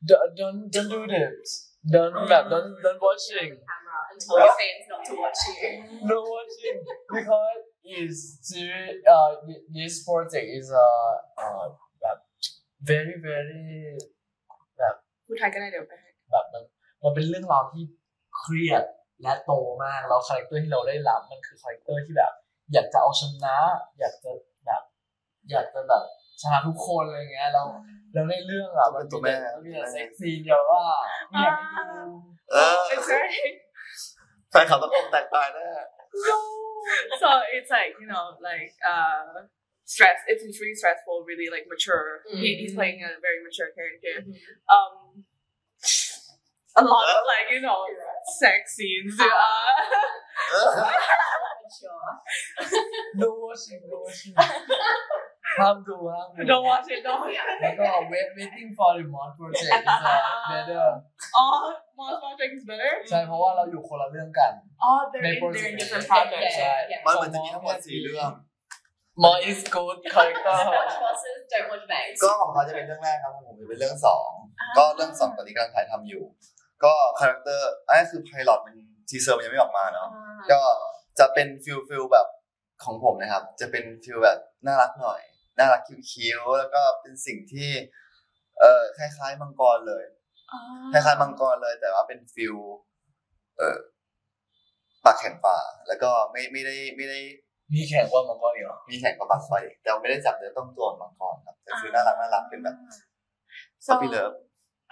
[0.09, 1.49] don't don't don't do this
[1.95, 5.71] don't แบบ don't don't watching Camera and tell your fans not to watch you.
[6.11, 6.79] no watching
[7.17, 7.63] because
[8.02, 8.16] this
[8.48, 9.30] series uh
[9.76, 11.66] this project is uh uh
[12.02, 12.18] แบบ
[12.90, 13.66] very very
[14.78, 14.96] แบบ
[15.26, 16.64] พูดไทยก็ได้เดี๋ยวไปให้แบบมัน
[17.04, 17.84] มันเป็นเรื่องราวที่
[18.38, 18.84] เครียด
[19.22, 19.54] และโต
[19.84, 22.34] มากแล้วคาแรคเตอร์ที่เราได้รับมันคือคาแรคเตอร์ที่แบบ
[22.74, 23.58] อยากจะเอาชนะ
[24.00, 24.32] อยากจะ
[24.66, 24.84] แบบ
[25.52, 26.04] อยากจะแบบ
[26.42, 27.68] ชนะทุกคนอะไรเงี้ยแล้ว
[28.14, 30.84] แล้วในเรื่องอะมันตัวมีแม่แต่มันมีแต่เซ็กซีเดียวว่า
[31.30, 32.02] ไม่อยากให้ดู
[32.52, 33.42] เออ It's very
[34.52, 35.68] แฟนคลับต้องอกแตกตายแน่
[37.20, 39.46] so it's like you know like uh
[39.86, 42.22] stress it's really stressful really like mature.
[42.32, 44.26] He, he's playing a very mature character.
[44.68, 45.24] Um
[46.78, 47.86] a lot of like you know
[48.40, 49.20] sex scenes.
[49.20, 49.26] Uh,
[53.16, 54.34] no washing no watching
[55.60, 59.82] ห้ามดูห้ามดู don't watch it don't watch แล้ว it ก็ wait waiting for the mod project
[59.92, 60.20] is uh,
[60.52, 60.86] better
[61.42, 61.62] oh
[61.98, 64.52] Mars Project is better ใช่เพราะว่าเราอยู่คนละเรื่องกัน
[64.86, 66.76] oh they're ใน in, โปร they're เจก in ต์ different projects ใช่
[67.06, 68.30] มันเหมือนจะมีทั้งหมดสี่เรื่อง
[69.24, 72.18] more is good character Watch bosses, don't watch bangs.
[72.24, 74.30] ก็ของเขาจะเป็นเรื่องแรกครับของผมจะเป็นเรื่องสอง
[74.78, 76.24] ก็เรื่องสองตอนนี้กำลังถ่ายทำอยู่
[76.84, 78.76] ก็คาแรคเตอร์อันนี้คือไพลอตมัน
[79.10, 80.10] ทีเซอร์มันยังไม่ออกมาเนาะ
[80.52, 80.60] ก็
[81.20, 82.28] จะเป็นฟิลฟิลแบบ
[82.86, 85.22] ของผมนะครับ จะเป็นฟิลแบบน่ารักหน่อย
[85.60, 85.82] น่ารัก
[86.12, 87.70] คิ้วๆแล้วก็เป็นสิ่งที่
[88.60, 90.04] เอ่อคล้ายๆมังกรเลย
[90.94, 92.56] คล้ายๆมังกรเลย แต่ว่าเป็นฟิล
[93.58, 93.78] เอ่อ
[95.06, 95.58] ปากแข็งป่า
[95.88, 97.20] แล้วก็ไม่ไม่ได้ไม่ได้
[97.74, 99.52] มีแข่งว่ามังกรอีกเหรอมีแข่งกับปากไฟ
[99.82, 102.78] แต่ไม่ได้จับเนื้อต้องตัวมังกรครับแต่คือน่ารักน่ารักเป็นแบบ
[103.86, 104.36] So, puppy love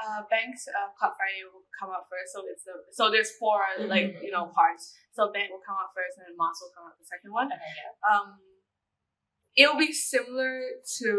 [0.03, 2.29] uh, Banks uh, Club Friday will come out first.
[2.33, 4.93] So it's the so there's four like you know parts.
[5.15, 7.49] So Bank will come out first, and then Moss will come out the second one.
[8.03, 8.27] Um,
[9.60, 10.54] it'll be similar
[10.98, 11.10] to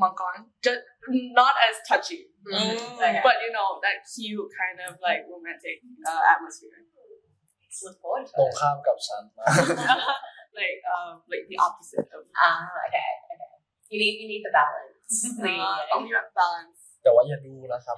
[0.00, 0.82] Mankan, just
[1.40, 3.20] not as touchy, Okay.
[3.26, 5.76] but you know that cute kind of like romantic
[6.10, 6.76] uh, atmosphere.
[7.64, 8.58] Let's look forward ตรง to it.
[8.60, 9.48] ข้ามกับฉันมาก
[10.60, 13.50] like um like the opposite of Ah, okay, okay.
[13.92, 15.16] You need you need the balance.
[15.44, 16.12] The, uh, only
[16.42, 16.78] balance.
[17.02, 17.96] แต่ว่าอย่าดูนะครับ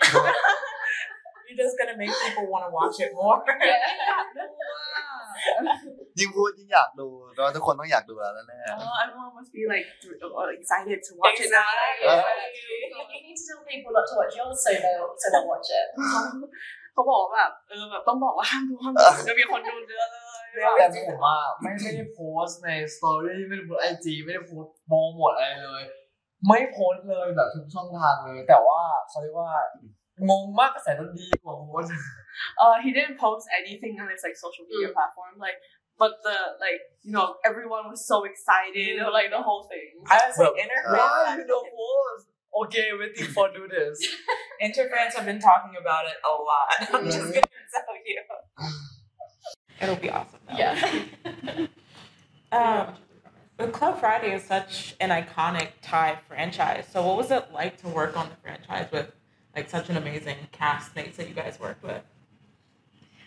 [1.48, 3.40] You're just gonna make people want to watch it more.
[6.20, 9.88] ยิ่งพูดยิ่งอยากดูแล้วทุกคนต้องอยากดูแล้วแน่ Oh, everyone must be like
[10.40, 11.70] uh, excited to watch it now.
[13.14, 15.88] you need to tell people not to watch yours so they'll so they'll watch it.
[16.94, 25.84] เขาบอกว่าแบบเออแบบต้องบอกว่าห้ามดูห้ามดูเดี๋ยวมีคนดูเยอะเลยแต่ผมอะไม่ไม่ได้โพสต์ในสตอรี่ไม่ได้โพสไอจีไม่ได้โพสต์โปรโมทอะไรเลย
[26.48, 29.52] ไม่โพสต์เลยแบบทุกช่องทางเลย แต่ว่าเขาเรียกว่า
[30.31, 31.93] งงมากกระแสมันดีกว่าโพสต์
[32.65, 35.59] Uh, he didn't post anything on his like social media platform, like,
[36.01, 39.91] but the like, you know, everyone was so excited, or, like the whole thing.
[40.15, 40.99] I was like, Well, Interfans.
[40.99, 42.25] why you don't post
[42.61, 43.97] okay waiting for do this
[44.67, 46.69] Interfans have been talking about it a lot.
[46.95, 48.21] I'm just gonna tell you.
[49.83, 50.41] It'll be awesome.
[50.49, 50.59] though.
[50.63, 50.75] Yeah.
[52.53, 52.95] Um,
[53.59, 56.85] but Club Friday is such an iconic Thai franchise.
[56.93, 59.09] So what was it like to work on the franchise with
[59.56, 62.04] like such an amazing cast mates that you guys worked with?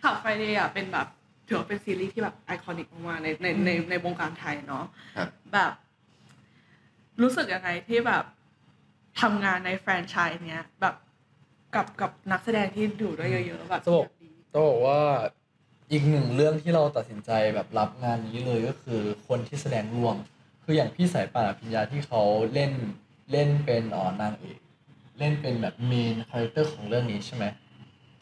[0.03, 1.07] Club Friday อะเป็นแบบ
[1.47, 4.85] ถือว่าเป็นซีรีส์ที่แบบ iconic มากๆในในในในวงการไทยเนาะ
[5.17, 5.73] ครับแบบ
[7.23, 8.25] รู้สึกยังไงที่แบบ
[9.21, 10.95] ทำงานในแฟรนไชส์เนี้ยแบบ
[11.75, 14.09] กับกับนักแสดงที่อยู่ด้วยเยอะๆแบบจะบอก
[14.55, 15.01] ต้องบอกว่า
[15.93, 20.17] อีกหนึ่งเรื่องที่เราตัดสินใจแบบรับงานนี้เลยก็คือคนที่แสดงร่วม
[20.65, 22.23] คืออย่างพี่สายป่านอภิญญาที่เขา
[22.53, 22.73] เล่น
[23.33, 24.59] เล่นเป็นอ๋อนางเอก
[25.19, 27.45] เล่นเป็นแบบ main character ของเรื่องนี้ใช่ไหม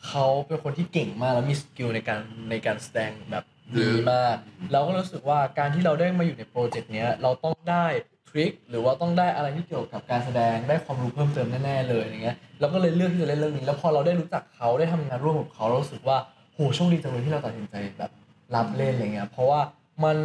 [0.07, 3.45] เขาเป็นคนที่เก่งมากแล้วมีสกิลในการในการแสดงแบบ
[3.79, 4.37] ดีมาก
[4.73, 7.87] เราก็รู้สึกว่าการที่เราได้มาอยู่ในโปรเจกต์เนี้ยเราต้องได้
[8.29, 16.17] ทริคหรือว่าต้องได้อะไรที่เกี่ยวกับการแสดงได้ความรู้เพิ่มเติมแน่ๆเลยอย่างเงี้ยเราก็เลยเลือกที่จะเล่นเรื่องนี้ แล้วพอเราได้รู้จักเขาได้ทำงานร่วมกับเขาเรารู้สึกว่า
[16.55, 18.11] โหโชคดีจังเลยที่เราตัดสินใจแบบ
[18.55, 19.61] รับเล่นอะไรเงี้ยเพราะว่า
[20.05, 20.19] มัน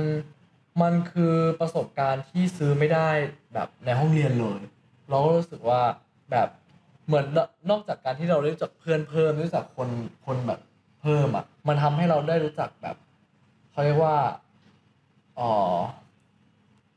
[0.82, 3.10] มันคือประสบการณ์ที่ซื้อไม่ได้
[3.54, 4.60] แบบในห้องเรียนเลย
[5.10, 5.82] เราก็รู้สึกว่า
[6.32, 6.50] แบบ
[7.10, 9.90] เหมือนนนอกจากการที่เราได้รู้จักเพื่อนเพิ่มได้รู้จักคน
[10.26, 10.60] คนแบบ
[11.02, 12.96] เพิ่มอะ มันทำให้เราได้รู้จักแบบ
[13.72, 14.18] เขาเรียกว่า
[15.40, 15.54] อ๋อ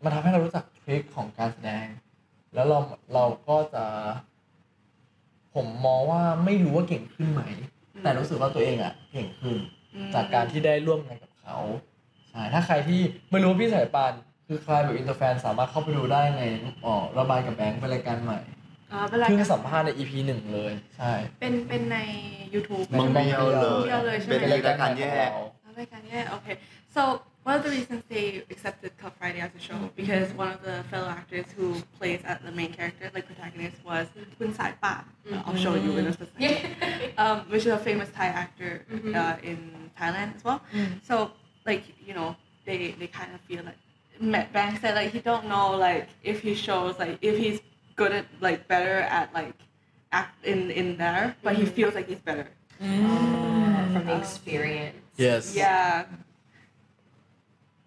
[0.04, 1.86] มันทำให้เรารู้จักทริคของการแสดง
[2.54, 2.78] แล้วเรา
[3.14, 3.84] เราก็จะ
[5.54, 7.42] ผมมองว่าไม่รู้ว่าเก่งขึ้นไหม
[8.02, 9.56] แต่รู้สึกว่าตัวเองอะ เก่งขึ้น
[9.94, 11.56] อืมจากการที่ได้ร่วมงานกับเขา
[12.30, 14.12] ใช่ถ้าใครที่ไม่รู้ว่าพี่สายปาน
[14.46, 16.42] คือใครแบบอินเตอร์แฟนสามารถเข้าไปดูได้ใน
[16.84, 18.40] อ๋อระบายกับแบงค์เป็นรายการใหม่
[18.91, 21.97] อ่าเป็นราย เพิ่ง การ สัมภาษณ์ใน EP หนึ่งเลย ใช่ เป็นเป็นใน
[22.53, 25.29] YouTube มังเดียวเลย มังเดียวเลยใช่ไหม เป็นรายการแยก
[25.79, 26.55] รายการแยก okay
[26.95, 27.01] so
[27.47, 30.77] one of the reasons they accepted Club Friday as a show because one of the
[30.91, 31.67] fellow actors who
[31.97, 34.05] plays at the main character like protagonist was
[34.37, 34.93] Kun Sai Pa
[35.45, 36.55] I'll show you in a second
[37.23, 38.73] um, which is a famous Thai actor
[39.21, 39.59] uh, in
[39.99, 40.59] Thailand as well
[41.09, 41.15] so
[41.69, 42.29] like you know
[42.67, 43.79] they they kind of feel like
[44.33, 47.59] Matt Bang said like he don't know like if he shows like if he's
[47.96, 49.54] good at like better at like
[50.12, 52.48] act in in there but he feels like he's better
[52.78, 54.96] from the experience.
[55.16, 55.54] Yes.
[55.54, 56.06] Yeah.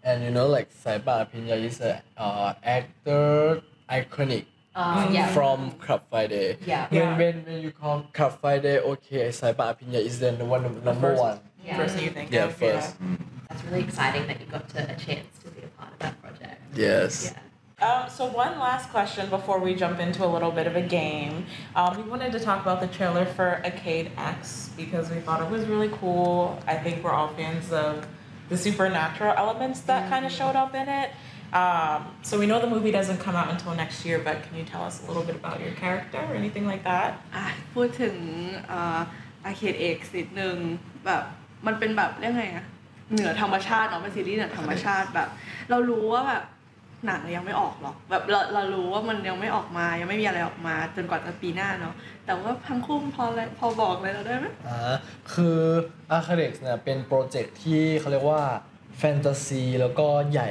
[0.03, 4.45] and you know like Saiba Pinya is a uh, actor iconic
[4.75, 5.31] Uh, yeah.
[5.31, 6.91] from Club Friday Yeah.
[6.91, 7.17] when, Yeah.
[7.17, 11.21] when when you call Club Friday okay Saiba Pinya is then the one number first-
[11.21, 11.77] one Yeah.
[11.81, 12.93] Person you think yeah of, first
[13.49, 16.15] That's really exciting that you got to, a chance to be a part of that
[16.21, 16.59] project.
[16.75, 17.33] yes
[17.82, 21.46] Um, so one last question before we jump into a little bit of a game.
[21.74, 25.50] Um, we wanted to talk about the trailer for Arcade X because we thought it
[25.50, 26.62] was really cool.
[26.66, 28.06] I think we're all fans of
[28.50, 31.10] the supernatural elements that kind of showed up in it.
[31.54, 34.64] Um, so we know the movie doesn't come out until next year, but can you
[34.64, 37.10] tell us a little bit about your character or anything like that?
[37.36, 38.16] อ่ะพูดถึง
[38.72, 40.56] อาเคดเอกนิดนึง
[41.06, 41.22] แบบ
[41.66, 42.66] มันเป็นแบบเรียกไงอะ
[43.12, 45.28] เหนือธรรมชาติเนาะเป็นซีรีส์เหนือธรรมชาติแบบ
[45.70, 46.44] เรารู้ว่าแบบ
[47.07, 51.95] หนังยังไม่ออกหรอกแบบเราเรารู้ว่ามันยังไม่ออกมายังไม่มีอะไรออกมา จนกว่าจะปีหน้าเนาะ
[52.25, 54.95] แต่ว่าทั้งคู่พอเลยพอบอกเลยเราได้ไหมอ่า
[55.33, 55.59] คือ
[56.17, 58.41] a r c h e x เนี่ยเป็นโปรเจกต์ที่เขาเรียกว่า
[58.97, 60.49] แฟนตาซีแล้วก็ใหญ่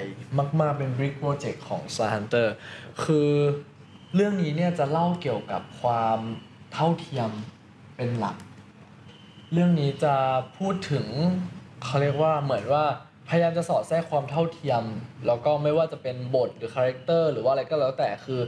[0.60, 2.46] มาก ๆ เป็น Big Project ของ Star Hunter
[3.04, 3.30] คือ
[4.14, 6.18] เรื่องนี้เนี่ยจะเล่าเกี่ยวกับความ
[6.72, 7.30] เท่าเทียม
[7.96, 8.36] เป็นหลัก
[9.52, 10.14] เรื่องนี้จะ
[10.58, 11.06] พูดถึง
[11.84, 12.84] เขาเรียกว่าเหมือนว่า
[13.28, 14.82] พยายามจะสอดแทรกความเท่าเทียม
[15.26, 18.40] แล้วก็ไม่ว่าจะเป็นบทหรือคาแรคเตอร์หรือว่าอะไรก็แล้วแต่คือ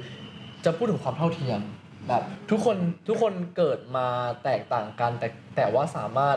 [0.64, 1.60] จะพูดถึงความเท่าเทียม
[2.08, 2.76] แบบทุกคน
[3.08, 4.06] ทุกคนเกิดมา
[4.44, 6.36] แตกต่างกันแต่แต่ว่าสามารถ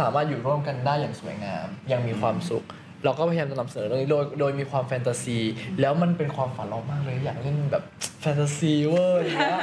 [0.00, 2.64] สามารถอยู่ร่วมกันได้อย่างสวยงาม ยังมีความสุข
[3.04, 5.38] เราก็พยายามจะนำเสนอเรื่องนี้โดยโดยมีความแฟนตาซี
[5.80, 7.84] แล้วมันเป็นความฝันเรามากเลยอยากเล่นแบบ
[8.20, 9.60] แฟนตาซีเวอร์อย่างเงี้ย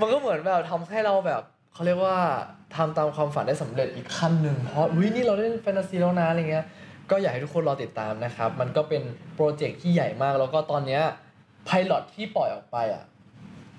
[0.00, 1.42] มันก็เหมือนแบบทำให้เราแบบ
[1.74, 2.18] เขาเรียกว่า
[2.76, 6.64] ทำตามความฝันได้สำเร็จอีกขั้นหนึ่งเพราะวินี่เราเล่นแฟนตาซีแล้วนะอะไรเงี้ย
[7.12, 9.02] ก็อยากให้ทุกคนรอติดตามนะครับ มันก็เป็น
[9.34, 11.02] โปรเจกต์ที่ใหญ่มาก แล้วก็ตอนเนี้ย
[11.64, 13.04] ไพลอตที่ปล่อยออกไปอะ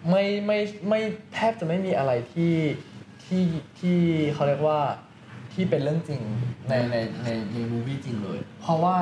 [0.10, 1.00] ไม่ไม่ไม่
[1.34, 2.56] แทบจะไม่มีอะไรที่
[3.24, 3.44] ที่
[3.80, 4.00] ที่
[4.34, 4.80] เขาเรียกว่า
[5.54, 6.22] ที่เป็นเรื่องจริง
[6.70, 8.98] ในในในในมูวี่จริงเลย เพราะว่า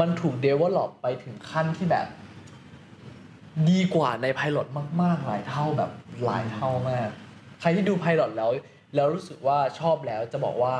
[0.00, 2.06] มันถูกเดเวลลอปไปถึงขั้นที่แบบ
[3.70, 4.68] ดีกว่าในไพลอต
[5.02, 5.90] มาก ๆ หลายเท่าแบบ
[6.24, 7.08] หลายเท่ามาก
[7.60, 8.50] ใครที่ดูไพลอตแล้ว
[8.94, 10.76] แล้วรู้สึกว่าชอบแล้วจะบอกว่า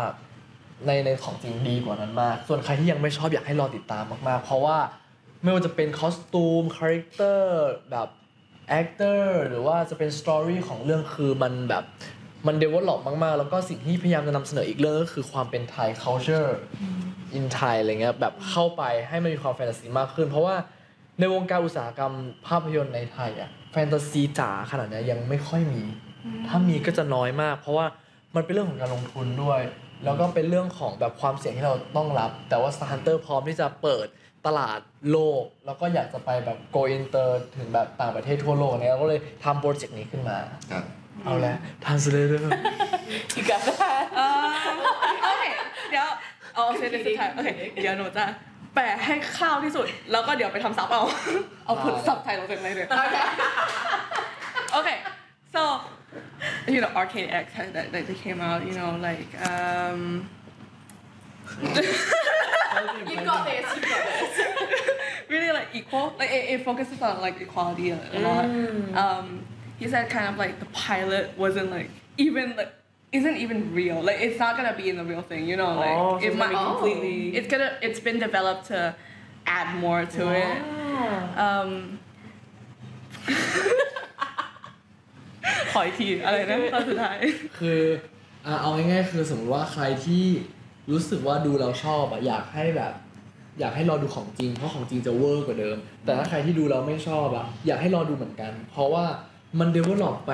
[0.86, 4.78] ในในของจริงดีกว่านั้นมาก ส่วนใครที่ยังไม่ชอบอยากให้รอติดตามมากๆ เพราะว่า
[5.42, 8.08] ไม่ว่าจะเป็นคอสตูมคาแรคเตอร์แบบ
[8.70, 11.84] แอคเตอร์หรือว่าจะเป็นสตอรี่ของเรื่องคือมันแบบ
[12.46, 16.50] มัน develop มากๆ แล้วก็สิ่งที่พยายามจะนำเสนออีกเรื่องก็คือความเป็นไทย culture
[17.36, 20.56] in Thai อะไรเงี้ยแบบเข้าไปให้มันมีความแฟนตาซีมากขึ้น เพราะว่า
[21.18, 22.12] ในวงการอุตสาหกรรม
[22.46, 25.82] ภาพยนตร์ในไทยอะแฟนตาซีจ๋าขนาดนี้ยังไม่ค่อยมี
[26.48, 27.86] ถ้ามีก็จะน้อยมาก เพราะว่า
[28.34, 29.60] มันเป็นเรื่องของการลงทุนด้วย
[30.04, 34.06] แล้วก็เป็นเรื่องของแบบความเสี่ยงที่เราต้องรับ แต่ว่า Star Hunter พร้อมที่จะเปิด
[34.46, 34.78] ตลาด
[35.10, 40.38] โลก แล้วก็อยากจะไปแบบ go inter ถึงแบบต่างประเทศทั่วโลกเนี่ยเราก็เลยทำโปรเจกต์นี้ขึ้นมา
[41.24, 42.50] เอาแล้ว translator
[43.36, 44.04] You got that?
[44.16, 44.48] เอ่อ
[45.22, 45.44] โอเค
[45.90, 46.06] เดี๋ยว
[46.54, 47.48] เอา sentence สุดท้ายโอเค
[47.82, 48.24] เดี๋ยวหนูจะ
[48.74, 51.02] แปลให้คร่าวที่สุด แล้วก็เดี๋ยวไปทำซับเอา
[51.64, 52.88] เอาผลซับไทยลงเต็มเลยเลย
[54.72, 54.88] โอเค
[55.54, 55.62] so
[56.68, 60.28] you know Arcade X that, that they came out you know like um
[61.62, 61.68] You
[63.24, 63.66] got this.
[63.76, 64.90] You got this.
[65.28, 68.94] really like equal like it, it focuses on like equality a, a lot Mm.
[68.96, 69.44] um
[69.78, 72.72] he said kind of like the pilot wasn't like even like
[73.12, 75.90] isn't even real like it's not gonna be in the real thing you know like
[75.90, 78.94] Oh, so it might be completely- it's gonna it's been developed to
[79.46, 81.98] add more to it um
[85.72, 87.18] ขออีกทีอะไรนะตอนสุดท้าย
[87.58, 87.80] คือ
[88.60, 90.24] เอาง่ายๆคือสมมติว่าใครที่
[90.90, 92.92] รู้สึกว่าดูเราชอบอะอยากให้แบบ
[93.60, 99.04] อยากให้รอดูของจริง เพราะของจริงจะเวอร์กว่าเดิม แต่ถ้าใครที่ดูเราไม่ชอบอะอยากให้รอดูเหมือนกัน เพราะว่า
[99.58, 100.32] มัน develop ไป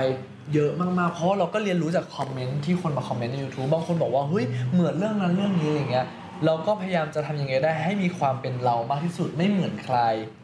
[0.55, 6.07] เยอะมากๆ เพราะว่าเราก็เรียนรู้จากคอมเมนต์ที่คนมาคอมเมนต์ใน YouTube บางคนบอกว่าเฮ้ยเหมือนเรื่องนั้นเรื่องนี้อะไรเงี้ย
[6.45, 9.99] เราก็พยายามจะทำยังไงได้ให้มีความเป็นเรามากที่สุดไม่เหมือนใคร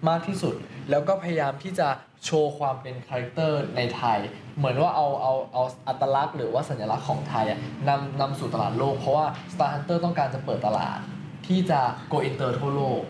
[0.09, 0.55] มากที่สุด
[0.91, 1.89] แล้วก็พยายามที่จะ
[2.27, 4.19] โชว์ความเป็นคาแรคเตอร์ในไทย
[4.57, 10.99] เหมือนว่าเอาเอาเอาอัตลักษณ์หรือว่าสัญลักษณ์ของไทยอะนำนำสู่ตลาดโลก เพราะว่า Star Hunter ต้องการจะเปิดตลาด
[11.47, 11.81] ที่จะ
[12.13, 13.01] go inter ทั่วโลก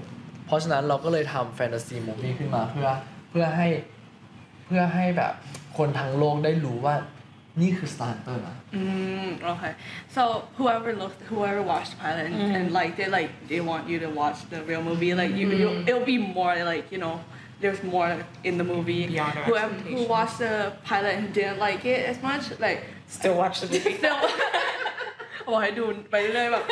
[0.47, 2.89] เพราะฉะนั้นเราก็เลยทำ fantasy movie ขึ้นมาเพื่อ
[3.31, 3.69] เพื่อให้
[4.67, 5.33] เพื่อให้แบบ
[5.79, 6.95] คนทั้งโลกได้รู้ว่า
[7.61, 9.73] นี่คือ Star Hunter นะ Mm, okay.
[10.17, 10.23] So
[10.59, 14.09] whoever looked, whoever watched the pilot and, and liked it, like they want you to
[14.21, 15.15] watch the real movie.
[15.15, 17.17] Like you, you it'll be more like you know,
[17.62, 18.08] there's more
[18.44, 19.04] in the movie.
[19.08, 20.10] Beyond our whoever who expectations.
[20.16, 20.54] watched the
[20.90, 23.96] pilot and didn't like it as much, like Still watch the movie.
[23.98, 24.18] still.
[25.54, 26.64] บอกให้ดูไปเรื่อยๆแบบ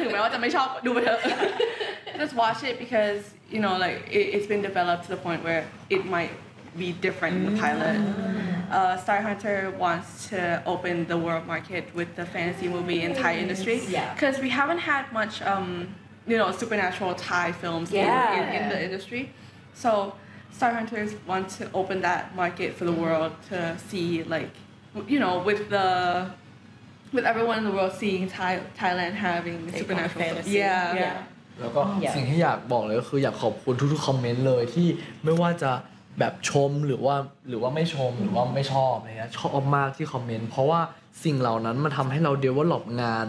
[0.00, 1.20] ถึงแม้ว่าจะไม่ชอบดูไปเถอะ
[2.22, 3.20] just watch it because
[3.54, 5.62] you know like it, it's been developed to the point where
[5.96, 6.32] it might
[6.82, 7.96] be different in the pilot.
[8.76, 10.38] Uh, Star Hunter wants to
[10.72, 14.12] open the world market with the fantasy movie and Thai industry Yeah.
[14.14, 15.68] because we haven't had much um,
[16.30, 17.96] you know supernatural Thai films in,
[18.40, 18.86] in, in the Yeah.
[18.88, 19.22] industry.
[19.73, 20.13] So
[20.57, 23.57] Star Hunters want to open that market for the world to
[23.87, 24.51] see like
[25.13, 25.87] you know with the
[27.13, 30.37] with everyone in the world seeing Thai, Thailand having supernatural films.
[30.37, 30.57] fantasy.
[30.59, 30.95] Yeah.
[31.03, 31.17] Yeah.
[31.61, 32.13] แล้วก็ Yeah.
[32.15, 34.87] สิ่งที่อยากบอกเลยก็คืออยากขอบคุณทุกๆคอมเมนต์เลยที่
[35.23, 35.71] ไม่ว่าจะ
[36.19, 37.15] แบบชมหรือว่า
[37.49, 40.81] หรือว่าไม่ชมหรือว่าไม่ชอบอะไรเงี้ยชอบมากที่คอมเมนต์เพราะว่า
[41.23, 43.27] สิ่งเหล่านั้นมันทำให้เราเดเวลลอปงาน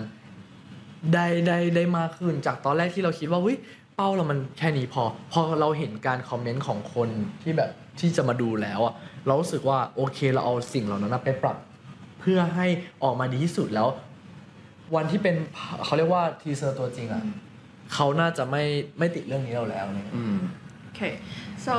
[1.15, 3.57] ได้ได้ได้มากขึ้นจากตอนแรกที่เราคิดว่าเฮ้ย
[3.97, 5.03] เป้าเรามันแค่นี้พอ
[5.33, 7.09] พอเราเห็นการคอมเมนต์ของคน
[7.43, 7.71] ที่แบบ
[8.01, 8.95] ที่จะมาดูแล้วอะ
[9.27, 11.57] เรารู้สึกว่าโอเคเราเอาสิ่งเหล่านั้นไปปรับ
[12.21, 12.67] เพื่อให้
[13.03, 13.89] ออกมาดีที่สุดแล้ว
[14.95, 15.35] วันที่เป็น
[15.85, 17.23] เขาเรียกว่าทีเซอร์ตัวจริงอะ
[17.95, 18.65] เขาน่าจะไม่
[18.99, 20.09] ไม่ติดเรื่องนี้เราแล้วเนี่ย
[20.95, 21.15] Okay,
[21.67, 21.75] so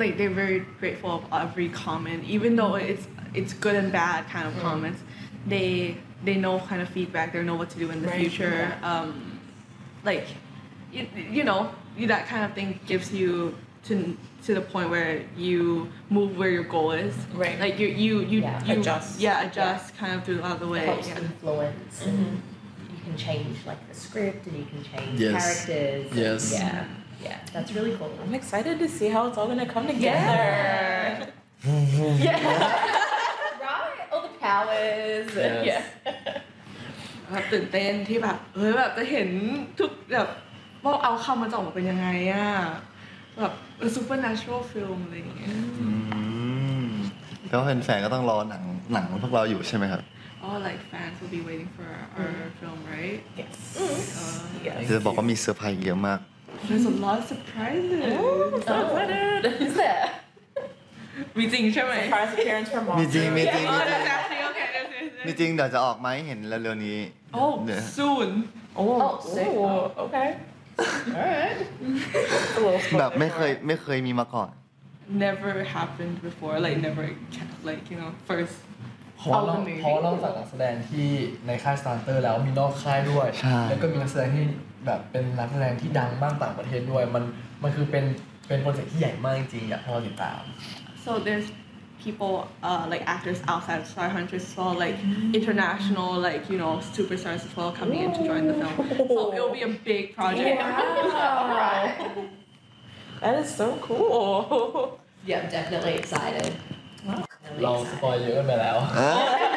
[0.00, 3.04] like they're very grateful of every comment, even though it's
[3.38, 5.00] it's good and bad kind of comments.
[5.52, 5.70] They
[6.26, 7.26] they know kind of feedback.
[7.32, 8.20] They know what to do in the Right.
[8.20, 8.58] future.
[8.92, 9.08] Um,
[10.10, 10.26] like
[10.95, 11.03] you,
[11.37, 11.61] you know
[11.97, 13.31] you, that kind of thing gives you
[13.87, 13.93] to
[14.45, 17.13] to the point where you move where your goal is.
[17.43, 17.57] Right.
[17.59, 18.65] Like you you you, Yeah.
[18.67, 19.19] you Adjust.
[19.19, 20.85] Yeah, adjust kind of throughout the way.
[20.85, 21.19] helps Yeah.
[21.19, 22.41] influence and
[22.93, 25.31] you can change like the script and you can change Yes.
[25.65, 26.11] characters.
[26.11, 26.41] and Yes.
[26.53, 26.85] Yeah.
[27.27, 27.37] Yeah.
[27.53, 28.11] That's really cool.
[28.23, 30.07] I'm excited to see how it's all gonna come together.
[30.07, 31.19] Yeah.
[31.19, 31.33] right?
[34.11, 35.27] All the powers.
[35.45, 35.67] and- Yes.
[35.71, 35.81] Yeah.
[37.31, 39.29] แบบตื่นเต้นที่แบบเฮ้ยแบบจะเห็น
[39.79, 40.27] ทุกแบบ
[40.84, 42.48] ว่า outcome มันจะออกมาเป็นยังไงอะ
[43.38, 43.52] แบบ
[43.94, 45.50] ซูเปอร์นัชช l ฟิลมอะไรอย่างเงี้ย
[45.80, 45.88] ออื
[46.86, 46.88] ม
[47.48, 48.62] แล้วแฟนๆก็ต้องรอหนัง
[48.92, 50.02] หนังของพวกเราอยู่ใช่ไหมครับ
[50.46, 51.88] all like fans will be waiting for
[52.18, 53.52] our film right Yes.
[53.80, 56.20] uh, จะบอกว่ามีเซอร์ไพรส์เยอะมาก
[56.68, 58.00] there's a lot of surprises
[58.68, 59.42] So excited.
[59.66, 60.04] Is there?
[61.38, 63.14] มีจริงใช่ไหม Surprise appearance from มี Monster.
[63.14, 65.26] จริงมีจริงอ๋อมีจริง that's actually okay that's it.
[65.26, 66.98] มีจริงเดี๋ยวจะออกมาให้เห็นเร็วๆนี้
[67.36, 68.30] oh เดี๋ยว soon
[68.80, 69.50] Oh, Oh, sick.
[69.66, 70.28] oh, okay.
[71.16, 71.58] Alright.
[72.56, 73.66] A little แบบ spoiler ไม่เคย short.
[73.66, 74.50] ไม่เคยมีมาก่อน
[75.24, 77.04] never happened before like never
[77.68, 78.56] like you know first
[79.18, 81.08] เพราะว่า of นอ the ก movie เพราะว่านอกจากนักแสดงที่
[81.46, 84.44] ในค่ายสตาร์เตอร์แล้วมีนอกค่ายด้วยใช่แล้วก็มีนักแสดงที่
[84.86, 87.24] แบบเป็นนักแสดงที่ดังบ้างต่างประเทศด้วย มัน
[87.62, 88.04] มันคือเป็น
[88.48, 90.40] เป็นโปรเจกต์ที่ใหญ่มากจริงๆอยากให้เราติดตาม
[91.04, 91.48] So there's
[92.05, 94.95] people uh, like actors outside of Star Hunters as well, like
[95.33, 98.75] international, like you know, superstars as well coming in to join the film.
[99.07, 100.61] So it'll be a big project.
[100.61, 102.29] Wow.
[103.21, 104.99] That is so cool.
[105.25, 106.51] Yeah, I'm definitely excited.
[107.63, 109.52] เราสปอยเยอะกันไปแล้ว Too many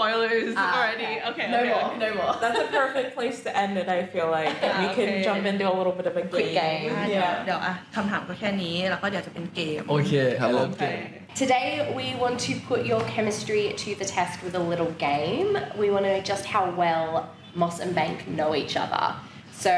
[0.00, 1.04] spoilers Ah, already.
[1.04, 1.30] okay.
[1.30, 1.98] Okay, No okay, more, okay.
[2.04, 2.32] no more.
[2.42, 4.54] That's a perfect place to end it, I feel like.
[4.64, 5.24] And we can Okay.
[5.26, 6.90] jump into a little bit of a Quick game.
[6.90, 7.08] game.
[7.08, 7.44] เดี๋ยว Yeah.
[7.44, 11.00] เดี๋ยวอ่ะคำถามก็แค่นี้ แล้วก็เดี๋ยวจะเป็นเกม โอเค ครับผม เริ่มเกม
[11.42, 11.68] Today,
[11.98, 15.50] we want to put your chemistry to the test with a little game.
[15.82, 17.06] We want to know just how well
[17.60, 19.06] Moss and Bank know each other.
[19.64, 19.74] So,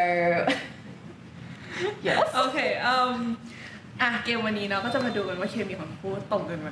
[2.08, 2.18] yes.
[2.36, 2.58] โอเค
[4.03, 6.69] อืมอะเกมวันนี้เนาะก็จะมาดูกันว่าเคมีของทั้งคู่ตรงกันไหม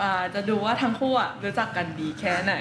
[0.00, 2.54] อ่าจะดูว่าทั้งคู่อะรู้จักกันดีแค่ไหน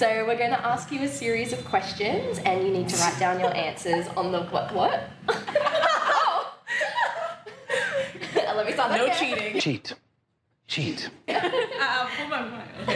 [0.00, 3.18] So, we're going to ask you a series of questions, and you need to write
[3.24, 4.66] down your answers on the what?
[4.78, 4.98] What?
[8.56, 9.18] Let me start No again.
[9.20, 9.60] cheating.
[9.64, 9.86] Cheat.
[10.73, 10.99] Cheat.
[11.29, 11.41] อ่ะ
[11.81, 12.91] อ่ะพูดใหม่พูดใหม่โอเค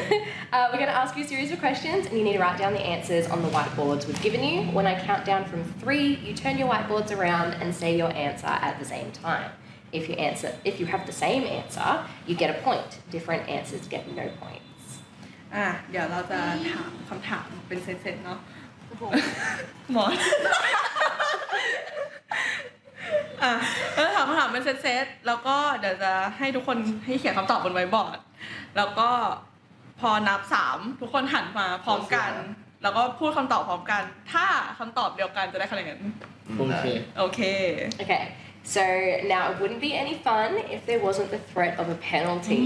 [0.55, 2.57] Uh, we're going to ask you a series of questions, and you need to write
[2.63, 4.57] down the answers on the whiteboards we've given you.
[4.77, 8.51] When I count down from three, you turn your whiteboards around and say your answer
[8.67, 9.49] at the same time.
[9.97, 11.89] If you answer, if you have the same answer,
[12.27, 12.91] you get a point.
[13.15, 14.83] Different answers get no points.
[15.55, 16.39] อ่ะเดี๋ยวเราจะ
[16.71, 18.39] ถามคำถามเป็นเซตๆเนาะ
[19.93, 20.11] หมอ น
[23.42, 23.54] อะ
[23.94, 28.18] แล้วถามคำถามเป็นเซตๆแล้วก็เดี๋ยวจะให้ทุกคนให้เขียนคำตอบบนไวท์บอร์ด
[28.76, 29.08] แล้วก็
[30.00, 32.30] พอนับสามทุกคนหันมาพร้อมกัน
[32.82, 34.02] แล้วก็พูดคำตอบพร้อมกัน
[34.32, 34.46] ถ้า
[34.78, 35.98] คำตอบเดียวกันจะได้คะแนน
[36.58, 36.84] โอเค
[37.18, 37.40] โอเค
[38.02, 38.24] Okay,
[38.74, 38.82] so
[39.34, 42.64] now it wouldn't be any fun if there wasn't the threat of a penalty.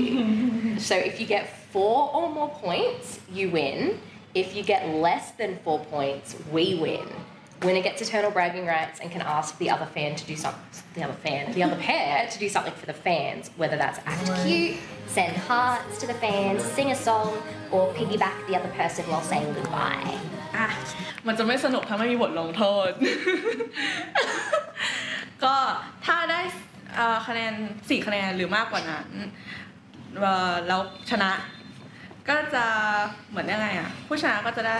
[0.89, 3.79] so if you get four or more points, you win.
[4.35, 7.07] If you get less than four points, we win.
[7.66, 10.62] Winner gets eternal bragging rights and can ask the other fan to do something,
[10.98, 14.26] the other fan, the other pair to do something for the fans, whether that's act
[14.44, 14.76] cute,
[15.08, 17.30] send hearts to the fans, sing a song,
[17.72, 20.12] or piggyback the other person while saying goodbye.
[20.58, 20.68] อ่ะ
[21.28, 22.92] มันจะไม่สนุกถ้าไม่มีบทลงโทษ
[25.44, 25.56] ก็
[26.06, 26.42] ถ้าได้
[26.96, 27.54] เอ่อคะแนน
[27.90, 29.08] สี่คะแนนหรือมากกว่านั้น
[30.20, 31.32] เอ่อแล้วชนะ
[32.30, 32.66] ก็จะ
[33.30, 34.80] เหมือนยังไงอ่ะ ผู้ชนะก็จะได้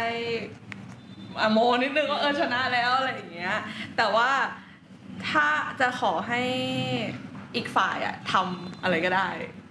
[0.59, 0.59] อะ
[1.53, 3.55] โมนิดนึงว่าเออชนะแล้วอะไรอย่างเงี้ย
[3.97, 4.31] แต่ว่า
[5.31, 5.49] ถ้า
[5.81, 6.41] จะขอให้
[7.57, 9.29] อีกฝ่ายอะทำอะไรก็ได้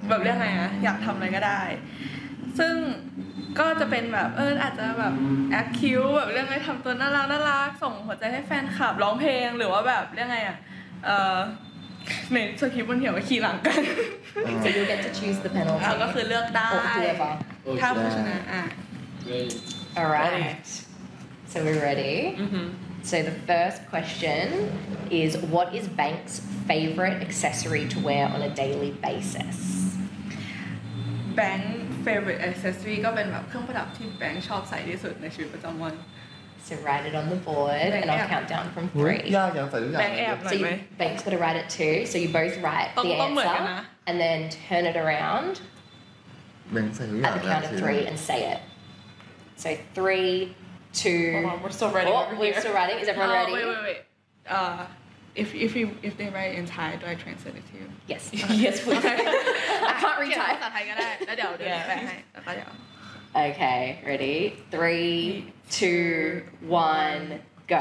[0.10, 1.62] แบบเรียกไงอะอยากทำอะไรก็ได้
[2.60, 2.76] ซึ่ง
[3.60, 5.14] ก็จะเป็นแบบเอออาจจะแบบ
[5.52, 10.58] แอคคิวแบบเรื่องไงทำตัวน่ารักน่ารักส่งหัวใจให้แฟนคลับร้องเพลงหรือว่าแบบเรื่องไงอะ
[11.06, 11.38] เออ
[12.32, 13.82] ในสคริปต์มันเขียนว่าขี่หลังกัน
[14.64, 15.84] So you get to choose the penalty.
[15.84, 17.32] อะก็คือเลือกได้ Or whoever.
[17.80, 18.64] ถ้าผู้ชนะอะ
[20.00, 20.68] All right.
[21.53, 22.17] So we're ready.
[23.11, 24.45] So the first question
[25.23, 26.35] is what is Bank's
[26.71, 29.57] favorite accessory to wear on a daily basis?
[31.37, 31.73] แบงค์
[32.07, 35.95] favorite accessory ก็เป็นแบบเครื่องประดับที่แบงค์ชอบใส่ที่สุดในชีวิตประจำวัน
[36.69, 39.35] So write it on the board and I'll count down from อุ๊ย three.
[39.37, 41.95] ยากอย่างใส่ทุกอย่าง แบงค์แอบหน่อ So ยไหม you, Bank's got to write it too.
[42.11, 45.55] So you both writeต้อง- the ต้องเหมือนกัน answer นะ and then turn it around
[46.73, 48.61] แบ่งใส่ทุกอย่า at ง the count of three and say it.
[49.63, 49.69] So
[49.99, 50.31] three,
[51.03, 51.33] two.
[51.33, 52.61] Hold on, we're still writing Oh, over we're here.
[52.61, 52.97] still writing.
[53.03, 53.53] Is everyone Oh, ready?
[53.57, 54.01] Wait, wait, wait.
[54.49, 54.87] Uh,
[55.43, 57.87] if if you if they write in Thai, do I translate it to you?
[58.13, 58.23] Yes.
[58.65, 59.05] yes, please.
[59.05, 60.53] I can't read เขี ยน Thai.
[60.55, 62.71] ภาษาไทยก็ได้ แล้วเดี๋ยวเดี๋ยวแปลให้แล้วก็เดี๋ยว
[63.47, 64.37] Okay, ready?
[64.75, 65.17] Three,
[65.79, 66.43] two,
[66.87, 67.25] one,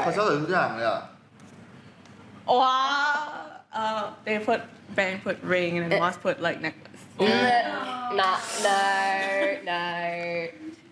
[0.03, 0.29] เขาชอบ go.
[0.29, 1.01] ใส่ทุกอย่างเลยอ่ะ
[2.61, 2.79] ว้า
[3.17, 3.23] ว
[3.81, 4.59] uh, they put
[4.97, 7.03] bang put ring and then Moss put like necklace
[8.19, 8.37] Nah,
[8.67, 8.77] no,
[9.71, 9.83] no.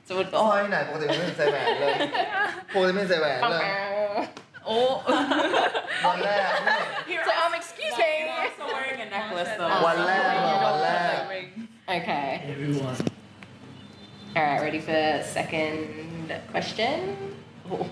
[0.08, 1.96] So สร้อยไหนปกติไม่ใส่แหวนเลย
[2.74, 3.64] ปกติไม่ใส่แหวนเลย
[4.66, 4.78] โอ้
[6.06, 6.52] วันแรก
[7.10, 8.12] นี่ So um, excuse me.
[8.44, 9.70] Also wearing a necklace though.
[9.88, 11.20] วันแรกเหรอวันแรก
[11.98, 12.28] Okay.
[12.54, 12.98] everyone
[14.38, 15.02] All right, ready for
[15.38, 15.78] second
[16.54, 16.96] question?
[17.70, 17.86] Oh.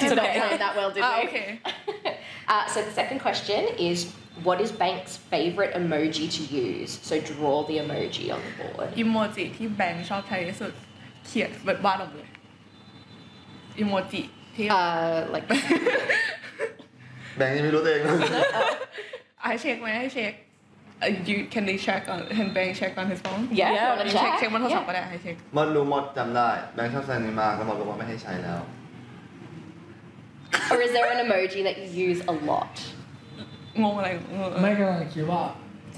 [0.00, 1.24] Did not plan that well, did Ah, we?
[1.28, 1.48] okay.
[2.52, 3.60] Uh, so the second question
[3.90, 3.98] is,
[4.46, 6.90] what is Bank's favorite emoji to use?
[7.08, 8.88] So draw the emoji on the board.
[8.98, 10.72] อิโมจิที่แบงค์ชอบใช้ที่สุด
[11.26, 12.30] เขียนแบบวาดออกมาเลย
[13.78, 14.22] อิโมจิ
[14.56, 15.46] ที่ Uh, like
[17.36, 18.18] แบ่งยังไม่รู้ตัวเองเลย
[19.42, 20.32] ให้เช็คไหมให้เช็ค
[21.02, 24.12] Uh, you can they check on can Bang check on his phone Yeah, you wanna
[24.12, 24.38] เช็ค check?
[24.38, 24.88] เช็คบนโทรศัพท์ Yeah.
[24.88, 28.60] ก็ได้ให้เช็ค มดรู้มดจำได้ แบงค์ชอบใส่นี้มากแล้วมดบอกว่าไม่ให้ใช้แล้ว
[30.72, 32.74] or is there an emoji that you use a lot?
[33.83, 35.41] งงอะไรงงไม่กำลังคิดว่า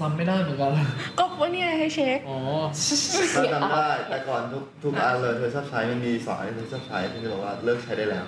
[0.00, 0.72] จำไม่ได้เหมือนกัน
[1.18, 2.38] ก็ว่าเนี่ยให้เช็คอ๋อ
[3.34, 8.26] เราจำได้แต่ก่อนทุกทุกอันเลยเธอชอบใช้มันมีสองอันที่เธอชอบใช้ที่เธอบอกว่าเลิกใช้ได้แล้ว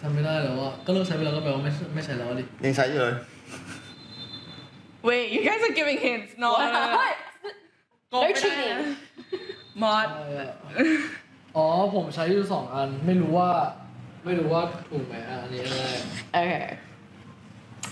[0.00, 3.16] ทำไม่ได้แล้วอะก็เลิกใช้ไปแล้วก็แปลว่าไม่ไม่ใช้แล้วดิยังใช้อยู่เลย
[5.08, 7.16] Wait you guys are giving hints no no no What?
[8.10, 8.78] โกง No ไม่ได้ cheating.
[9.82, 10.50] มอดใช่อะ
[11.56, 13.50] อ๋อผมใช้อยู่สองอันไม่รู้ว่า
[14.24, 15.76] ไม่รู้ว่าถูกไหมอะอันนี้อะไร
[16.38, 16.66] Okay.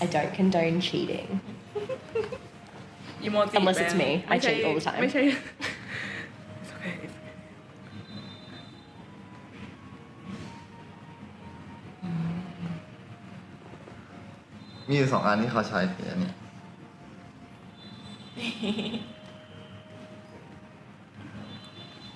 [0.02, 1.28] I don't condone cheating.
[3.22, 4.10] อีโมจิ Unless it's แบง me.
[4.12, 5.00] I ไม่ใช่ cheat all the time.
[5.00, 7.24] ไม่ใช่ It's okay, it's okay.
[14.88, 16.32] มีอยู่สองอันที่เขาใช้คืออันนี้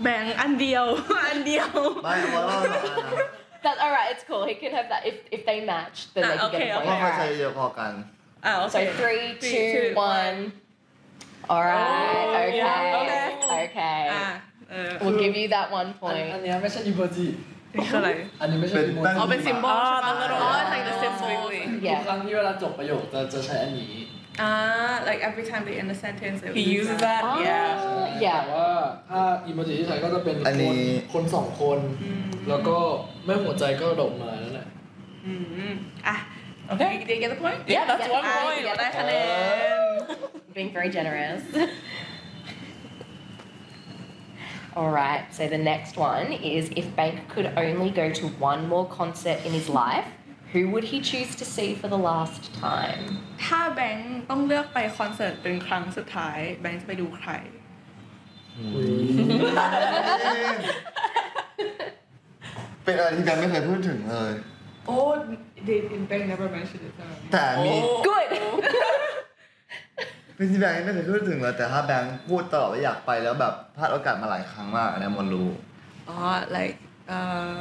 [0.02, 0.84] แบงค์อันเดียว
[1.26, 1.70] อันเดียว
[2.04, 3.22] ไม่เอาไว้ว่าสองอันนะ
[3.64, 4.08] That's all right.
[4.12, 4.42] It's cool.
[4.50, 6.80] He can have that if if they match, then they Ah, can okay, get a
[6.84, 6.90] เพ point.
[6.90, 7.38] ราะเขา All ใช้ right.
[7.38, 7.92] เยอะพอกัน
[8.44, 9.72] อ่าโอเค So three, two,
[10.12, 10.36] one.
[11.52, 12.26] All right.
[12.28, 12.58] Oh, Okay.
[12.60, 13.26] yeah, okay.
[13.66, 14.00] Okay.
[14.12, 14.26] อ่า
[14.70, 16.26] เออ We'll give you that one อัน point.
[16.34, 17.26] อันเนี้ยไม่ใช่อีโมจิ
[17.74, 18.10] นี่คืออะไร
[18.40, 21.82] อันนี้ไม่ใช่ เป็น อีโม ตั้ง จิ อ๋อเป็น symbol ใช่ปะ the little- อ๋อ it's like the symbolทุก
[21.86, 22.00] Yeah.
[22.06, 23.92] ครั้งที่เวลาจบประโยคจะจะใช้อันนี้
[24.40, 24.52] อ่า
[25.08, 27.22] like every time they end a sentence they He will use uses that that.
[27.30, 27.68] Ah, Yeah.
[28.20, 28.40] แต่ yeah.
[28.54, 28.70] ว่า
[29.10, 30.78] ถ้าอีโมจิที่ใช้ก็จะเป็น อัน ค นี้ น
[31.12, 31.78] คนสองคน
[32.48, 32.76] แล้วก็
[33.24, 34.66] ไม่หัวใจก็ดอกมานั่นแหละ
[35.26, 35.32] อื
[35.70, 35.72] ม
[36.06, 36.16] อ่ะ
[36.72, 38.62] okay they get the point Yeah, that's one อ่ะ point.
[38.78, 39.12] ได้คะแน
[39.76, 39.80] น
[40.56, 41.42] Being very generous.
[44.78, 45.22] All right.
[45.36, 49.52] So the next one is if Bank could only go to one more concert in
[49.52, 50.06] his life,
[50.53, 53.03] who would he choose to see for the last time?
[53.45, 57.31] ถ้าแบงค์ต้องเลือกไปคอนเสิร์ตเป็นครั้งสุดท้าย แบงค์จะไปดูใคร
[62.83, 64.33] เป็นอะไรที่แบงค์ไม่เคยพูดถึงเลย
[64.87, 64.97] โอ้
[65.67, 66.93] they in Bank never mentioned it
[67.31, 67.73] แต่มี
[68.07, 68.27] Good.
[70.35, 75.49] เป็นที่แบงค์ไม่เคยพูดถึงเลยแต่ถ้าแบงค์พูดตลอดว่าอยากไปแล้วแบบพลาดโอกาสมาหลายครั้งมากอันนี้มันรู้
[76.09, 76.17] อ๋อ
[76.55, 76.77] like
[77.17, 77.55] uh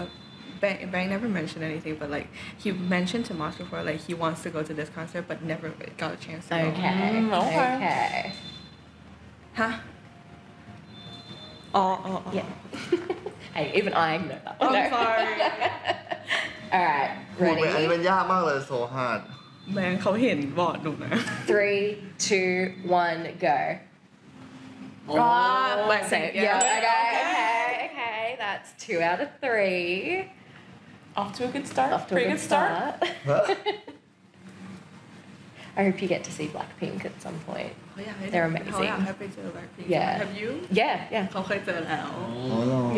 [0.62, 4.42] Bang, Bang never mentioned anything, but like he mentioned to Moss before, like he wants
[4.44, 5.68] to go to this concert, but never
[5.98, 6.60] got a chance to go.
[6.72, 7.28] Okay.
[7.32, 8.34] okay.
[9.54, 9.78] Huh?
[11.76, 12.32] Oh, oh, oh.
[12.34, 12.46] Yeah.
[13.54, 14.58] hey, even I know that.
[14.62, 14.90] I'm No.
[14.96, 15.28] sorry.
[16.74, 17.92] All right, พูดไปอันนี้ ready?
[17.94, 19.20] มันยากมากเลยโซฮาร์ด
[19.74, 21.14] แบงเขาเห็นบอร์ดหนูนะ
[21.52, 21.84] Three,
[22.28, 22.52] two,
[23.04, 23.60] one, go.
[25.10, 26.44] Oh, Blackpink, so, yeah.
[26.46, 27.10] yeah, okay, Okay.
[27.24, 28.26] okay, okay.
[28.44, 29.92] That's two out of three.
[31.20, 31.90] Off to a good start.
[31.96, 32.72] Off to a Pretty good good start.
[33.24, 33.50] start.
[35.80, 37.74] I hope you get to see Blackpink at some point.
[37.92, 39.06] เขาอยากให้ They're เขาอยาก amazing.
[39.06, 40.12] ให้ไปเจอ Blackpink Yeah.
[40.22, 40.50] Have you
[40.82, 41.24] Yeah, yeah.
[41.32, 42.08] เขาเคยเจอแล้ว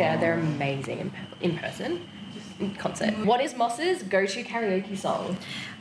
[0.01, 1.09] Yeah, they're amazing in,
[1.45, 1.91] in person,
[2.63, 3.13] in concert.
[3.31, 5.25] What is Moss's go-to karaoke song?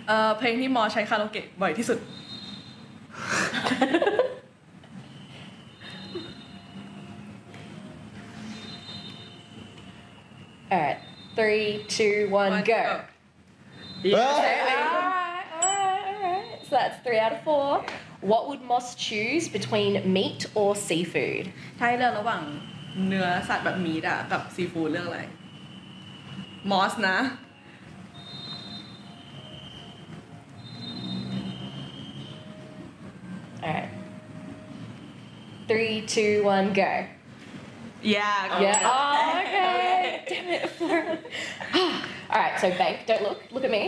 [0.09, 1.99] เอ่อเพลงที่มอใช้คาราโอเกะบ่อยที่สุด
[10.71, 10.99] All right,
[11.39, 12.83] three, two, one, go.
[14.03, 14.17] Yeah.
[14.39, 16.45] Okay, alright, alright, alright.
[16.67, 17.85] So that's three out of four.
[18.21, 21.45] What would Moss choose between meat or seafood?
[21.79, 22.43] ถ้าให้เลือกระหว่าง
[23.07, 25.21] เนื้อสัตว์แบบมีดอะกับซีฟู้ดเลือกอะไร
[26.71, 27.19] มอสนะ
[33.63, 33.91] All right.
[35.67, 37.07] Three, two, one, go.
[38.03, 38.61] Yeah.
[38.65, 38.91] Yeah.
[38.93, 40.25] Oh, okay.
[40.29, 40.65] Damn it.
[42.33, 42.55] All right.
[42.61, 43.07] So bank.
[43.09, 43.39] Don't look.
[43.55, 43.85] Look at me.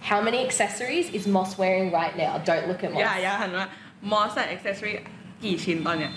[0.00, 2.32] How many accessories is Moss wearing right now?
[2.38, 3.00] Don't look at Moss.
[3.00, 3.66] อย่าอย่าหันว่า
[4.10, 4.94] มอสใส่อ็อกเซสซอรี่
[5.42, 6.12] กี่ชิ้นตอนเนี้ย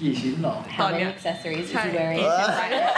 [0.00, 1.90] กี่ชิ้นหรอ How many accessories is he Sorry.
[1.98, 2.58] wearing Uh.
[2.60, 2.92] right now?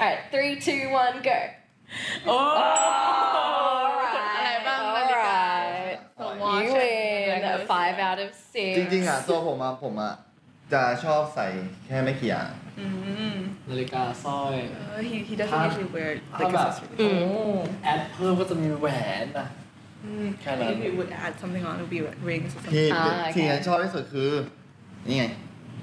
[0.00, 1.38] All right, three, two, one, go.
[2.27, 2.35] โอ้
[4.35, 5.41] อะไรบ้างนาฬิกา
[6.65, 8.71] You win five out of six.
[8.77, 10.13] จริงๆอะตัวผมอะผมอะ
[10.73, 11.47] จะชอบใส่
[11.85, 12.49] แค่ไม่กี่อย่าง
[13.69, 14.55] นาฬิกาสร้อย
[14.97, 16.09] Uh, he he doesn't usually wear
[16.39, 16.97] ถ้า like แบบ accessories.
[17.83, 18.87] แอดเพิ่มก็จะมีแหว
[19.23, 19.47] นนะ
[20.07, 20.27] Mm.
[20.41, 23.33] แค่นั้น If he would add something on, it would be like rings or ที่ something.
[23.33, 24.31] ที่ฉันชอบที่สุดคือ
[25.07, 25.25] นี่ไง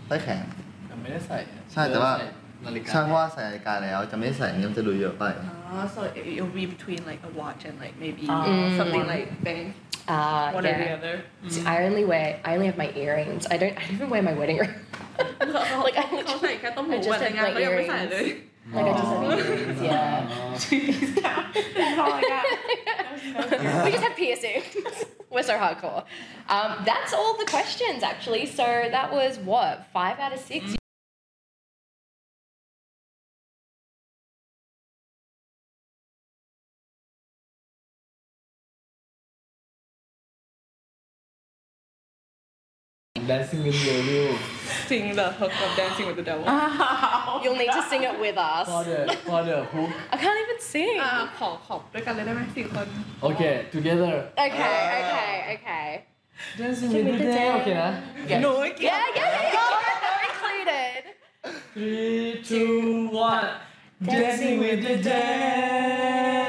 [0.08, 0.44] ใต้แขน
[0.90, 1.38] ยังไม่ได้ใส่
[1.72, 2.26] ใช่แต่ว่าใส่
[2.65, 5.25] นาฬิกา ใช่เพราะว่าใส่นาฬิกาแล้วจะไม่ใส่อันนี้มันจะดูเยอะไป
[5.71, 8.75] Uh, so it, it'll be between like a watch and like maybe Mm.
[8.79, 9.67] something like bang.
[10.07, 10.97] Uh, One or the yeah.
[10.99, 11.15] other.
[11.53, 13.43] See, I only wear, I only have my earrings.
[13.53, 14.73] I don't, I don't even wear my wedding ring.
[15.87, 18.11] like I เขาใส่แค่ต้มหู I just วันใน have งาน my เขายังไม่ใส่ earrings.
[18.13, 18.27] เลย
[18.75, 20.29] Like I just have earrings, yeah.
[21.79, 22.45] That's all I got.
[23.85, 24.65] we just have piercings.
[25.33, 26.03] We're so hardcore.
[26.55, 28.43] Um, that's all the questions actually.
[28.59, 28.65] So
[28.95, 30.61] that was what five out of six.
[43.27, 44.37] Dancing with the Devil
[44.87, 46.45] Sing the hook of Dancing with the Devil.
[47.43, 48.65] You'll need to sing it with us.
[48.67, 50.97] for the for the hook I can't even sing.
[51.03, 52.87] อ่าขอขอบด้วยกันเลยได้ไหมสี่คน
[53.27, 54.13] okay together
[54.45, 55.87] Okay, okay, okay.
[56.59, 57.89] Dancing with the Devil โอเคนะ
[58.41, 58.51] หนู
[58.87, 59.55] Yeah, yeah, yeah.
[59.55, 60.03] yeah.
[60.03, 61.01] You're included.
[61.73, 62.73] three two
[63.29, 63.49] one
[64.13, 66.39] Dancing with the devil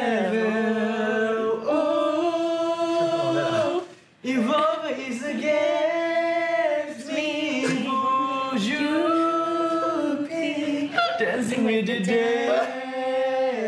[11.84, 12.00] the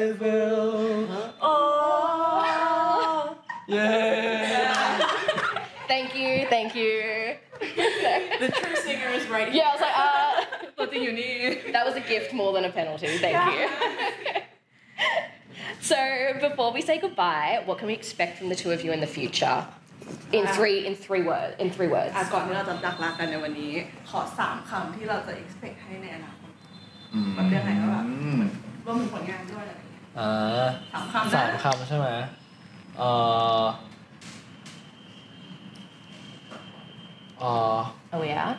[0.09, 1.09] devil
[1.40, 3.36] oh
[3.69, 5.09] yeah
[5.89, 7.36] Thank you, thank you.
[7.60, 10.32] The true singer is right Yeah, I was like, uh,
[10.78, 11.32] ตัวจริงอยู่นี่
[11.74, 13.06] that was a gift more than a penalty.
[13.27, 13.60] Thank you.
[15.90, 15.98] so
[16.47, 19.12] before we say goodbye, what can we expect from the two of you in the
[19.19, 19.59] future?
[20.39, 21.52] In three, in three words.
[21.64, 22.12] In three words.
[22.16, 23.73] อ่ะก่อนที่เราจะดักลากันในวันนี้
[24.10, 26.47] ขอสามคำที่เราจะ expect ให้ในอนาคต ต
[27.35, 28.05] แบบยังไงก็แบบ
[28.85, 32.07] รวมถึงผลงานด้วยอะไรอย่างเงี้ยอ่าสามคำนะสามคำใช่ไหม
[32.97, 33.09] เอ่
[33.61, 33.63] อ
[37.39, 37.77] เอ่อ
[38.15, 38.49] Oh yeah.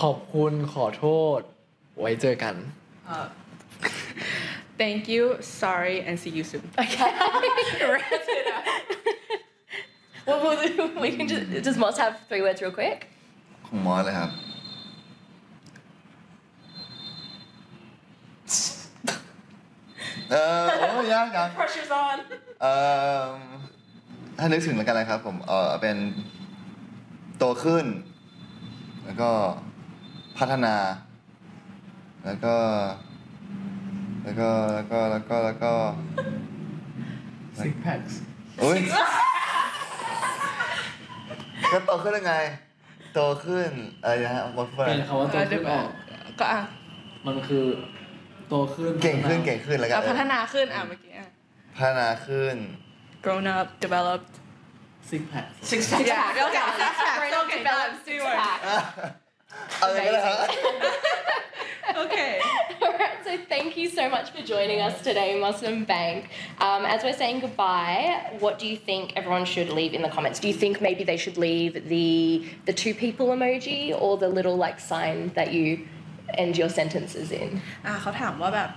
[0.00, 1.04] ขอบคุณขอโท
[1.38, 1.40] ษ
[2.00, 2.54] ไว้เจอกัน
[3.14, 3.26] Uh,
[4.82, 5.22] thank you
[5.62, 7.10] sorry and see you soon Okay.
[10.26, 12.98] well, we'll, we can just does Moss have three words real quick?
[13.66, 14.30] ของมอสเลยครับ
[20.32, 22.16] เออโอ้ยยากยัง pressure's on
[22.62, 22.72] เอ่
[23.20, 23.22] อ
[24.38, 25.96] ถ้านึกถึงแล้วกันนะครับ ผมเออเป็น
[27.38, 27.84] โตขึ้น
[29.04, 29.30] แล้วก็
[30.38, 30.76] พัฒนา
[32.24, 32.56] แล้วก็
[34.24, 35.72] แล้วก็แล้วก็แล้วก็แล้วก็
[37.60, 38.14] six packs
[38.60, 38.78] โอ้ย
[41.72, 42.34] ก็โตขึ้นยังไง
[43.14, 43.70] โตขึ้น
[44.02, 45.86] อะไรนะฮะบางคนเป็นคำว่าโตขึ้นออก
[46.38, 46.60] ก็อะ
[47.26, 47.64] มันคือ
[48.49, 51.27] โตขึ้น เก่งขึ้นเก่งขึ้นแล้วกั อ่ะ น พัฒนาขึ้นอ่ะเมื่อกี้อ่ะ
[51.77, 52.55] พัฒนาขึ้น
[53.25, 54.33] grown up developed
[55.09, 58.47] six pack six pack yeah okay that's right okay that's two words
[59.81, 60.37] อะไรก็ได้ฮะ
[62.03, 62.33] okay
[62.85, 66.19] Alright, so thank you so much for joining us today, Muslim Bank.
[66.59, 68.03] Um, as we're saying goodbye,
[68.43, 70.37] what do you think everyone should leave in the comments?
[70.43, 72.09] Do you think maybe they should leave the
[72.69, 75.65] the two people emoji or the little like sign that you
[76.41, 77.49] end your sentences in?
[77.85, 78.69] อ่าเขาถามว่าแบบ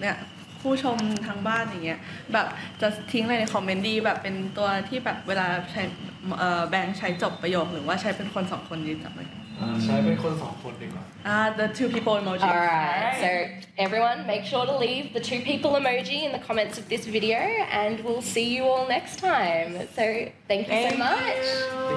[0.00, 0.16] เนี่ย
[0.60, 2.00] ผู้ชมทางบ้านอย่างเงี้ย
[2.32, 2.46] แบบ
[2.80, 5.82] จะทิ้งอะไรในคอมเมนต์ดีแบบเป็นตัวที่แบบเวลาใช้
[6.38, 9.28] เอ่อแบงค์ใช้จบประโยคหรือว่าใช้เป็นคนสองคนดีจับเลย
[9.84, 13.28] ใช้เป็นคนสองคนดีกว่า อ่า the two people emoji Alright, so
[13.84, 17.40] everyone make sure to leave the two people emoji in the comments of this video
[17.82, 19.70] and we'll see you all next time.
[19.96, 20.04] So
[20.50, 21.44] thank you so much.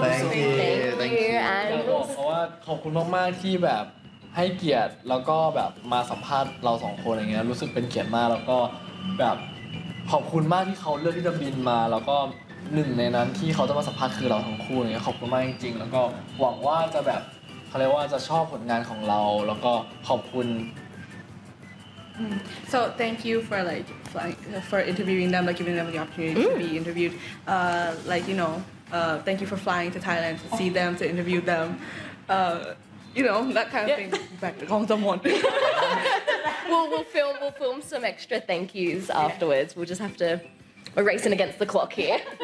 [0.03, 3.85] Thank you Thank Thank you you and อยากบ we'll อกเขาว่าขอบคุณมากๆที่แบบ
[4.36, 8.59] ให้เกียรติแล้วก็แบบมาสัมภาษณ์เราสองคนอย่างเงี้ยรู้สึกเป็นเกียรติมากแล้วก็
[9.18, 9.36] แบบ
[10.10, 12.16] ขอบคุณมากที่เขาเลือกที่จะบินมา แล้วก็
[12.74, 16.02] หนึ่งในนั้นที่เขาจะมาสัมภาษณ์คือเราทั้งคู่อย่างเงี้ยขอบคุณมากจริงๆ แล้วก็
[16.40, 17.22] หวังว่าจะแบบ
[17.68, 19.72] เขาเรียกว่าจะชอบผลงานของเรา แล้วก็
[20.09, 20.48] ขอบคุณ
[22.20, 22.38] Mm.
[22.68, 24.36] So thank you for like flying,
[24.68, 27.14] for interviewing them, like giving them the opportunity to be interviewed.
[27.46, 31.09] Uh, like you know, uh, thank you for flying to Thailand to see them, to
[31.09, 31.78] interview them.
[32.28, 32.74] Uh,
[33.15, 34.11] you know that kind of thing.
[34.39, 35.19] Back to Hong someone.
[35.23, 39.75] we'll, we'll film we'll film some extra thank yous afterwards.
[39.75, 40.41] We'll just have to
[40.95, 42.19] we're racing against the clock here.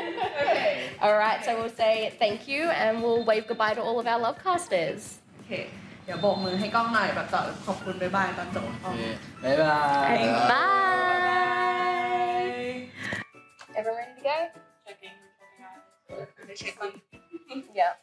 [1.01, 4.19] All right, so we'll say thank you and we'll wave goodbye to all of our
[4.19, 5.01] lovecasters.
[5.35, 5.51] โอเค
[6.05, 8.95] เดี๋ยวโบกมือให้กล้องหน่อยแบบต่อขอบคุณบ๊ายบายตอนจบกล้อง
[9.43, 9.77] บ๊ายบา
[10.13, 10.15] ย
[10.51, 11.23] Bye.
[13.77, 14.37] Everyone ready to go?
[17.79, 17.93] Yeah.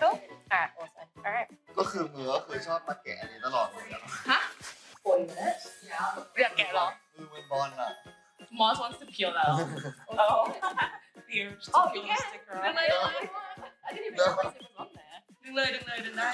[0.00, 0.16] Cool.
[0.52, 1.08] All right, awesome.
[1.26, 1.48] All right.
[1.78, 4.40] ก็คือมือก็คือชอบมาแกะอันนี้ตลอดเลยอะ
[5.04, 5.64] Forty minutes.
[6.40, 6.86] อยากแกะเหรอ
[7.16, 7.90] มือมันบอลอะ
[8.58, 9.60] Moss wants to peel that off
[10.22, 10.42] oh
[11.32, 12.22] here just Oh, peel you the can.
[12.30, 13.24] sticker ดึง off เลยดึงเลย
[13.86, 15.18] I didn't even realize it was on there.
[15.42, 16.28] ดึงเลยดึงเลยดึงได้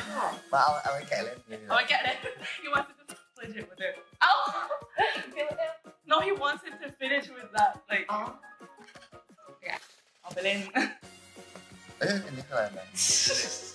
[0.53, 1.39] มาเอาเอาไว้แกะเล่น
[1.69, 2.17] เอาไว้แกะเลย
[2.63, 3.95] he wants it to split it with it
[4.29, 4.39] oh
[5.35, 5.73] Feel it now?
[6.11, 8.07] no he wants it to finish with that like
[10.21, 10.59] เอาไปเล่น
[12.00, 13.75] 哎，你出来了。